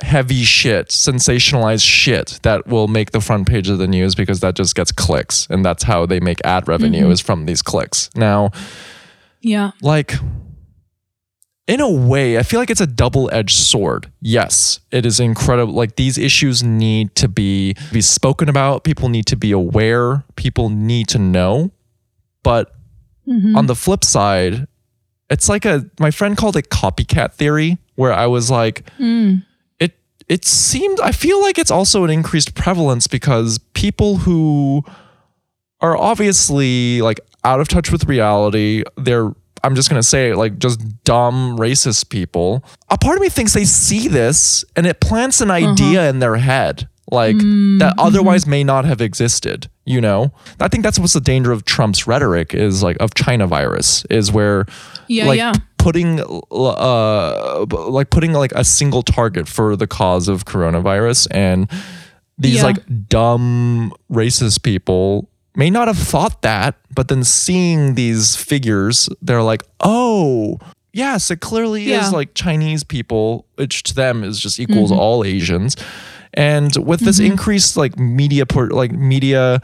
heavy 0.01 0.43
shit, 0.43 0.89
sensationalized 0.89 1.85
shit 1.85 2.39
that 2.43 2.67
will 2.67 2.87
make 2.87 3.11
the 3.11 3.21
front 3.21 3.47
page 3.47 3.69
of 3.69 3.77
the 3.77 3.87
news 3.87 4.15
because 4.15 4.39
that 4.41 4.55
just 4.55 4.75
gets 4.75 4.91
clicks 4.91 5.47
and 5.49 5.63
that's 5.63 5.83
how 5.83 6.05
they 6.05 6.19
make 6.19 6.39
ad 6.43 6.67
revenue 6.67 7.03
mm-hmm. 7.03 7.11
is 7.11 7.21
from 7.21 7.45
these 7.45 7.61
clicks. 7.61 8.09
Now, 8.15 8.51
yeah. 9.41 9.71
like 9.81 10.13
in 11.67 11.79
a 11.79 11.89
way, 11.89 12.37
I 12.37 12.43
feel 12.43 12.59
like 12.59 12.69
it's 12.69 12.81
a 12.81 12.87
double-edged 12.87 13.55
sword. 13.55 14.11
Yes, 14.19 14.79
it 14.91 15.05
is 15.05 15.19
incredible 15.19 15.73
like 15.73 15.95
these 15.95 16.17
issues 16.17 16.63
need 16.63 17.15
to 17.15 17.27
be 17.27 17.75
be 17.91 18.01
spoken 18.01 18.49
about, 18.49 18.83
people 18.83 19.09
need 19.09 19.25
to 19.27 19.35
be 19.35 19.51
aware, 19.51 20.23
people 20.35 20.69
need 20.69 21.07
to 21.09 21.19
know. 21.19 21.71
But 22.43 22.73
mm-hmm. 23.27 23.55
on 23.55 23.67
the 23.67 23.75
flip 23.75 24.03
side, 24.03 24.67
it's 25.29 25.47
like 25.47 25.65
a 25.65 25.89
my 25.99 26.11
friend 26.11 26.35
called 26.35 26.57
it 26.57 26.69
copycat 26.69 27.33
theory 27.33 27.77
where 27.95 28.11
I 28.11 28.27
was 28.27 28.51
like 28.51 28.83
it 28.99 29.43
it 30.27 30.45
seemed 30.45 30.99
I 30.99 31.11
feel 31.11 31.41
like 31.41 31.57
it's 31.57 31.71
also 31.71 32.03
an 32.03 32.09
increased 32.09 32.55
prevalence 32.55 33.07
because 33.07 33.59
people 33.73 34.17
who 34.17 34.83
are 35.81 35.97
obviously 35.97 37.01
like 37.01 37.19
out 37.43 37.59
of 37.59 37.67
touch 37.67 37.91
with 37.91 38.05
reality, 38.05 38.83
they're 38.97 39.31
I'm 39.63 39.75
just 39.75 39.89
gonna 39.89 40.03
say 40.03 40.33
like 40.33 40.57
just 40.57 41.03
dumb 41.03 41.57
racist 41.57 42.09
people. 42.09 42.63
A 42.89 42.97
part 42.97 43.17
of 43.17 43.21
me 43.21 43.29
thinks 43.29 43.53
they 43.53 43.65
see 43.65 44.07
this 44.07 44.65
and 44.75 44.85
it 44.85 44.99
plants 44.99 45.41
an 45.41 45.49
mm-hmm. 45.49 45.71
idea 45.71 46.09
in 46.09 46.19
their 46.19 46.37
head, 46.37 46.87
like 47.11 47.37
that 47.37 47.43
mm-hmm. 47.43 47.99
otherwise 47.99 48.47
may 48.47 48.63
not 48.63 48.85
have 48.85 49.01
existed. 49.01 49.69
You 49.85 50.01
know, 50.01 50.31
I 50.59 50.67
think 50.67 50.83
that's 50.83 50.99
what's 50.99 51.13
the 51.13 51.21
danger 51.21 51.51
of 51.51 51.65
Trump's 51.65 52.07
rhetoric 52.07 52.53
is 52.53 52.81
like 52.81 52.97
of 52.99 53.13
China 53.13 53.47
virus 53.47 54.05
is 54.05 54.31
where 54.31 54.65
Yeah, 55.07 55.25
like 55.25 55.37
yeah. 55.37 55.53
Putting 55.83 56.19
uh 56.51 57.65
like 57.89 58.09
putting 58.09 58.33
like 58.33 58.51
a 58.53 58.63
single 58.63 59.01
target 59.03 59.47
for 59.47 59.75
the 59.75 59.87
cause 59.87 60.27
of 60.27 60.45
coronavirus 60.45 61.27
and 61.31 61.69
these 62.37 62.55
Yeah. 62.57 62.63
like 62.63 62.79
dumb 63.09 63.93
racist 64.11 64.61
people 64.63 65.27
may 65.55 65.69
not 65.69 65.87
have 65.87 65.97
thought 65.97 66.41
that 66.43 66.75
but 66.93 67.07
then 67.07 67.23
seeing 67.23 67.95
these 67.95 68.35
figures 68.35 69.09
they're 69.21 69.43
like 69.43 69.63
oh 69.81 70.57
yes 70.93 71.31
it 71.31 71.39
clearly 71.41 71.83
Yeah. 71.83 72.05
is 72.05 72.13
like 72.13 72.33
chinese 72.35 72.83
people 72.83 73.45
which 73.55 73.83
to 73.83 73.93
them 73.95 74.23
is 74.23 74.39
just 74.39 74.59
Mm-hmm. 74.59 74.71
equals 74.71 74.91
all 74.91 75.23
asians 75.25 75.75
and 76.33 76.71
with 76.77 77.01
this 77.01 77.19
increased 77.19 77.75
like 77.75 77.97
media 77.99 78.45
por- 78.45 78.69
like 78.71 78.91
media 78.91 79.59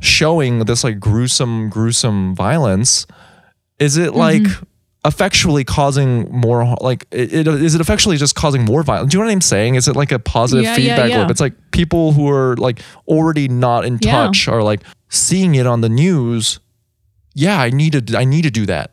showing 0.00 0.64
this 0.64 0.82
like 0.84 0.98
gruesome 1.00 1.68
gruesome 1.70 2.34
violence 2.34 3.06
is 3.78 3.96
it 3.96 4.14
like 4.14 4.42
Mm-hmm. 4.42 4.64
Effectually 5.04 5.64
causing 5.64 6.30
more 6.30 6.76
like 6.80 7.06
it, 7.10 7.32
it 7.32 7.46
is 7.48 7.74
it 7.74 7.80
effectually 7.80 8.16
just 8.18 8.34
causing 8.34 8.64
more 8.66 8.82
violence 8.82 9.10
do 9.10 9.16
you 9.16 9.22
know 9.22 9.26
what 9.28 9.32
i'm 9.32 9.40
saying 9.40 9.74
is 9.74 9.88
it 9.88 9.96
like 9.96 10.12
a 10.12 10.18
positive 10.18 10.62
Yeah, 10.64 10.70
yeah, 10.76 10.76
feedback 10.76 11.10
yeah. 11.10 11.20
loop 11.20 11.30
it's 11.30 11.40
like 11.40 11.54
people 11.70 12.12
who 12.12 12.28
are 12.28 12.54
like 12.56 12.80
already 13.08 13.48
not 13.48 13.84
in 13.86 13.98
Yeah. 14.02 14.26
touch 14.26 14.46
are 14.46 14.62
like 14.62 14.82
seeing 15.08 15.54
it 15.54 15.66
on 15.66 15.80
the 15.80 15.88
news 15.88 16.60
yeah 17.34 17.58
i 17.60 17.70
need 17.70 17.92
to 18.06 18.18
i 18.18 18.24
need 18.24 18.42
to 18.42 18.50
do 18.50 18.66
that 18.66 18.92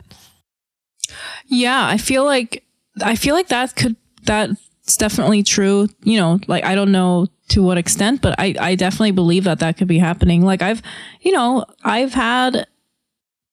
Yeah, 1.49 1.87
I 1.87 1.97
feel 1.97 2.25
like 2.25 2.63
I 3.01 3.15
feel 3.15 3.35
like 3.35 3.47
that 3.47 3.75
could 3.75 3.95
that's 4.23 4.97
definitely 4.97 5.43
true. 5.43 5.87
You 6.03 6.19
know, 6.19 6.39
like 6.47 6.63
I 6.65 6.75
don't 6.75 6.91
know 6.91 7.27
to 7.49 7.63
what 7.63 7.77
extent, 7.77 8.21
but 8.21 8.35
I 8.37 8.55
I 8.59 8.75
definitely 8.75 9.11
believe 9.11 9.43
that 9.45 9.59
that 9.59 9.77
could 9.77 9.87
be 9.87 9.99
happening. 9.99 10.41
Like 10.43 10.61
I've, 10.61 10.81
you 11.21 11.31
know, 11.31 11.65
I've 11.83 12.13
had 12.13 12.67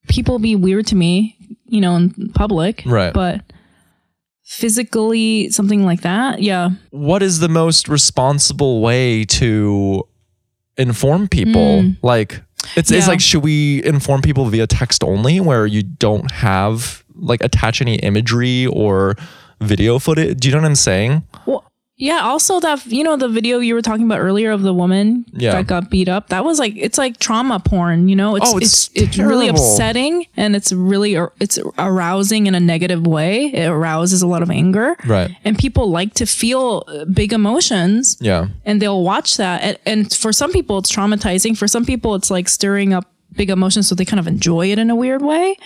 people 0.08 0.38
be 0.38 0.56
weird 0.56 0.86
to 0.88 0.96
me, 0.96 1.36
you 1.74 1.80
know, 1.80 1.96
in 1.96 2.30
public, 2.34 2.82
Right. 2.86 3.12
But 3.12 3.42
physically 4.44 5.50
something 5.50 5.84
like 5.84 6.02
that. 6.02 6.42
Yeah. 6.42 6.70
what 6.90 7.22
is 7.22 7.40
the 7.40 7.48
most 7.48 7.88
responsible 7.88 8.80
way 8.82 9.24
to 9.24 10.04
inform 10.76 11.28
people? 11.28 11.92
Like 12.02 12.42
it's, 12.76 12.90
it's 12.90 13.06
Hmm. 13.06 13.10
Like 13.12 13.20
should 13.20 13.42
we 13.42 13.82
inform 13.84 14.22
people 14.22 14.44
via 14.46 14.66
text 14.66 15.02
only 15.02 15.40
where 15.40 15.66
you 15.66 15.82
don't 15.82 16.30
have 16.30 17.04
like 17.14 17.42
attach 17.42 17.80
any 17.80 17.96
imagery 17.96 18.66
or 18.66 19.16
video 19.60 19.98
footage? 19.98 20.38
Do 20.40 20.48
you 20.48 20.54
know 20.54 20.60
what 20.60 20.66
I'm 20.68 20.74
saying? 20.74 21.22
Well, 21.46 21.64
yeah. 21.96 22.20
Also, 22.22 22.58
that 22.60 22.84
you 22.86 23.04
know 23.04 23.16
the 23.16 23.28
video 23.28 23.58
you 23.60 23.74
were 23.74 23.82
talking 23.82 24.04
about 24.04 24.18
earlier 24.18 24.50
of 24.50 24.62
the 24.62 24.74
woman 24.74 25.24
Yeah. 25.32 25.52
that 25.52 25.66
got 25.66 25.90
beat 25.90 26.08
up. 26.08 26.28
That 26.28 26.44
was 26.44 26.58
like 26.58 26.74
it's 26.76 26.98
like 26.98 27.18
trauma 27.18 27.60
porn. 27.60 28.08
You 28.08 28.16
know, 28.16 28.36
it's 28.36 28.52
Oh, 28.52 28.58
it's 28.58 28.90
it's, 28.94 29.16
really 29.18 29.48
upsetting 29.48 30.26
and 30.36 30.56
it's 30.56 30.72
really 30.72 31.14
it's 31.40 31.58
arousing 31.78 32.46
in 32.46 32.54
a 32.54 32.60
negative 32.60 33.06
way. 33.06 33.46
It 33.46 33.66
arouses 33.68 34.22
a 34.22 34.26
lot 34.26 34.42
of 34.42 34.50
anger. 34.50 34.96
Right. 35.06 35.30
And 35.44 35.58
people 35.58 35.90
like 35.90 36.14
to 36.14 36.26
feel 36.26 36.84
uh, 36.88 37.04
big 37.06 37.32
emotions. 37.32 38.16
Yeah. 38.20 38.48
and 38.64 38.80
they'll 38.82 39.02
watch 39.02 39.36
that 39.36 39.62
and, 39.62 39.78
and 39.86 40.12
for 40.12 40.32
some 40.32 40.50
people 40.52 40.78
it's 40.78 40.90
traumatizing 40.90 41.56
for 41.56 41.68
some 41.68 41.84
people 41.84 42.14
it's 42.14 42.30
like 42.30 42.48
stirring 42.48 42.92
up 42.92 43.04
big 43.36 43.50
emotions 43.50 43.88
so 43.88 43.94
they 43.94 44.04
kind 44.04 44.20
of 44.20 44.26
enjoy 44.26 44.70
it 44.70 44.78
in 44.78 44.90
a 44.90 44.96
weird 44.96 45.22
way 45.22 45.56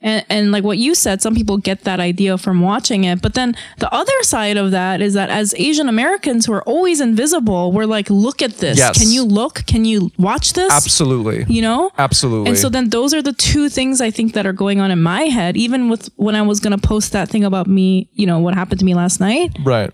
and, 0.00 0.24
and 0.28 0.52
like 0.52 0.62
what 0.62 0.78
you 0.78 0.94
said 0.94 1.20
some 1.20 1.34
people 1.34 1.56
get 1.58 1.82
that 1.82 1.98
idea 2.00 2.38
from 2.38 2.60
watching 2.60 3.02
it 3.04 3.20
but 3.20 3.34
then 3.34 3.56
the 3.78 3.92
other 3.92 4.12
side 4.22 4.56
of 4.56 4.70
that 4.70 5.00
is 5.00 5.14
that 5.14 5.28
as 5.28 5.54
asian 5.58 5.88
americans 5.88 6.46
who 6.46 6.52
are 6.52 6.62
always 6.62 7.00
invisible 7.00 7.72
we're 7.72 7.84
like 7.84 8.08
look 8.08 8.40
at 8.40 8.58
this 8.58 8.78
Yes. 8.78 8.96
can 8.96 9.10
you 9.10 9.24
look 9.24 9.64
can 9.66 9.84
you 9.84 10.10
watch 10.18 10.52
this 10.52 10.72
Absolutely. 10.72 11.44
you 11.52 11.60
know 11.62 11.90
Absolutely. 11.98 12.48
and 12.50 12.58
so 12.58 12.68
then 12.68 12.90
those 12.90 13.12
are 13.12 13.22
the 13.22 13.32
two 13.32 13.68
things 13.68 14.00
I 14.00 14.10
think 14.10 14.34
that 14.34 14.46
are 14.46 14.52
going 14.52 14.80
on 14.80 14.90
in 14.90 15.02
my 15.02 15.22
head. 15.22 15.56
Even 15.56 15.88
with 15.88 16.10
when 16.16 16.34
I 16.36 16.42
was 16.42 16.60
gonna 16.60 16.78
post 16.78 17.12
that 17.12 17.28
thing 17.28 17.44
about 17.44 17.66
me, 17.66 18.08
you 18.14 18.26
know, 18.26 18.38
what 18.38 18.54
happened 18.54 18.78
to 18.80 18.84
me 18.86 18.94
last 18.94 19.18
night. 19.20 19.56
right. 19.64 19.90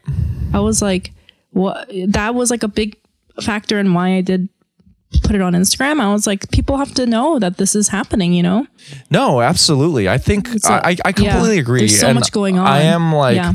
I 0.52 0.60
was 0.60 0.80
like, 0.82 1.12
what? 1.50 1.90
That 2.08 2.34
was 2.34 2.50
like 2.50 2.62
a 2.62 2.68
big 2.68 2.96
factor 3.42 3.78
in 3.78 3.94
why 3.94 4.14
I 4.16 4.20
did 4.20 4.48
put 5.24 5.34
it 5.34 5.40
on 5.42 5.54
Instagram. 5.54 6.00
I 6.00 6.12
was 6.12 6.26
like, 6.26 6.50
people 6.52 6.76
have 6.76 6.94
to 6.94 7.06
know 7.06 7.38
that 7.40 7.56
this 7.56 7.74
is 7.74 7.88
happening, 7.88 8.32
you 8.32 8.42
know? 8.42 8.66
No, 9.10 9.40
absolutely. 9.40 10.08
I 10.08 10.18
think 10.18 10.48
a- 10.64 10.86
I, 10.86 10.94
completely 11.12 11.54
yeah, 11.56 11.60
agree. 11.60 11.80
there's 11.80 11.98
so 11.98 12.08
And 12.08 12.14
much 12.20 12.30
going 12.30 12.58
on. 12.58 12.66
I 12.66 12.82
am 12.82 13.12
like, 13.12 13.36
Yeah. 13.36 13.54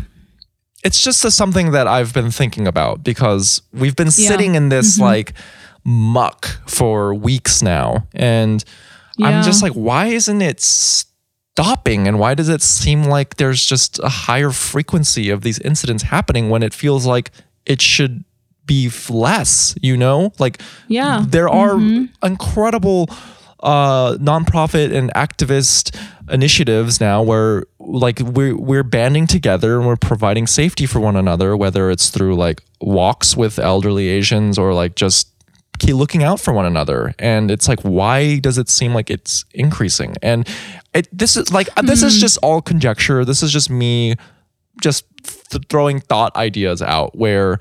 it's 0.83 1.03
just 1.03 1.23
a, 1.23 1.31
something 1.31 1.71
that 1.71 1.87
I've 1.87 2.13
been 2.13 2.31
thinking 2.31 2.67
about 2.67 3.03
because 3.03 3.61
we've 3.71 3.95
been 3.95 4.07
Yeah. 4.07 4.11
Mm-hmm. 4.11 4.27
sitting 4.27 4.55
in 4.55 4.69
this 4.69 4.99
like 4.99 5.33
muck 5.85 6.45
for 6.67 7.13
weeks 7.13 7.61
now. 7.61 8.07
And 8.13 8.63
I'm 9.21 9.43
just 9.43 9.61
like, 9.61 9.73
why 9.73 10.07
isn't 10.07 10.41
it 10.41 10.59
stopping? 10.61 12.07
And 12.07 12.19
why 12.19 12.33
does 12.35 12.49
it 12.49 12.61
seem 12.61 13.03
like 13.03 13.35
there's 13.37 13.65
just 13.65 13.99
a 13.99 14.09
higher 14.09 14.51
frequency 14.51 15.29
of 15.29 15.41
these 15.41 15.59
incidents 15.59 16.03
happening 16.03 16.49
when 16.49 16.63
it 16.63 16.73
feels 16.73 17.05
like 17.05 17.31
it 17.65 17.81
should 17.81 18.23
be 18.69 18.89
less, 19.09 19.75
you 19.81 19.97
know? 19.97 20.31
Like, 20.39 20.61
Yeah. 20.87 21.25
there 21.27 21.49
are 21.49 21.75
Mm-hmm. 21.75 22.05
incredible 22.25 23.09
uh 23.61 24.15
nonprofit 24.31 24.95
and 24.95 25.11
activist 25.15 25.93
initiatives 26.31 27.01
now 27.01 27.21
where 27.21 27.65
like 27.79 28.19
we're 28.35 28.55
we're 28.55 28.83
banding 28.87 29.27
together 29.27 29.75
and 29.77 29.85
we're 29.85 29.97
providing 30.11 30.47
safety 30.47 30.85
for 30.85 31.01
one 31.01 31.17
another 31.17 31.57
whether 31.57 31.91
it's 31.91 32.07
through 32.09 32.35
like 32.45 32.61
walks 32.79 33.35
with 33.35 33.59
elderly 33.59 34.07
asians 34.07 34.57
or 34.57 34.73
like 34.73 34.95
just 34.95 35.27
keep 35.79 35.95
looking 35.95 36.23
out 36.23 36.39
for 36.39 36.53
one 36.53 36.65
another 36.65 37.13
and 37.19 37.51
it's 37.51 37.67
like 37.67 37.81
why 37.81 38.39
does 38.39 38.57
it 38.57 38.69
seem 38.69 38.93
like 38.93 39.09
it's 39.09 39.43
increasing 39.53 40.15
and 40.21 40.47
it 40.93 41.09
this 41.11 41.35
is 41.35 41.51
like 41.51 41.67
this 41.83 41.99
Hmm. 41.99 42.07
is 42.07 42.15
just 42.21 42.37
all 42.41 42.61
conjecture 42.61 43.25
this 43.25 43.43
is 43.43 43.51
just 43.51 43.69
me 43.69 44.15
just 44.81 45.03
th- 45.51 45.63
throwing 45.69 45.99
thought 45.99 46.33
ideas 46.37 46.81
out 46.81 47.11
where 47.17 47.57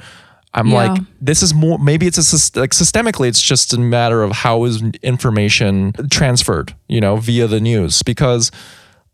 I'm 0.54 0.68
Yeah. 0.68 0.74
like, 0.92 1.02
this 1.20 1.42
is 1.42 1.52
more. 1.54 1.78
Maybe 1.78 2.06
it's 2.06 2.18
a 2.18 2.58
like 2.60 2.70
systemically. 2.70 3.28
It's 3.28 3.42
just 3.42 3.72
a 3.74 3.78
matter 3.80 4.22
of 4.22 4.32
how 4.32 4.64
is 4.64 4.82
information 5.02 5.92
transferred, 6.10 6.74
you 6.88 7.00
know, 7.00 7.16
via 7.16 7.46
the 7.46 7.60
news. 7.60 8.02
Because, 8.02 8.50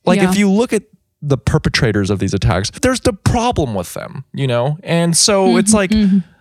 like, 0.07 0.21
Yeah. 0.21 0.31
if 0.31 0.39
you 0.39 0.51
look 0.51 0.73
at 0.73 0.85
the 1.21 1.37
perpetrators 1.39 2.11
of 2.11 2.19
these 2.19 2.35
attacks, 2.35 2.71
there's 2.83 3.01
the 3.01 3.13
problem 3.13 3.75
with 3.75 3.95
them, 3.95 4.25
you 4.35 4.47
know, 4.47 4.79
and 4.83 5.17
so 5.17 5.49
Mm-hmm, 5.49 5.59
it's 5.59 5.73
like 5.73 5.91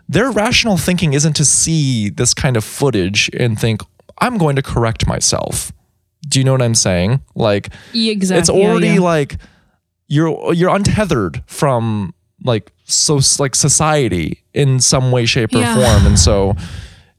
their 0.10 0.30
rational 0.30 0.78
thinking 0.78 1.14
isn't 1.14 1.34
to 1.38 1.46
see 1.46 2.10
this 2.10 2.34
kind 2.34 2.58
of 2.58 2.64
footage 2.64 3.30
and 3.40 3.58
think, 3.60 3.82
I'm 4.20 4.38
going 4.38 4.56
to 4.58 4.62
correct 4.62 5.08
myself. 5.08 5.72
Do 6.30 6.40
you 6.40 6.46
know 6.46 6.52
what 6.52 6.62
I'm 6.62 6.76
saying? 6.76 7.22
Like, 7.36 7.70
exactly. 7.94 8.40
it's 8.40 8.50
already 8.50 8.88
yeah. 8.96 9.00
like 9.00 9.38
you're 10.08 10.54
you're 10.54 10.70
untethered 10.70 11.42
from 11.48 12.14
like 12.44 12.72
so 12.86 13.20
like 13.40 13.56
society 13.56 14.44
in 14.54 14.80
some 14.80 15.12
way 15.12 15.26
shape 15.26 15.54
or 15.56 15.60
Yeah. 15.60 15.76
Mm-hmm. 15.76 15.82
form 15.82 16.06
and 16.08 16.20
so 16.20 16.56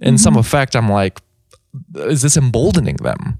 in 0.01 0.19
some 0.19 0.37
effect 0.37 0.77
i'm 0.77 0.89
like 0.91 1.21
is 1.97 2.23
this 2.23 2.37
emboldening 2.37 2.97
them 2.97 3.39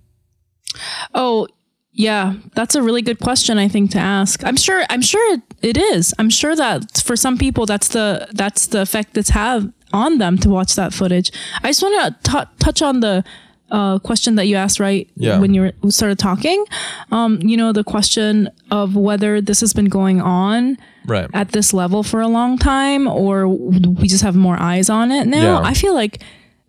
Oh, 1.15 1.47
yeah, 1.93 2.35
that's 2.57 2.75
a 2.75 2.83
really 2.83 3.01
good 3.03 3.21
question 3.21 3.59
I 3.59 3.69
think 3.69 3.93
to 3.93 3.99
ask. 4.01 4.45
I'm 4.45 4.57
sure 4.57 4.83
I'm 4.91 5.03
sure 5.03 5.35
it, 5.35 5.43
it 5.63 5.77
is. 5.77 6.13
I'm 6.19 6.29
sure 6.31 6.57
that 6.57 7.01
for 7.05 7.15
some 7.15 7.39
people 7.39 7.67
that's 7.67 7.89
the 7.89 8.27
that's 8.33 8.67
the 8.67 8.81
effect 8.81 9.15
that's 9.15 9.31
have 9.31 9.73
on 9.93 10.19
them 10.19 10.37
to 10.39 10.49
watch 10.49 10.75
that 10.75 10.93
footage. 10.93 11.31
I 11.63 11.69
just 11.69 11.83
want 11.83 12.25
to 12.25 12.49
touch 12.59 12.83
on 12.83 12.99
the 13.01 13.23
uh, 13.71 14.01
question 14.01 14.35
that 14.35 14.47
you 14.49 14.57
asked 14.57 14.81
right 14.81 15.09
Yeah. 15.15 15.39
when 15.39 15.55
you 15.55 15.61
were, 15.83 15.91
started 15.91 16.19
talking. 16.19 16.65
Um, 17.13 17.39
you 17.43 17.57
know, 17.57 17.73
the 17.73 17.85
question 17.85 18.49
of 18.73 18.97
whether 18.97 19.41
this 19.41 19.61
has 19.61 19.73
been 19.73 19.89
going 19.89 20.21
on 20.21 20.77
right 21.07 21.29
at 21.35 21.53
this 21.53 21.73
level 21.75 22.03
for 22.03 22.21
a 22.21 22.29
long 22.29 22.59
time 22.59 23.07
or 23.07 23.47
we 23.49 24.07
just 24.09 24.23
have 24.25 24.35
more 24.37 24.57
eyes 24.61 24.89
on 24.91 25.11
it 25.13 25.27
now. 25.27 25.61
Yeah. 25.61 25.69
I 25.69 25.75
feel 25.75 25.95
like 25.95 26.23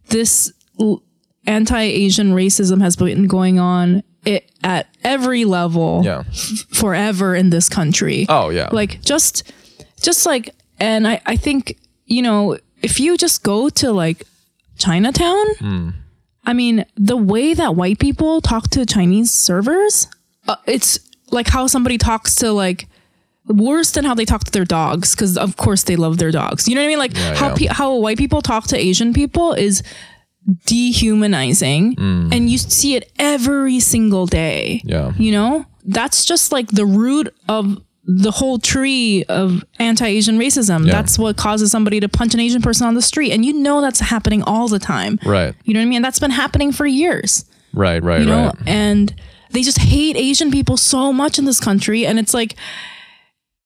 this 0.10 0.52
l- 0.80 1.02
anti-Asian 1.48 2.34
racism 2.34 2.82
has 2.82 2.96
been 2.96 3.28
going 3.28 3.60
on 3.60 4.04
it, 4.26 4.50
at 4.64 4.88
every 5.04 5.46
level 5.46 6.02
yeah 6.04 6.24
forever 6.74 7.36
in 7.36 7.50
this 7.52 7.70
country. 7.70 8.26
oh 8.30 8.50
yeah 8.50 8.70
Like 8.72 9.02
just 9.02 9.52
just 10.02 10.26
like 10.26 10.50
and 10.80 11.08
I 11.08 11.22
I 11.26 11.36
think, 11.38 11.78
you 12.06 12.22
know, 12.22 12.58
if 12.82 13.00
you 13.00 13.18
just 13.18 13.44
go 13.44 13.70
to 13.70 13.92
like 13.92 14.24
Chinatown, 14.78 15.46
Hmm. 15.60 15.90
I 16.48 16.54
mean, 16.54 16.86
the 16.96 17.18
way 17.18 17.54
that 17.56 17.76
white 17.76 17.98
people 18.00 18.40
talk 18.42 18.70
to 18.72 18.86
Chinese 18.86 19.34
servers, 19.34 20.08
uh, 20.48 20.58
it's 20.68 21.00
like 21.32 21.48
how 21.48 21.66
somebody 21.68 21.98
talks 21.98 22.36
to 22.36 22.52
like 22.52 22.88
worse 23.48 23.92
than 23.92 24.04
how 24.06 24.14
they 24.14 24.26
talk 24.26 24.44
to 24.44 24.52
their 24.52 24.66
dogs 24.66 25.16
because 25.16 25.38
of 25.38 25.58
course 25.58 25.84
they 25.84 25.96
love 25.96 26.18
their 26.18 26.32
dogs. 26.32 26.68
You 26.68 26.76
know 26.76 26.82
what 26.82 26.86
I 26.86 26.90
mean? 26.90 27.00
Like 27.00 27.16
Yeah, 27.16 27.36
how 27.36 27.50
yeah. 27.50 27.56
pe- 27.56 27.66
how 27.68 27.96
white 27.96 28.18
people 28.18 28.42
talk 28.42 28.68
to 28.68 28.78
Asian 28.78 29.14
people 29.14 29.54
is 29.54 29.84
dehumanizing 30.66 31.96
mm. 31.96 32.36
and 32.36 32.50
you 32.50 32.58
see 32.58 32.96
it 32.96 33.12
every 33.18 33.80
single 33.80 34.26
day. 34.26 34.82
Yeah. 34.84 35.14
You 35.18 35.32
know? 35.32 35.66
That's 35.84 36.26
just 36.26 36.52
like 36.52 36.68
the 36.70 36.86
root 36.86 37.34
of 37.48 37.82
the 38.08 38.32
whole 38.32 38.60
tree 38.60 39.24
of 39.30 39.64
anti-Asian 39.80 40.38
racism. 40.38 40.86
Yeah. 40.86 40.92
That's 40.92 41.18
what 41.18 41.38
causes 41.38 41.72
somebody 41.72 42.00
to 42.00 42.10
punch 42.10 42.34
an 42.36 42.40
Asian 42.40 42.62
person 42.62 42.88
on 42.88 42.94
the 42.94 43.02
street 43.02 43.32
and 43.32 43.44
you 43.44 43.54
know 43.54 43.82
that's 43.82 44.00
happening 44.00 44.44
all 44.44 44.68
the 44.68 44.80
time. 44.80 45.20
right 45.26 45.56
You 45.64 45.74
know 45.74 45.80
what 45.80 45.86
I 45.86 45.90
mean? 45.90 46.02
That's 46.02 46.20
been 46.20 46.32
happening 46.32 46.72
for 46.72 46.86
years 46.86 47.46
right 47.76 48.02
right 48.02 48.22
you 48.22 48.26
know 48.26 48.46
right 48.46 48.56
and 48.66 49.14
they 49.52 49.62
just 49.62 49.78
hate 49.78 50.16
asian 50.16 50.50
people 50.50 50.78
so 50.78 51.14
much 51.14 51.38
in 51.38 51.46
this 51.46 51.60
country 51.60 52.06
and 52.06 52.18
it's 52.18 52.34
like 52.34 52.56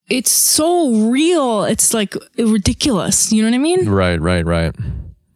it's 0.09 0.31
so 0.31 1.09
real. 1.09 1.63
It's 1.63 1.93
like 1.93 2.15
ridiculous. 2.37 3.31
You 3.31 3.43
know 3.43 3.49
what 3.49 3.55
i 3.55 3.59
mean? 3.59 3.89
Right 3.89 4.19
right 4.19 4.45
right. 4.45 4.75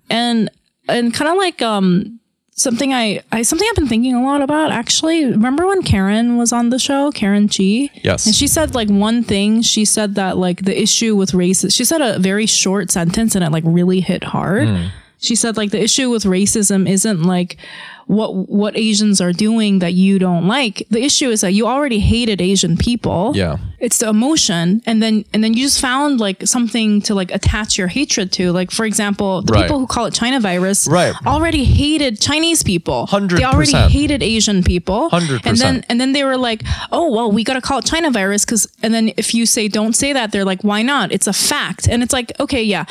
And 0.10 0.50
and 0.88 1.14
kind 1.14 1.32
of 1.32 1.38
like 1.38 1.62
um 1.62 2.20
something 2.56 2.94
I, 2.94 3.22
I 3.32 3.42
something 3.42 3.68
i've 3.68 3.76
been 3.76 3.88
thinking 3.88 4.14
a 4.14 4.24
lot 4.24 4.42
about 4.42 4.72
actually. 4.72 5.26
Remember 5.26 5.66
when 5.66 5.82
karen 5.84 6.38
was 6.38 6.52
on 6.54 6.70
the 6.70 6.80
show 6.80 7.12
karen 7.12 7.48
chee? 7.48 7.92
Yes. 8.04 8.26
And 8.26 8.36
she 8.36 8.48
said 8.48 8.76
like 8.76 8.90
one 8.90 9.24
thing. 9.24 9.62
She 9.62 9.86
said 9.86 10.16
that 10.16 10.38
like 10.38 10.66
the 10.66 10.80
issue 10.80 11.16
with 11.16 11.32
racism 11.32 11.74
she 11.74 11.86
said 11.86 12.02
a 12.02 12.20
very 12.20 12.46
short 12.46 12.92
sentence 12.92 13.36
and 13.36 13.44
it 13.44 13.52
like 13.52 13.64
really 13.66 14.02
hit 14.02 14.24
hard. 14.24 14.68
Hmm. 14.68 14.88
She 15.24 15.36
said 15.36 15.58
like 15.58 15.72
the 15.72 15.82
issue 15.82 16.10
with 16.10 16.24
racism 16.26 16.88
isn't 16.90 17.24
like 17.24 17.58
what 18.06 18.36
what 18.50 18.76
asians 18.78 19.22
are 19.22 19.32
doing 19.32 19.80
that 19.80 19.94
you 19.94 20.20
don't 20.20 20.46
like. 20.46 20.86
The 20.90 21.02
issue 21.02 21.30
is 21.30 21.40
that 21.40 21.54
you 21.54 21.66
already 21.68 22.00
hated 22.00 22.42
asian 22.42 22.76
people. 22.76 23.32
Yeah. 23.34 23.56
It's 23.80 24.00
the 24.00 24.10
emotion. 24.10 24.82
And 24.86 25.02
then 25.02 25.24
and 25.34 25.42
then 25.42 25.54
you 25.54 25.64
just 25.64 25.80
found 25.80 26.20
like 26.20 26.46
something 26.46 27.02
to 27.04 27.16
like 27.16 27.32
attach 27.32 27.78
your 27.78 27.88
hatred 27.88 28.34
to. 28.34 28.52
Like 28.52 28.72
for 28.72 28.86
example 28.86 29.42
the 29.42 29.54
Right. 29.54 29.62
people 29.64 29.80
who 29.80 29.88
call 29.88 30.06
it 30.06 30.14
china 30.14 30.42
virus 30.42 30.86
Right. 30.86 31.14
already 31.26 31.64
hated 31.64 32.20
chinese 32.20 32.62
people. 32.62 33.08
100%. 33.08 33.38
they 33.38 33.46
already 33.46 33.72
hated 33.72 34.22
asian 34.22 34.64
people. 34.64 35.10
100%. 35.10 35.46
and 35.46 35.58
then 35.58 35.86
and 35.88 36.02
then 36.02 36.12
they 36.12 36.26
were 36.26 36.38
like 36.38 36.62
oh 36.92 37.10
well 37.10 37.32
we 37.32 37.46
got 37.46 37.54
to 37.54 37.62
call 37.62 37.80
it 37.80 37.86
china 37.86 38.12
virus 38.12 38.44
because 38.44 38.68
and 38.84 38.94
then 38.94 39.14
if 39.16 39.34
you 39.34 39.46
say 39.46 39.70
don't 39.70 39.94
say 39.96 40.12
that 40.12 40.34
they're 40.34 40.44
like 40.54 40.62
why 40.62 40.82
not? 40.82 41.14
It's 41.14 41.28
a 41.28 41.34
fact. 41.34 41.88
And 41.88 42.04
it's 42.04 42.12
like 42.12 42.34
okay 42.42 42.62
yeah 42.64 42.84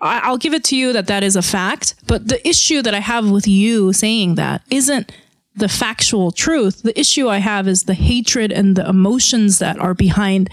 I- 0.00 0.20
I'll 0.20 0.38
give 0.38 0.54
it 0.54 0.64
to 0.64 0.76
you 0.76 0.92
that 0.92 1.06
that 1.08 1.22
is 1.22 1.36
a 1.36 1.42
fact, 1.42 1.94
but 2.06 2.28
the 2.28 2.46
issue 2.48 2.82
that 2.82 2.94
I 2.94 3.00
have 3.00 3.28
with 3.30 3.46
you 3.46 3.92
saying 3.92 4.36
that 4.36 4.62
isn't 4.70 5.12
the 5.56 5.68
factual 5.68 6.30
truth. 6.32 6.82
The 6.82 6.98
issue 6.98 7.28
I 7.28 7.38
have 7.38 7.68
is 7.68 7.82
the 7.84 7.94
hatred 7.94 8.50
and 8.52 8.76
the 8.76 8.88
emotions 8.88 9.58
that 9.58 9.78
are 9.78 9.94
behind 9.94 10.48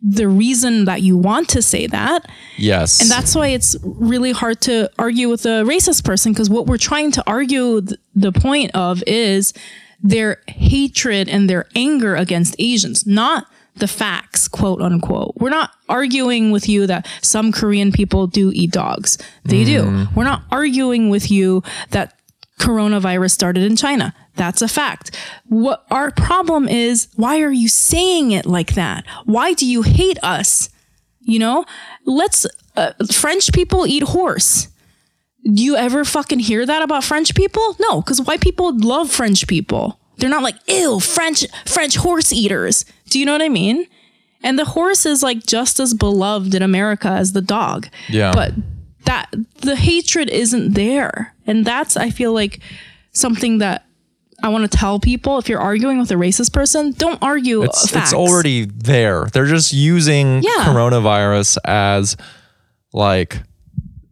the 0.00 0.28
reason 0.28 0.84
that 0.84 1.02
you 1.02 1.18
want 1.18 1.48
to 1.50 1.60
say 1.60 1.86
that. 1.88 2.24
Yes. 2.56 3.00
And 3.00 3.10
that's 3.10 3.34
why 3.34 3.48
it's 3.48 3.74
really 3.82 4.30
hard 4.30 4.60
to 4.62 4.88
argue 4.96 5.28
with 5.28 5.44
a 5.44 5.64
racist 5.64 6.04
person 6.04 6.32
because 6.32 6.48
what 6.48 6.66
we're 6.66 6.78
trying 6.78 7.10
to 7.12 7.24
argue 7.26 7.82
th- 7.82 8.00
the 8.14 8.30
point 8.32 8.70
of 8.74 9.02
is 9.08 9.52
their 10.00 10.40
hatred 10.46 11.28
and 11.28 11.50
their 11.50 11.66
anger 11.74 12.14
against 12.14 12.54
Asians, 12.60 13.04
not 13.08 13.48
the 13.78 13.88
facts, 13.88 14.48
quote 14.48 14.80
unquote. 14.80 15.34
We're 15.36 15.50
not 15.50 15.70
arguing 15.88 16.50
with 16.50 16.68
you 16.68 16.86
that 16.86 17.06
some 17.22 17.52
Korean 17.52 17.92
people 17.92 18.26
do 18.26 18.50
eat 18.54 18.70
dogs. 18.70 19.18
They 19.44 19.64
do. 19.64 20.06
We're 20.14 20.24
not 20.24 20.42
arguing 20.50 21.10
with 21.10 21.30
you 21.30 21.62
that 21.90 22.18
coronavirus 22.58 23.30
started 23.30 23.62
in 23.62 23.76
China. 23.76 24.14
That's 24.34 24.62
a 24.62 24.68
fact. 24.68 25.16
What 25.46 25.84
our 25.90 26.10
problem 26.10 26.68
is, 26.68 27.08
why 27.16 27.40
are 27.40 27.52
you 27.52 27.68
saying 27.68 28.32
it 28.32 28.46
like 28.46 28.74
that? 28.74 29.04
Why 29.24 29.52
do 29.52 29.66
you 29.66 29.82
hate 29.82 30.18
us? 30.22 30.68
You 31.20 31.38
know, 31.38 31.64
let's 32.04 32.46
uh, 32.76 32.92
French 33.12 33.52
people 33.52 33.86
eat 33.86 34.02
horse. 34.02 34.68
Do 35.44 35.62
you 35.62 35.76
ever 35.76 36.04
fucking 36.04 36.40
hear 36.40 36.66
that 36.66 36.82
about 36.82 37.04
French 37.04 37.34
people? 37.34 37.76
No, 37.80 38.00
because 38.00 38.20
white 38.20 38.40
people 38.40 38.76
love 38.76 39.10
French 39.10 39.46
people. 39.46 39.98
They're 40.16 40.28
not 40.28 40.42
like, 40.42 40.56
ew, 40.66 41.00
French 41.00 41.46
French 41.64 41.96
horse 41.96 42.32
eaters. 42.32 42.84
Do 43.10 43.18
you 43.18 43.26
know 43.26 43.32
what 43.32 43.42
I 43.42 43.48
mean? 43.48 43.86
And 44.42 44.58
the 44.58 44.64
horse 44.64 45.04
is 45.06 45.22
like 45.22 45.44
just 45.46 45.80
as 45.80 45.94
beloved 45.94 46.54
in 46.54 46.62
America 46.62 47.08
as 47.08 47.32
the 47.32 47.40
dog. 47.42 47.88
Yeah. 48.08 48.32
But 48.32 48.52
that 49.04 49.32
the 49.62 49.74
hatred 49.76 50.30
isn't 50.30 50.74
there. 50.74 51.34
And 51.46 51.64
that's 51.64 51.96
I 51.96 52.10
feel 52.10 52.32
like 52.32 52.60
something 53.12 53.58
that 53.58 53.84
I 54.42 54.50
want 54.50 54.70
to 54.70 54.78
tell 54.78 55.00
people 55.00 55.38
if 55.38 55.48
you're 55.48 55.58
arguing 55.60 55.98
with 55.98 56.10
a 56.12 56.14
racist 56.14 56.52
person, 56.52 56.92
don't 56.92 57.20
argue 57.20 57.62
it's, 57.62 57.90
facts. 57.90 58.10
it's 58.10 58.14
already 58.14 58.66
there. 58.66 59.26
They're 59.32 59.46
just 59.46 59.72
using 59.72 60.42
Yeah. 60.44 60.50
coronavirus 60.66 61.58
as 61.64 62.16
like 62.92 63.42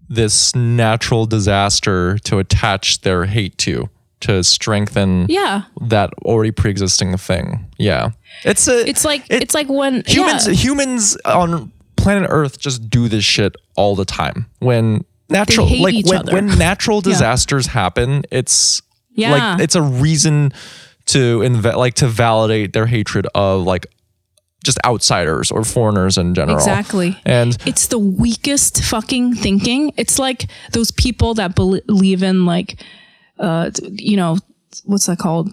this 0.08 0.54
natural 0.56 1.26
disaster 1.26 2.18
to 2.24 2.38
attach 2.38 3.02
their 3.02 3.26
hate 3.26 3.56
to, 3.58 3.88
to 4.20 4.42
strengthen 4.42 5.26
Yeah. 5.28 5.62
that 5.82 6.10
already 6.24 6.50
pre-existing 6.50 7.16
thing. 7.18 7.66
Yeah. 7.78 8.10
It's 8.44 8.66
a 8.68 8.88
It's 8.88 9.04
like 9.04 9.24
it- 9.28 9.42
it's 9.42 9.54
like 9.54 9.68
when 9.68 10.02
humans 10.06 10.46
yeah. 10.46 10.54
humans 10.54 11.16
on 11.24 11.70
planet 11.96 12.28
Earth 12.30 12.58
just 12.58 12.88
do 12.88 13.08
this 13.08 13.24
shit 13.24 13.56
all 13.76 13.94
the 13.94 14.04
time. 14.04 14.46
When 14.60 15.04
natural 15.28 15.66
like 15.82 16.06
when, 16.06 16.18
other. 16.18 16.32
when 16.32 16.46
natural 16.58 16.98
Yeah. 17.04 17.12
disasters 17.12 17.66
happen, 17.66 18.22
it's 18.30 18.80
Yeah. 19.14 19.32
like 19.32 19.60
it's 19.60 19.74
a 19.74 19.82
reason 19.82 20.52
to 21.06 21.40
inve- 21.40 21.76
like 21.76 21.94
to 21.94 22.08
validate 22.08 22.72
their 22.72 22.86
hatred 22.86 23.26
of 23.34 23.62
like 23.64 23.86
just 24.64 24.78
outsiders 24.84 25.52
or 25.52 25.62
foreigners 25.62 26.18
in 26.18 26.34
general. 26.34 26.56
Exactly. 26.58 27.16
And 27.24 27.56
it's 27.66 27.86
the 27.86 27.98
weakest 27.98 28.82
fucking 28.82 29.34
thinking. 29.36 29.92
It's 29.96 30.18
like 30.18 30.46
those 30.72 30.90
people 30.90 31.34
that 31.34 31.54
believe 31.54 32.22
in 32.24 32.46
like, 32.46 32.82
uh, 33.38 33.70
you 33.92 34.16
know, 34.16 34.38
what's 34.84 35.06
that 35.06 35.18
called? 35.18 35.52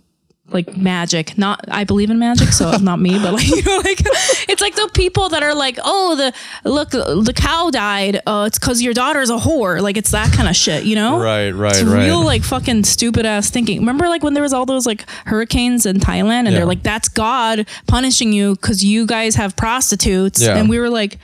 Like 0.49 0.75
magic. 0.77 1.35
Not 1.37 1.61
I 1.69 1.83
believe 1.85 2.11
in 2.11 2.19
magic, 2.19 2.49
so 2.49 2.69
it's 2.69 2.81
not 2.81 2.99
me, 2.99 3.17
but 3.17 3.33
like 3.33 3.47
you 3.55 3.63
know, 3.63 3.77
like 3.77 4.01
it's 4.49 4.61
like 4.61 4.75
the 4.75 4.89
people 4.93 5.29
that 5.29 5.41
are 5.41 5.55
like, 5.55 5.79
oh, 5.83 6.15
the 6.15 6.69
look, 6.69 6.91
the 6.91 7.33
cow 7.35 7.71
died. 7.71 8.19
Uh, 8.27 8.43
it's 8.47 8.59
because 8.59 8.81
your 8.81 8.93
daughter's 8.93 9.29
a 9.31 9.37
whore. 9.37 9.81
Like 9.81 9.95
it's 9.97 10.11
that 10.11 10.31
kind 10.33 10.47
of 10.49 10.55
shit, 10.55 10.83
you 10.83 10.95
know? 10.95 11.17
Right, 11.17 11.51
right, 11.51 11.71
It's 11.77 11.83
right. 11.83 12.05
real 12.05 12.23
like 12.23 12.43
fucking 12.43 12.83
stupid 12.83 13.25
ass 13.25 13.49
thinking. 13.49 13.79
Remember 13.79 14.07
like 14.09 14.21
when 14.21 14.33
there 14.35 14.43
was 14.43 14.53
all 14.53 14.65
those 14.65 14.85
like 14.85 15.09
hurricanes 15.25 15.85
in 15.85 15.99
Thailand, 15.99 16.39
and 16.45 16.47
Yeah. 16.49 16.57
they're 16.57 16.65
like, 16.65 16.83
that's 16.83 17.07
God 17.07 17.65
punishing 17.87 18.33
you 18.33 18.55
because 18.55 18.83
you 18.83 19.07
guys 19.07 19.35
have 19.35 19.55
prostitutes, 19.55 20.41
Yeah. 20.41 20.57
and 20.57 20.69
we 20.69 20.77
were 20.77 20.89
like 20.89 21.17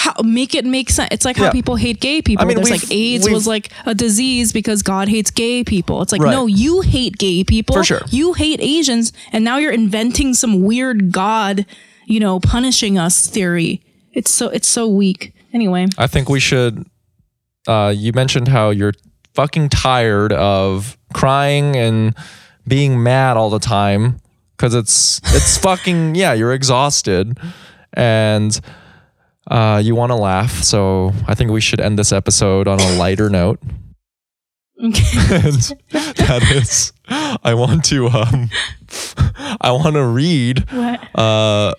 how 0.00 0.14
make 0.22 0.54
it 0.54 0.64
make 0.64 0.90
sense. 0.90 1.08
It's 1.10 1.24
like 1.24 1.36
how 1.36 1.46
Yeah. 1.46 1.50
people 1.50 1.74
hate 1.74 1.98
gay 1.98 2.22
people. 2.22 2.44
I 2.44 2.46
mean, 2.46 2.56
There's 2.58 2.70
like 2.70 2.88
AIDS 2.92 3.28
was 3.28 3.48
like 3.48 3.70
a 3.84 3.96
disease 3.96 4.52
because 4.52 4.84
God 4.84 5.08
hates 5.08 5.32
gay 5.32 5.64
people. 5.64 6.02
It's 6.02 6.12
like 6.12 6.22
Right. 6.22 6.30
no, 6.30 6.46
you 6.46 6.82
hate 6.82 7.18
gay 7.18 7.42
people. 7.42 7.74
For 7.74 7.82
sure. 7.82 8.02
You 8.10 8.34
hate 8.34 8.60
Asians, 8.62 9.12
and 9.32 9.42
now 9.44 9.56
you're 9.56 9.72
inventing 9.72 10.34
some 10.34 10.62
weird 10.62 11.10
God, 11.10 11.66
you 12.06 12.20
know, 12.20 12.38
punishing 12.38 12.96
us 12.96 13.26
theory. 13.26 13.80
It's 14.12 14.30
so 14.30 14.46
it's 14.50 14.68
so 14.68 14.86
weak. 14.86 15.32
Anyway, 15.52 15.86
I 15.98 16.06
think 16.06 16.28
we 16.28 16.38
should. 16.38 16.86
Uh, 17.66 17.92
you 17.96 18.12
mentioned 18.12 18.46
how 18.46 18.70
you're 18.70 18.94
fucking 19.34 19.68
tired 19.70 20.32
of 20.32 20.96
crying 21.12 21.74
and 21.74 22.14
being 22.68 23.02
mad 23.02 23.36
all 23.36 23.50
the 23.50 23.58
time 23.58 24.20
because 24.56 24.74
it's 24.76 25.20
it's 25.34 25.58
fucking 25.66 26.14
yeah. 26.14 26.34
You're 26.34 26.52
exhausted 26.52 27.36
and 27.94 28.60
uh, 29.48 29.80
you 29.84 29.94
want 29.94 30.10
to 30.10 30.16
laugh. 30.16 30.62
So 30.62 31.12
I 31.26 31.34
think 31.34 31.50
we 31.50 31.60
should 31.60 31.80
end 31.80 31.98
this 31.98 32.12
episode 32.12 32.68
on 32.68 32.80
a 32.80 32.96
lighter 32.96 33.28
note. 33.30 33.58
okay. 34.82 34.94
that 35.90 36.50
is, 36.54 36.92
I 37.08 37.54
want 37.54 37.84
to 37.86 38.08
um, 38.08 38.50
I 39.60 39.72
want 39.72 39.94
to 39.94 40.04
read. 40.06 40.70
what? 40.70 41.00
Uh, 41.18 41.74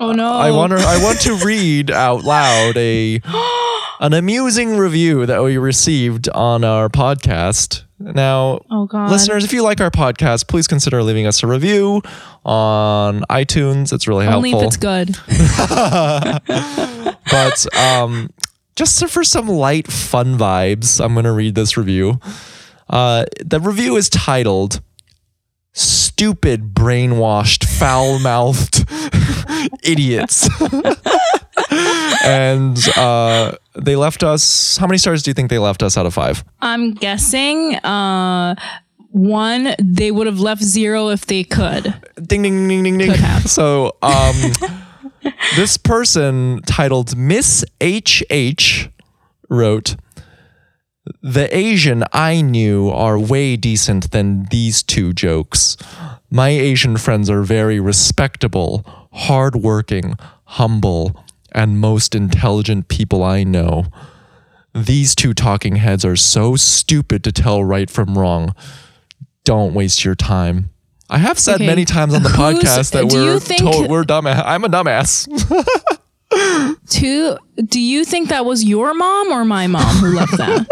Oh 0.00 0.12
no! 0.12 0.30
I 0.30 0.52
want 0.52 0.70
to 0.70 0.78
I 0.78 1.02
want 1.02 1.20
to 1.22 1.34
read 1.44 1.90
out 1.90 2.22
loud 2.22 2.76
a 2.76 3.20
an 4.00 4.12
amusing 4.12 4.76
review 4.76 5.26
that 5.26 5.42
we 5.42 5.58
received 5.58 6.28
on 6.28 6.62
our 6.62 6.88
podcast. 6.88 7.82
Now, 7.98 8.60
Oh 8.70 8.86
listeners, 8.92 9.44
if 9.44 9.52
you 9.52 9.64
like 9.64 9.80
our 9.80 9.90
podcast, 9.90 10.46
please 10.46 10.68
consider 10.68 11.02
leaving 11.02 11.26
us 11.26 11.42
a 11.42 11.48
review 11.48 12.02
on 12.48 13.20
iTunes. 13.28 13.92
It's 13.92 14.08
really 14.08 14.26
Only 14.26 14.52
if 14.52 14.60
helpful. 14.60 14.68
it's 14.68 14.76
good. 14.78 15.16
but 17.30 17.76
um, 17.78 18.30
just 18.74 19.06
for 19.08 19.22
some 19.22 19.48
light, 19.48 19.86
fun 19.92 20.38
vibes, 20.38 21.04
I'm 21.04 21.12
going 21.12 21.26
to 21.26 21.32
read 21.32 21.54
this 21.54 21.76
review. 21.76 22.18
Uh, 22.88 23.26
the 23.44 23.60
review 23.60 23.96
is 23.96 24.08
titled 24.08 24.80
Stupid, 25.74 26.72
Brainwashed, 26.72 27.64
Foul 27.66 28.18
Mouthed 28.18 28.86
Idiots. 29.82 30.48
and 32.24 32.78
uh, 32.96 33.52
they 33.74 33.94
left 33.94 34.22
us. 34.22 34.78
How 34.78 34.86
many 34.86 34.96
stars 34.96 35.22
do 35.22 35.28
you 35.30 35.34
think 35.34 35.50
they 35.50 35.58
left 35.58 35.82
us 35.82 35.98
out 35.98 36.06
of 36.06 36.14
five? 36.14 36.42
I'm 36.62 36.94
guessing 36.94 37.74
uh 37.76 38.54
one 39.10 39.74
they 39.82 40.10
would 40.10 40.26
have 40.26 40.40
left 40.40 40.62
zero 40.62 41.08
if 41.08 41.26
they 41.26 41.44
could. 41.44 41.94
Ding, 42.16 42.42
ding, 42.42 42.68
ding, 42.68 42.82
ding, 42.82 42.98
ding. 42.98 43.10
Could 43.10 43.20
have. 43.20 43.48
So, 43.48 43.96
um, 44.02 44.36
this 45.56 45.76
person 45.76 46.60
titled 46.66 47.16
Miss 47.16 47.64
HH 47.82 48.88
wrote, 49.48 49.96
The 51.22 51.48
Asian 51.56 52.04
I 52.12 52.42
knew 52.42 52.90
are 52.90 53.18
way 53.18 53.56
decent 53.56 54.10
than 54.10 54.44
these 54.50 54.82
two 54.82 55.12
jokes. 55.12 55.76
My 56.30 56.50
Asian 56.50 56.98
friends 56.98 57.30
are 57.30 57.42
very 57.42 57.80
respectable, 57.80 58.84
hardworking, 59.12 60.14
humble, 60.44 61.24
and 61.52 61.80
most 61.80 62.14
intelligent 62.14 62.88
people 62.88 63.22
I 63.22 63.44
know. 63.44 63.86
These 64.74 65.14
two 65.14 65.32
talking 65.32 65.76
heads 65.76 66.04
are 66.04 66.16
so 66.16 66.56
stupid 66.56 67.24
to 67.24 67.32
tell 67.32 67.64
right 67.64 67.88
from 67.88 68.18
wrong. 68.18 68.54
Don't 69.48 69.72
waste 69.72 70.04
your 70.04 70.14
time. 70.14 70.68
I 71.08 71.16
have 71.16 71.38
said 71.38 71.54
Okay. 71.54 71.66
many 71.66 71.86
times 71.86 72.12
on 72.12 72.22
the 72.22 72.28
Who's- 72.28 72.62
podcast 72.62 72.90
that 72.92 73.06
we're 73.10 73.40
think- 73.40 73.60
to- 73.62 73.86
we're 73.88 74.04
dumbass. 74.04 74.42
I'm 74.44 74.62
a 74.62 74.68
dumbass. 74.68 75.26
Two, 76.90 77.38
do 77.64 77.80
you 77.80 78.04
think 78.04 78.28
that 78.28 78.44
was 78.44 78.62
your 78.62 78.92
mom 78.92 79.28
or 79.28 79.46
my 79.46 79.66
mom 79.66 79.96
who 79.96 80.14
left 80.16 80.36
that? 80.36 80.66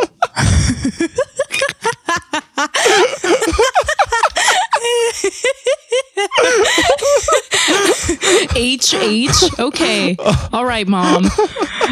H 8.54 8.94
H. 8.94 9.34
Okay. 9.58 10.16
All 10.52 10.64
right, 10.64 10.86
mom. 10.86 11.24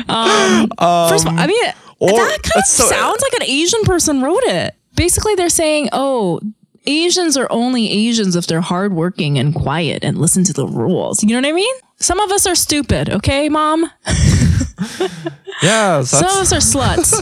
Um, 0.09 0.69
first 1.09 1.27
of 1.27 1.33
all, 1.33 1.39
I 1.39 1.47
mean, 1.47 1.65
or- 1.99 2.11
that 2.11 2.43
kind 2.43 2.57
of 2.63 2.67
so- 2.67 2.85
sounds 2.87 3.23
like 3.23 3.41
an 3.41 3.49
Asian 3.49 3.83
person 3.85 4.21
wrote 4.23 4.43
it. 4.45 4.75
Basically, 4.95 5.35
they're 5.35 5.49
saying, 5.49 5.89
"Oh, 5.93 6.41
Asians 6.87 7.37
are 7.37 7.47
only 7.51 7.91
Asians 7.91 8.37
if 8.37 8.47
they're 8.47 8.61
hardworking 8.61 9.39
and 9.39 9.55
quiet 9.55 10.05
and 10.05 10.19
listen 10.19 10.45
to 10.45 10.53
the 10.53 10.67
rules." 10.67 11.23
You 11.23 11.31
know 11.31 11.37
what 11.37 11.47
I 11.47 11.53
mean? 11.53 11.75
Some 11.99 12.21
of 12.21 12.31
us 12.31 12.47
are 12.47 12.55
stupid. 12.55 13.09
Okay, 13.09 13.49
mom. 13.49 13.91
yeah, 15.63 16.03
Some 16.03 16.25
of 16.25 16.37
us 16.37 16.53
are 16.53 16.61
sluts. 16.61 17.13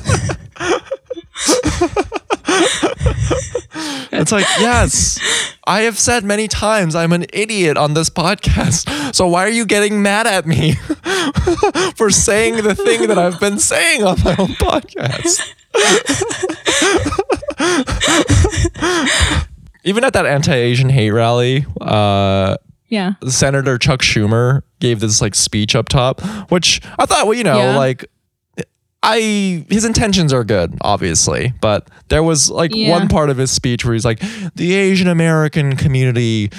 it's 4.13 4.33
like 4.33 4.47
yes. 4.59 5.19
I 5.65 5.83
have 5.83 5.99
said 5.99 6.25
many 6.25 6.49
times 6.49 6.95
I'm 6.95 7.13
an 7.13 7.27
idiot 7.33 7.77
on 7.77 7.95
this 7.95 8.11
podcast. 8.11 9.15
So 9.15 9.29
why 9.29 9.45
are 9.45 9.51
you 9.51 9.65
getting 9.65 10.03
mad 10.03 10.27
at 10.27 10.47
me 10.47 10.73
for 11.97 12.11
saying 12.11 12.63
the 12.63 12.75
thing 12.75 13.09
that 13.09 13.19
I've 13.19 13.39
been 13.39 13.59
saying 13.59 14.03
on 14.03 14.19
my 14.25 14.35
own 14.39 14.49
podcast? 14.59 15.41
Even 19.85 20.05
at 20.05 20.13
that 20.13 20.27
anti-Asian 20.27 20.89
hate 20.91 21.11
rally, 21.11 21.67
uh, 21.81 22.57
Yeah. 22.89 23.15
Senator 23.27 23.79
Chuck 23.79 24.01
Schumer 24.01 24.63
gave 24.81 25.01
this 25.01 25.21
like 25.21 25.35
speech 25.35 25.75
up 25.75 25.89
top, 25.89 26.21
which 26.51 26.81
I 26.99 27.07
thought, 27.07 27.27
well, 27.27 27.35
you 27.37 27.45
know, 27.45 27.57
Yeah. 27.59 27.77
like 27.77 28.05
I 29.03 29.65
his 29.69 29.85
intentions 29.85 30.33
are 30.33 30.45
good, 30.45 30.75
obviously, 30.83 31.53
but 31.61 31.89
there 32.09 32.23
was 32.23 32.49
like 32.51 32.71
Yeah. 32.75 32.91
one 32.91 33.09
part 33.09 33.31
of 33.31 33.37
his 33.37 33.51
speech 33.51 33.85
where 33.85 33.95
he's 33.95 34.05
like, 34.05 34.23
the 34.55 34.75
Asian 34.75 35.09
American 35.09 35.75
community. 35.77 36.51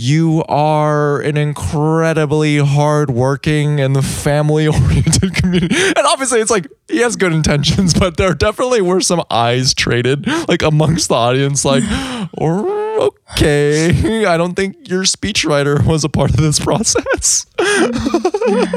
You 0.00 0.44
are 0.48 1.20
an 1.22 1.36
incredibly 1.36 2.58
hardworking 2.58 3.80
and 3.80 4.04
family-oriented 4.06 5.34
community, 5.42 5.74
and 5.74 6.06
obviously, 6.06 6.38
it's 6.38 6.52
like 6.52 6.68
he 6.86 6.98
has 6.98 7.16
good 7.16 7.32
intentions, 7.32 7.94
but 7.94 8.16
there 8.16 8.32
definitely 8.32 8.80
were 8.80 9.00
some 9.00 9.24
eyes 9.28 9.74
traded, 9.74 10.24
like 10.46 10.62
amongst 10.62 11.08
the 11.08 11.16
audience, 11.16 11.64
like, 11.64 11.82
"Or- 12.34 12.64
oh, 12.68 13.10
okay, 13.32 14.24
I 14.24 14.36
don't 14.36 14.54
think 14.54 14.88
your 14.88 15.02
speechwriter 15.02 15.84
was 15.84 16.04
a 16.04 16.08
part 16.08 16.30
of 16.30 16.36
this 16.36 16.60
process. 16.60 17.46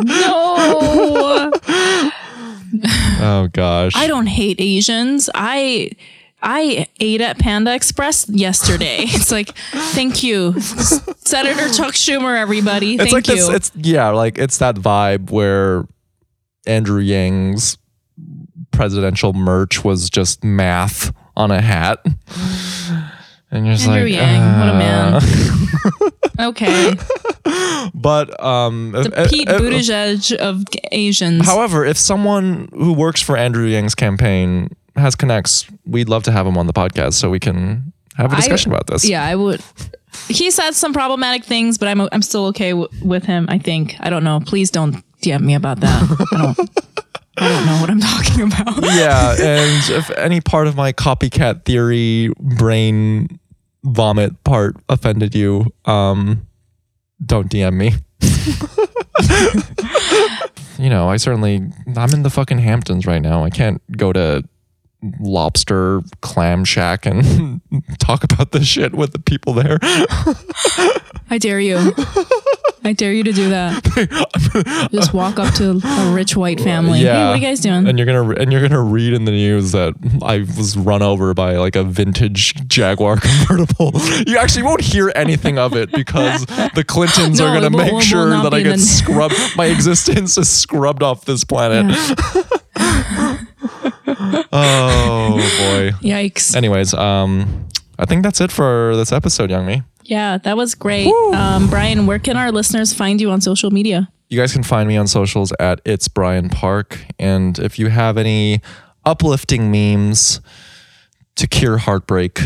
No. 0.03 1.51
Oh 3.23 3.49
gosh. 3.51 3.91
I 3.95 4.07
don't 4.07 4.27
hate 4.27 4.55
Asians. 4.59 5.29
I 5.35 5.91
I 6.41 6.87
ate 6.99 7.21
at 7.21 7.37
Panda 7.39 7.73
Express 7.73 8.27
yesterday. 8.29 8.99
It's 9.07 9.31
like, 9.31 9.55
thank 9.93 10.23
you, 10.23 10.59
Senator 10.59 11.69
Chuck 11.73 11.93
Schumer. 11.93 12.37
Everybody, 12.37 12.95
it's 12.95 13.03
thank 13.03 13.13
like 13.13 13.27
you. 13.27 13.35
this 13.35 13.49
it's 13.49 13.71
yeah, 13.75 14.09
like 14.09 14.37
it's 14.37 14.57
that 14.57 14.75
vibe 14.75 15.29
where 15.31 15.85
Andrew 16.65 16.99
Yang's 17.01 17.77
presidential 18.71 19.33
merch 19.33 19.83
was 19.83 20.09
just 20.09 20.43
math 20.43 21.13
on 21.35 21.51
a 21.51 21.61
hat. 21.61 22.03
And 23.53 23.65
you're 23.65 23.75
just 23.75 23.85
Andrew 23.85 24.03
like 24.05 24.13
Yang, 24.13 24.59
what 24.59 24.69
a 24.69 24.73
man. 24.77 25.13
uh, 26.39 26.49
okay, 26.51 26.93
But 27.93 28.41
um 28.41 28.93
the 28.93 29.11
if- 29.23 29.29
Pete 29.29 29.49
if- 29.49 29.61
Buttigieg 29.61 30.37
of 30.37 30.63
Asians. 30.93 31.45
However, 31.45 31.83
if 31.83 31.97
someone 31.97 32.69
who 32.71 32.93
works 32.93 33.21
for 33.21 33.35
Andrew 33.35 33.65
Yang's 33.65 33.93
campaign 33.93 34.73
has 34.95 35.15
connects, 35.15 35.67
we'd 35.85 36.09
love 36.09 36.23
to 36.23 36.31
have 36.31 36.45
him 36.47 36.57
on 36.57 36.67
the 36.67 36.73
podcast 36.73 37.13
so 37.13 37.29
we 37.29 37.39
can 37.39 37.93
have 38.15 38.33
a 38.33 38.35
discussion 38.35 38.71
about 38.71 38.87
this. 38.87 39.05
yeah, 39.07 39.23
I 39.23 39.35
would. 39.35 39.61
He 40.27 40.51
said 40.51 40.71
some 40.71 40.91
problematic 40.93 41.45
things, 41.45 41.77
but 41.77 41.87
I'm 41.87 42.01
I'm 42.11 42.21
still 42.21 42.47
okay 42.47 42.71
w- 42.71 42.89
with 43.01 43.23
him. 43.25 43.45
I 43.49 43.57
think. 43.59 43.95
I 44.01 44.09
don't 44.09 44.25
know. 44.25 44.41
Please 44.45 44.69
don't 44.69 44.95
DM 45.21 45.41
me 45.41 45.55
about 45.55 45.79
that. 45.79 46.27
I 46.33 46.37
don't. 46.37 46.69
I 47.37 47.47
don't 47.47 47.65
know 47.65 47.79
what 47.79 47.89
I'm 47.89 48.01
talking 48.01 48.41
about. 48.51 48.83
yeah, 48.93 49.31
and 49.39 49.89
if 49.89 50.09
any 50.17 50.41
part 50.41 50.67
of 50.67 50.75
my 50.75 50.91
copycat 50.91 51.63
theory 51.63 52.29
brain 52.39 53.39
vomit 53.85 54.43
part 54.43 54.75
offended 54.89 55.33
you, 55.33 55.73
um, 55.85 56.45
don't 57.25 57.49
DM 57.49 57.73
me. 57.73 57.93
you 60.77 60.89
know, 60.89 61.09
I 61.09 61.17
certainly 61.17 61.61
I'm 61.95 62.13
in 62.13 62.23
the 62.23 62.29
fucking 62.29 62.59
Hamptons 62.59 63.05
right 63.05 63.21
now. 63.21 63.43
I 63.43 63.49
can't 63.49 63.81
go 63.97 64.13
to 64.13 64.43
lobster 65.19 66.01
clam 66.21 66.63
shack 66.63 67.05
and 67.05 67.61
talk 67.99 68.23
about 68.23 68.51
this 68.51 68.67
shit 68.67 68.93
with 68.93 69.11
the 69.13 69.19
people 69.19 69.53
there. 69.53 69.79
I 71.29 71.37
dare 71.39 71.59
you. 71.59 71.93
I 72.83 72.93
dare 72.93 73.13
you 73.13 73.23
to 73.23 73.31
do 73.31 73.49
that. 73.49 74.89
Just 74.91 75.13
walk 75.13 75.37
up 75.39 75.53
to 75.55 75.79
a 75.85 76.11
rich 76.13 76.35
white 76.35 76.59
family. 76.59 76.99
Hey, 76.99 77.05
Yeah. 77.05 77.27
what 77.27 77.33
are 77.33 77.37
you 77.37 77.41
guys 77.47 77.59
doing? 77.59 77.87
and 77.87 77.97
you're 77.97 78.07
gonna 78.07 78.29
and 78.41 78.51
you're 78.51 78.61
gonna 78.67 78.81
read 78.81 79.13
in 79.13 79.25
the 79.25 79.31
news 79.31 79.71
that 79.71 79.93
I 80.23 80.39
was 80.39 80.75
run 80.77 81.01
over 81.03 81.33
by 81.33 81.57
like 81.57 81.75
a 81.75 81.83
vintage 81.83 82.55
Jaguar 82.67 83.17
convertible. 83.21 83.91
You 84.27 84.37
actually 84.37 84.63
won't 84.63 84.81
hear 84.81 85.11
anything 85.15 85.57
of 85.59 85.75
it 85.75 85.91
because 85.91 86.45
the 86.75 86.83
Clintons 86.87 87.39
No, 87.39 87.47
are 87.47 87.59
gonna 87.61 87.75
will- 87.75 87.93
make 87.93 88.01
sure 88.03 88.29
that 88.31 88.53
I 88.53 88.61
get 88.63 88.79
scrubbed. 88.79 89.35
My 89.55 89.65
existence 89.67 90.37
is 90.37 90.49
scrubbed 90.49 91.03
off 91.03 91.25
this 91.25 91.43
planet. 91.43 91.95
oh 94.51 95.35
boy. 95.37 95.91
Yikes. 96.07 96.55
Anyways, 96.55 96.93
um, 96.93 97.67
I 97.99 98.05
think 98.05 98.23
that's 98.23 98.41
it 98.41 98.51
for 98.51 98.95
this 98.95 99.11
episode, 99.11 99.49
Young 99.49 99.65
Mi. 99.65 99.83
Yeah, 100.03 100.37
that 100.39 100.57
was 100.57 100.75
great. 100.75 101.07
Um, 101.33 101.69
Brian, 101.69 102.05
where 102.05 102.19
can 102.19 102.35
our 102.35 102.51
listeners 102.51 102.93
find 102.93 103.21
you 103.21 103.29
on 103.31 103.41
social 103.41 103.71
media? 103.71 104.11
You 104.29 104.39
guys 104.39 104.53
can 104.53 104.63
find 104.63 104.87
me 104.87 104.97
on 104.97 105.07
socials 105.07 105.53
at 105.59 105.81
it's 105.85 106.07
Brian 106.07 106.49
Park. 106.49 107.05
And 107.19 107.59
if 107.59 107.77
you 107.77 107.87
have 107.87 108.17
any 108.17 108.61
uplifting 109.05 109.71
memes 109.71 110.41
to 111.35 111.47
cure 111.47 111.77
heartbreak, 111.77 112.39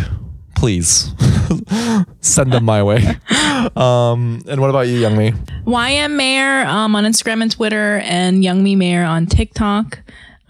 please 0.56 1.14
send 2.22 2.52
them 2.54 2.66
my 2.66 2.82
way. 2.84 3.18
Um, 3.76 4.44
and 4.48 4.62
what 4.62 4.70
about 4.70 4.88
you, 4.88 5.00
Young 5.00 5.18
Mi? 5.18 5.32
YM 5.66 6.16
Mayer 6.16 6.68
um, 6.68 6.96
on 6.96 7.04
Instagram 7.04 7.42
and 7.42 7.52
Twitter, 7.52 7.98
and 8.04 8.44
Young 8.44 8.64
Mi 8.64 8.76
Mayer 8.76 9.04
on 9.04 9.26
TikTok. 9.26 10.02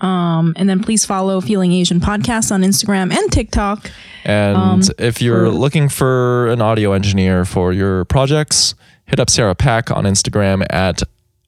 Um, 0.02 0.54
and 0.58 0.70
then 0.70 0.84
please 0.84 1.06
follow 1.06 1.40
Feeling 1.42 1.72
Asian 1.72 2.00
Podcast 2.00 2.52
on 2.52 2.62
Instagram 2.62 3.14
and 3.14 3.32
TikTok. 3.32 3.90
And 4.24 4.90
if 4.98 5.22
you're 5.22 5.50
looking 5.50 5.90
for 5.90 6.48
an 6.48 6.62
audio 6.62 6.94
engineer 6.94 7.46
for 7.46 7.72
your 7.72 8.06
projects, 8.06 8.76
hit 9.06 9.20
up 9.20 9.30
Sarah 9.30 9.56
Pack 9.56 9.92
on 9.92 10.04
Instagram 10.04 10.66
at 10.70 11.04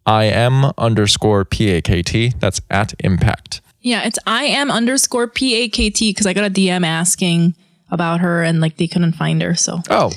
im 0.07 0.71
underscore 0.77 1.43
p-a-k-t. 1.43 2.33
That's 2.39 2.61
at 2.69 2.93
impact. 2.99 3.61
Yeah, 3.81 4.03
it's 4.03 4.19
I 4.27 4.43
am 4.45 4.69
underscore 4.69 5.27
P 5.27 5.55
A 5.55 5.69
K 5.69 5.89
T 5.89 6.09
because 6.11 6.25
I 6.25 6.33
got 6.33 6.43
a 6.43 6.49
DM 6.49 6.85
asking 6.85 7.55
about 7.89 8.19
her 8.19 8.43
and 8.43 8.59
like 8.59 8.75
they 8.75 8.87
couldn't 8.87 9.13
find 9.13 9.41
her. 9.41 9.55
So 9.55 9.81
Oh, 9.89 10.11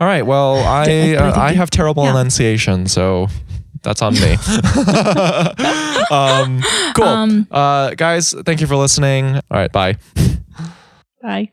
all 0.00 0.06
right. 0.06 0.22
Well, 0.22 0.56
I 0.56 1.12
I 1.12 1.14
uh, 1.16 1.40
I 1.40 1.52
have 1.52 1.70
terrible 1.70 2.04
yeah. 2.04 2.10
enunciation, 2.10 2.86
so 2.86 3.28
that's 3.82 4.02
on 4.02 4.14
me. 4.14 4.32
um, 6.10 6.62
cool, 6.94 7.46
uh, 7.50 7.94
guys. 7.94 8.34
Thank 8.44 8.60
you 8.60 8.66
for 8.66 8.76
listening. 8.76 9.36
All 9.36 9.42
right, 9.50 9.72
bye. 9.72 9.96
bye. 11.22 11.52